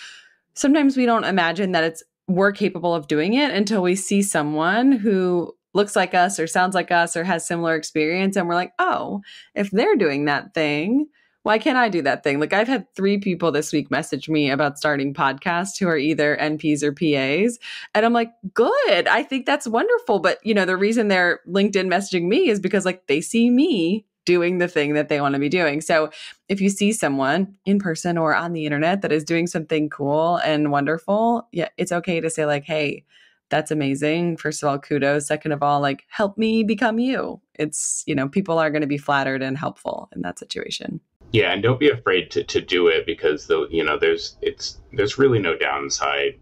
sometimes 0.53 0.97
we 0.97 1.05
don't 1.05 1.24
imagine 1.24 1.72
that 1.74 1.84
it's 1.84 2.03
we're 2.28 2.51
capable 2.51 2.93
of 2.93 3.07
doing 3.07 3.34
it 3.34 3.51
until 3.51 3.82
we 3.82 3.95
see 3.95 4.22
someone 4.22 4.91
who 4.91 5.51
looks 5.74 5.95
like 5.95 6.14
us 6.14 6.39
or 6.39 6.47
sounds 6.47 6.76
like 6.76 6.91
us 6.91 7.16
or 7.16 7.24
has 7.24 7.45
similar 7.45 7.76
experience 7.76 8.36
and 8.36 8.47
we're 8.47 8.55
like 8.55 8.74
oh 8.80 9.22
if 9.55 9.72
they're 9.72 9.95
doing 9.95 10.26
that 10.26 10.53
thing 10.53 11.07
why 11.44 11.58
can't 11.58 11.78
I 11.78 11.90
do 11.90 12.02
that 12.02 12.24
thing? 12.24 12.40
Like 12.40 12.54
I've 12.54 12.68
had 12.68 12.94
three 12.96 13.18
people 13.18 13.52
this 13.52 13.72
week 13.72 13.90
message 13.90 14.28
me 14.30 14.50
about 14.50 14.78
starting 14.78 15.14
podcasts 15.14 15.80
who 15.80 15.88
are 15.88 15.98
either 15.98 16.38
NPs 16.38 16.84
or 16.84 16.92
PAs. 16.92 17.58
And 17.96 18.06
I'm 18.06 18.14
like, 18.14 18.32
good. 18.54 19.08
I 19.08 19.24
think 19.24 19.46
that's 19.46 19.68
wonderful. 19.68 20.20
But 20.20 20.40
you 20.44 20.54
know, 20.54 20.66
the 20.66 20.78
reason 20.78 21.08
they're 21.08 21.40
LinkedIn 21.48 21.88
messaging 21.88 22.28
me 22.28 22.50
is 22.50 22.60
because 22.60 22.86
like 22.86 23.08
they 23.08 23.22
see 23.22 23.50
me 23.50 24.06
doing 24.26 24.58
the 24.60 24.68
thing 24.68 24.94
that 24.94 25.10
they 25.10 25.22
want 25.22 25.34
to 25.34 25.40
be 25.40 25.50
doing. 25.50 25.82
So 25.82 26.12
if 26.50 26.62
you 26.62 26.70
see 26.70 26.92
someone 26.92 27.56
in 27.66 27.80
person 27.80 28.18
or 28.18 28.36
on 28.36 28.54
the 28.54 28.66
internet 28.66 29.02
that 29.02 29.12
is 29.12 29.24
doing 29.24 29.48
something 29.48 29.90
cool 29.90 30.36
and 30.38 30.72
wonderful, 30.72 31.48
yeah, 31.52 31.70
it's 31.78 31.92
okay 31.92 32.20
to 32.20 32.30
say 32.30 32.46
like, 32.46 32.64
hey, 32.66 33.06
that's 33.50 33.72
amazing. 33.72 34.38
First 34.38 34.62
of 34.62 34.70
all, 34.70 34.78
kudos. 34.78 35.26
Second 35.26 35.54
of 35.54 35.64
all, 35.64 35.80
like 35.80 36.04
help 36.10 36.38
me 36.38 36.64
become 36.64 37.00
you. 37.00 37.42
It's, 37.56 38.04
you 38.06 38.14
know, 38.14 38.30
people 38.30 38.60
are 38.60 38.70
going 38.70 38.82
to 38.82 38.88
be 38.88 38.98
flattered 38.98 39.42
and 39.42 39.58
helpful 39.58 40.10
in 40.16 40.22
that 40.22 40.38
situation. 40.38 41.00
Yeah, 41.32 41.54
and 41.54 41.62
don't 41.62 41.80
be 41.80 41.90
afraid 41.90 42.32
to, 42.32 42.44
to 42.46 42.62
do 42.62 42.88
it 42.88 43.06
because 43.06 43.48
the 43.48 43.68
you 43.70 43.84
know 43.84 43.98
there's 44.00 44.38
it's 44.42 44.80
there's 44.92 45.18
really 45.18 45.40
no 45.40 45.56
downside. 45.58 46.40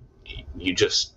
You 0.58 0.74
just 0.74 1.14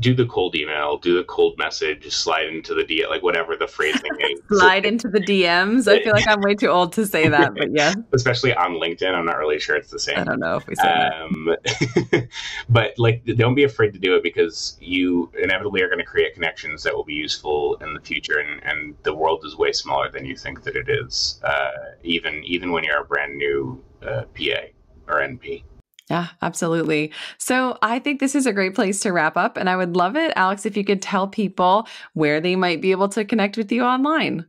do 0.00 0.14
the 0.14 0.26
cold 0.26 0.54
email, 0.54 0.98
do 0.98 1.16
the 1.16 1.24
cold 1.24 1.58
message, 1.58 2.10
slide 2.12 2.46
into 2.46 2.74
the 2.74 2.84
DM, 2.84 3.08
like 3.08 3.22
whatever 3.22 3.56
the 3.56 3.66
phrasing 3.66 4.10
is. 4.20 4.40
slide 4.48 4.84
into 4.84 5.08
the 5.08 5.20
DMs. 5.20 5.88
I 5.88 6.02
feel 6.02 6.12
like 6.12 6.28
I'm 6.28 6.40
way 6.40 6.54
too 6.54 6.68
old 6.68 6.92
to 6.94 7.06
say 7.06 7.28
that, 7.28 7.54
but 7.54 7.68
yeah. 7.72 7.94
Especially 8.12 8.54
on 8.54 8.72
LinkedIn, 8.74 9.12
I'm 9.12 9.26
not 9.26 9.38
really 9.38 9.58
sure 9.58 9.76
it's 9.76 9.90
the 9.90 9.98
same. 9.98 10.18
I 10.18 10.24
don't 10.24 10.40
know 10.40 10.56
if 10.56 10.66
we 10.66 10.76
say 10.76 10.88
um, 10.88 11.56
that. 11.62 12.28
but 12.68 12.98
like, 12.98 13.24
don't 13.24 13.54
be 13.54 13.64
afraid 13.64 13.92
to 13.92 13.98
do 13.98 14.14
it 14.14 14.22
because 14.22 14.76
you 14.80 15.30
inevitably 15.42 15.82
are 15.82 15.88
going 15.88 15.98
to 15.98 16.04
create 16.04 16.34
connections 16.34 16.82
that 16.82 16.94
will 16.94 17.04
be 17.04 17.14
useful 17.14 17.76
in 17.76 17.94
the 17.94 18.00
future, 18.00 18.38
and, 18.38 18.62
and 18.64 18.94
the 19.02 19.14
world 19.14 19.44
is 19.44 19.56
way 19.56 19.72
smaller 19.72 20.10
than 20.10 20.24
you 20.24 20.36
think 20.36 20.62
that 20.62 20.76
it 20.76 20.88
is. 20.88 21.40
Uh, 21.42 21.70
even 22.02 22.42
even 22.44 22.72
when 22.72 22.84
you're 22.84 23.00
a 23.00 23.04
brand 23.04 23.36
new 23.36 23.82
uh, 24.02 24.22
PA 24.34 24.68
or 25.08 25.20
NP. 25.20 25.64
Yeah, 26.10 26.28
absolutely. 26.40 27.12
So 27.36 27.78
I 27.82 27.98
think 27.98 28.20
this 28.20 28.34
is 28.34 28.46
a 28.46 28.52
great 28.52 28.74
place 28.74 29.00
to 29.00 29.12
wrap 29.12 29.36
up. 29.36 29.56
And 29.56 29.68
I 29.68 29.76
would 29.76 29.94
love 29.94 30.16
it, 30.16 30.32
Alex, 30.36 30.64
if 30.64 30.76
you 30.76 30.84
could 30.84 31.02
tell 31.02 31.28
people 31.28 31.86
where 32.14 32.40
they 32.40 32.56
might 32.56 32.80
be 32.80 32.92
able 32.92 33.08
to 33.10 33.24
connect 33.24 33.56
with 33.56 33.70
you 33.70 33.82
online. 33.82 34.46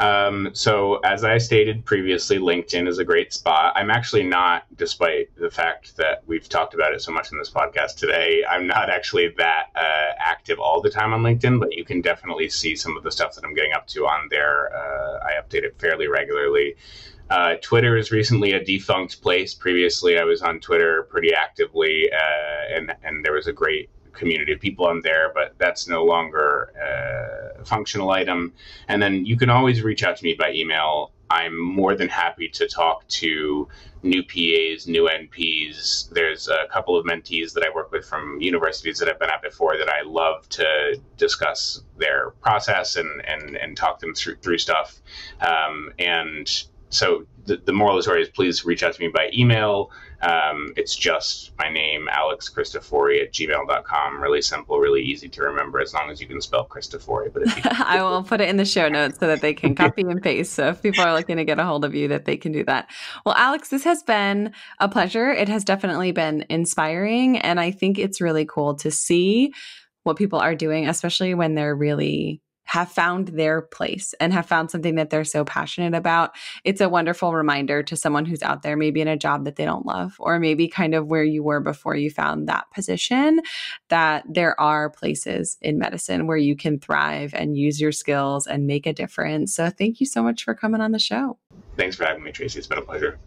Um, 0.00 0.50
so, 0.52 0.98
as 0.98 1.24
I 1.24 1.38
stated 1.38 1.84
previously, 1.84 2.38
LinkedIn 2.38 2.86
is 2.86 2.98
a 2.98 3.04
great 3.04 3.32
spot. 3.32 3.72
I'm 3.74 3.90
actually 3.90 4.22
not, 4.22 4.64
despite 4.76 5.34
the 5.36 5.50
fact 5.50 5.96
that 5.96 6.22
we've 6.26 6.48
talked 6.48 6.74
about 6.74 6.92
it 6.92 7.02
so 7.02 7.10
much 7.10 7.32
in 7.32 7.38
this 7.38 7.50
podcast 7.50 7.96
today, 7.96 8.44
I'm 8.48 8.66
not 8.66 8.90
actually 8.90 9.34
that 9.38 9.70
uh, 9.74 10.12
active 10.18 10.60
all 10.60 10.80
the 10.80 10.90
time 10.90 11.12
on 11.12 11.22
LinkedIn, 11.22 11.58
but 11.58 11.74
you 11.74 11.84
can 11.84 12.00
definitely 12.00 12.48
see 12.48 12.76
some 12.76 12.96
of 12.96 13.02
the 13.02 13.10
stuff 13.10 13.34
that 13.34 13.44
I'm 13.44 13.54
getting 13.54 13.72
up 13.72 13.88
to 13.88 14.06
on 14.06 14.28
there. 14.30 14.72
Uh, 14.72 15.18
I 15.26 15.32
update 15.42 15.64
it 15.64 15.76
fairly 15.80 16.06
regularly. 16.06 16.76
Uh, 17.30 17.54
Twitter 17.60 17.96
is 17.96 18.10
recently 18.10 18.52
a 18.52 18.64
defunct 18.64 19.20
place. 19.20 19.54
Previously, 19.54 20.18
I 20.18 20.24
was 20.24 20.40
on 20.40 20.60
Twitter 20.60 21.02
pretty 21.04 21.34
actively, 21.34 22.10
uh, 22.10 22.76
and 22.76 22.94
and 23.02 23.24
there 23.24 23.34
was 23.34 23.46
a 23.46 23.52
great 23.52 23.90
community 24.12 24.52
of 24.52 24.60
people 24.60 24.86
on 24.86 25.00
there, 25.02 25.30
but 25.32 25.54
that's 25.58 25.88
no 25.88 26.04
longer 26.04 26.72
uh, 26.76 27.60
a 27.60 27.64
functional 27.64 28.10
item. 28.10 28.52
And 28.88 29.00
then 29.00 29.24
you 29.24 29.36
can 29.36 29.50
always 29.50 29.82
reach 29.82 30.02
out 30.02 30.16
to 30.16 30.24
me 30.24 30.34
by 30.34 30.52
email. 30.52 31.12
I'm 31.30 31.60
more 31.60 31.94
than 31.94 32.08
happy 32.08 32.48
to 32.48 32.66
talk 32.66 33.06
to 33.08 33.68
new 34.02 34.22
PAs, 34.22 34.86
new 34.86 35.08
NPs. 35.08 36.08
There's 36.10 36.48
a 36.48 36.66
couple 36.70 36.96
of 36.96 37.04
mentees 37.04 37.52
that 37.52 37.62
I 37.62 37.74
work 37.74 37.92
with 37.92 38.06
from 38.06 38.40
universities 38.40 38.98
that 38.98 39.08
I've 39.08 39.18
been 39.18 39.30
at 39.30 39.42
before 39.42 39.76
that 39.76 39.90
I 39.90 40.02
love 40.02 40.48
to 40.50 40.98
discuss 41.18 41.82
their 41.98 42.30
process 42.40 42.96
and 42.96 43.22
and, 43.26 43.56
and 43.56 43.76
talk 43.76 44.00
them 44.00 44.14
through 44.14 44.36
through 44.36 44.58
stuff. 44.58 45.00
Um, 45.40 45.92
and 45.98 46.48
so 46.90 47.26
the, 47.48 47.56
the 47.64 47.72
moral 47.72 47.94
of 47.94 47.98
the 47.98 48.02
story 48.02 48.22
is 48.22 48.28
please 48.28 48.64
reach 48.64 48.82
out 48.82 48.94
to 48.94 49.00
me 49.00 49.08
by 49.08 49.30
email. 49.32 49.90
Um, 50.20 50.72
it's 50.76 50.94
just 50.94 51.52
my 51.58 51.70
name, 51.70 52.08
Alex 52.10 52.48
Cristofori 52.48 53.22
at 53.22 53.32
gmail.com. 53.32 54.20
Really 54.20 54.42
simple, 54.42 54.78
really 54.78 55.02
easy 55.02 55.28
to 55.28 55.42
remember 55.42 55.80
as 55.80 55.94
long 55.94 56.10
as 56.10 56.20
you 56.20 56.26
can 56.26 56.40
spell 56.40 56.66
Cristofori. 56.66 57.32
But 57.32 57.46
you- 57.46 57.62
I 57.84 58.02
will 58.02 58.22
put 58.22 58.40
it 58.40 58.48
in 58.48 58.56
the 58.56 58.64
show 58.64 58.88
notes 58.88 59.18
so 59.18 59.26
that 59.26 59.40
they 59.40 59.54
can 59.54 59.74
copy 59.74 60.02
and 60.02 60.20
paste. 60.22 60.52
So 60.52 60.68
if 60.68 60.82
people 60.82 61.04
are 61.04 61.14
looking 61.14 61.36
to 61.36 61.44
get 61.44 61.58
a 61.58 61.64
hold 61.64 61.84
of 61.84 61.94
you, 61.94 62.08
that 62.08 62.24
they 62.24 62.36
can 62.36 62.52
do 62.52 62.64
that. 62.64 62.90
Well, 63.24 63.34
Alex, 63.36 63.68
this 63.68 63.84
has 63.84 64.02
been 64.02 64.52
a 64.80 64.88
pleasure. 64.88 65.30
It 65.30 65.48
has 65.48 65.64
definitely 65.64 66.12
been 66.12 66.44
inspiring. 66.48 67.38
And 67.38 67.58
I 67.60 67.70
think 67.70 67.98
it's 67.98 68.20
really 68.20 68.44
cool 68.44 68.74
to 68.76 68.90
see 68.90 69.52
what 70.02 70.16
people 70.16 70.38
are 70.38 70.54
doing, 70.54 70.88
especially 70.88 71.34
when 71.34 71.54
they're 71.54 71.76
really 71.76 72.40
have 72.68 72.92
found 72.92 73.28
their 73.28 73.62
place 73.62 74.14
and 74.20 74.30
have 74.30 74.44
found 74.44 74.70
something 74.70 74.96
that 74.96 75.08
they're 75.08 75.24
so 75.24 75.42
passionate 75.42 75.94
about. 75.94 76.36
It's 76.64 76.82
a 76.82 76.88
wonderful 76.88 77.32
reminder 77.32 77.82
to 77.82 77.96
someone 77.96 78.26
who's 78.26 78.42
out 78.42 78.60
there, 78.60 78.76
maybe 78.76 79.00
in 79.00 79.08
a 79.08 79.16
job 79.16 79.46
that 79.46 79.56
they 79.56 79.64
don't 79.64 79.86
love, 79.86 80.16
or 80.18 80.38
maybe 80.38 80.68
kind 80.68 80.94
of 80.94 81.06
where 81.06 81.24
you 81.24 81.42
were 81.42 81.60
before 81.60 81.96
you 81.96 82.10
found 82.10 82.46
that 82.46 82.70
position, 82.74 83.40
that 83.88 84.24
there 84.28 84.58
are 84.60 84.90
places 84.90 85.56
in 85.62 85.78
medicine 85.78 86.26
where 86.26 86.36
you 86.36 86.54
can 86.54 86.78
thrive 86.78 87.32
and 87.32 87.56
use 87.56 87.80
your 87.80 87.92
skills 87.92 88.46
and 88.46 88.66
make 88.66 88.86
a 88.86 88.92
difference. 88.92 89.54
So 89.54 89.70
thank 89.70 89.98
you 89.98 90.04
so 90.06 90.22
much 90.22 90.44
for 90.44 90.54
coming 90.54 90.82
on 90.82 90.92
the 90.92 90.98
show. 90.98 91.38
Thanks 91.78 91.96
for 91.96 92.04
having 92.04 92.22
me, 92.22 92.32
Tracy. 92.32 92.58
It's 92.58 92.68
been 92.68 92.76
a 92.76 92.82
pleasure. 92.82 93.18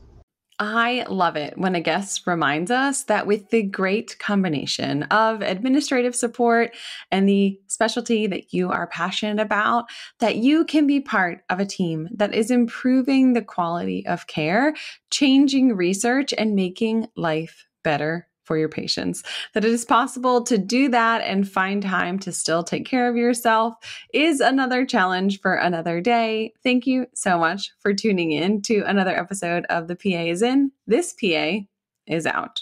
I 0.64 1.08
love 1.10 1.38
it 1.38 1.58
when 1.58 1.74
a 1.74 1.82
guest 1.82 2.28
reminds 2.28 2.70
us 2.70 3.06
that 3.06 3.26
with 3.26 3.50
the 3.50 3.64
great 3.64 4.20
combination 4.20 5.02
of 5.04 5.42
administrative 5.42 6.16
support 6.16 6.76
and 7.10 7.28
the 7.28 7.60
specialty 7.66 8.28
that 8.28 8.54
you 8.54 8.70
are 8.70 8.86
passionate 8.86 9.42
about, 9.42 9.86
that 10.20 10.36
you 10.36 10.64
can 10.64 10.86
be 10.86 11.00
part 11.00 11.44
of 11.50 11.60
a 11.60 11.66
team 11.66 12.10
that 12.14 12.36
is 12.36 12.52
improving 12.52 13.34
the 13.34 13.42
quality 13.42 14.06
of 14.06 14.28
care, 14.28 14.76
changing 15.10 15.76
research, 15.76 16.32
and 16.38 16.54
making 16.54 17.08
life 17.16 17.66
better 17.84 18.28
for 18.52 18.58
your 18.58 18.68
patients. 18.68 19.24
That 19.54 19.64
it 19.64 19.72
is 19.72 19.86
possible 19.86 20.44
to 20.44 20.58
do 20.58 20.90
that 20.90 21.22
and 21.22 21.48
find 21.48 21.82
time 21.82 22.20
to 22.20 22.34
still 22.34 22.64
take 22.64 22.86
care 22.86 23.10
of 23.10 23.16
yourself 23.16 23.76
is 24.14 24.42
another 24.42 24.86
challenge 24.86 25.40
for 25.40 25.54
another 25.54 26.02
day. 26.02 26.52
Thank 26.62 26.86
you 26.86 27.06
so 27.14 27.38
much 27.38 27.72
for 27.80 27.94
tuning 27.94 28.34
in 28.34 28.62
to 28.64 28.82
another 28.82 29.18
episode 29.18 29.64
of 29.70 29.88
The 29.88 29.96
PA 29.96 30.24
is 30.26 30.42
In. 30.42 30.74
This 30.86 31.14
PA 31.14 31.60
is 32.08 32.26
out. 32.26 32.62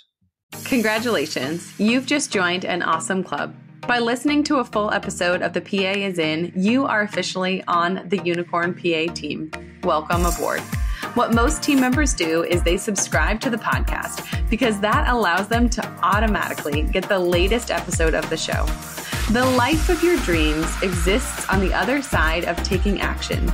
Congratulations, 0.66 1.74
you've 1.80 2.06
just 2.06 2.32
joined 2.32 2.66
an 2.66 2.84
awesome 2.84 3.24
club. 3.24 3.56
By 3.88 3.98
listening 3.98 4.44
to 4.44 4.58
a 4.58 4.64
full 4.64 4.92
episode 4.92 5.42
of 5.42 5.54
The 5.54 5.62
PA 5.62 5.98
is 5.98 6.20
In, 6.20 6.54
you 6.56 6.86
are 6.86 7.02
officially 7.02 7.64
on 7.68 8.08
the 8.10 8.24
Unicorn 8.24 8.76
PA 8.76 9.12
team. 9.12 9.50
Welcome 9.82 10.28
aboard. 10.28 10.62
What 11.16 11.34
most 11.34 11.64
team 11.64 11.82
members 11.82 12.14
do 12.14 12.44
is 12.44 12.62
they 12.62 12.78
subscribe 12.78 13.40
to 13.42 13.50
the 13.50 13.58
podcast 13.58 14.50
because 14.50 14.80
that 14.80 15.10
allows 15.10 15.48
them 15.48 15.68
to 15.72 15.86
automatically 16.04 16.84
get 16.84 17.10
the 17.10 17.18
latest 17.18 17.72
episode 17.72 18.14
of 18.14 18.30
the 18.30 18.38
show. 18.38 18.66
The 19.32 19.46
life 19.58 19.90
of 19.90 20.04
your 20.04 20.18
dreams 20.18 20.72
exists 20.84 21.50
on 21.50 21.62
the 21.62 21.74
other 21.74 22.04
side 22.04 22.46
of 22.46 22.62
taking 22.64 23.02
action. 23.02 23.52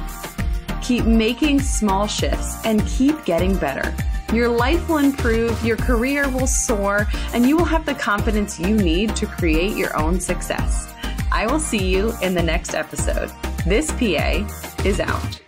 Keep 0.81 1.05
making 1.05 1.61
small 1.61 2.07
shifts 2.07 2.63
and 2.65 2.85
keep 2.87 3.23
getting 3.23 3.57
better. 3.57 3.95
Your 4.33 4.49
life 4.49 4.89
will 4.89 4.97
improve, 4.97 5.63
your 5.63 5.77
career 5.77 6.29
will 6.29 6.47
soar, 6.47 7.07
and 7.33 7.47
you 7.47 7.55
will 7.55 7.65
have 7.65 7.85
the 7.85 7.95
confidence 7.95 8.59
you 8.59 8.75
need 8.75 9.15
to 9.15 9.25
create 9.25 9.77
your 9.77 9.95
own 9.97 10.19
success. 10.19 10.93
I 11.31 11.47
will 11.47 11.59
see 11.59 11.87
you 11.87 12.13
in 12.21 12.33
the 12.35 12.43
next 12.43 12.75
episode. 12.75 13.31
This 13.65 13.91
PA 13.91 14.45
is 14.83 14.99
out. 14.99 15.44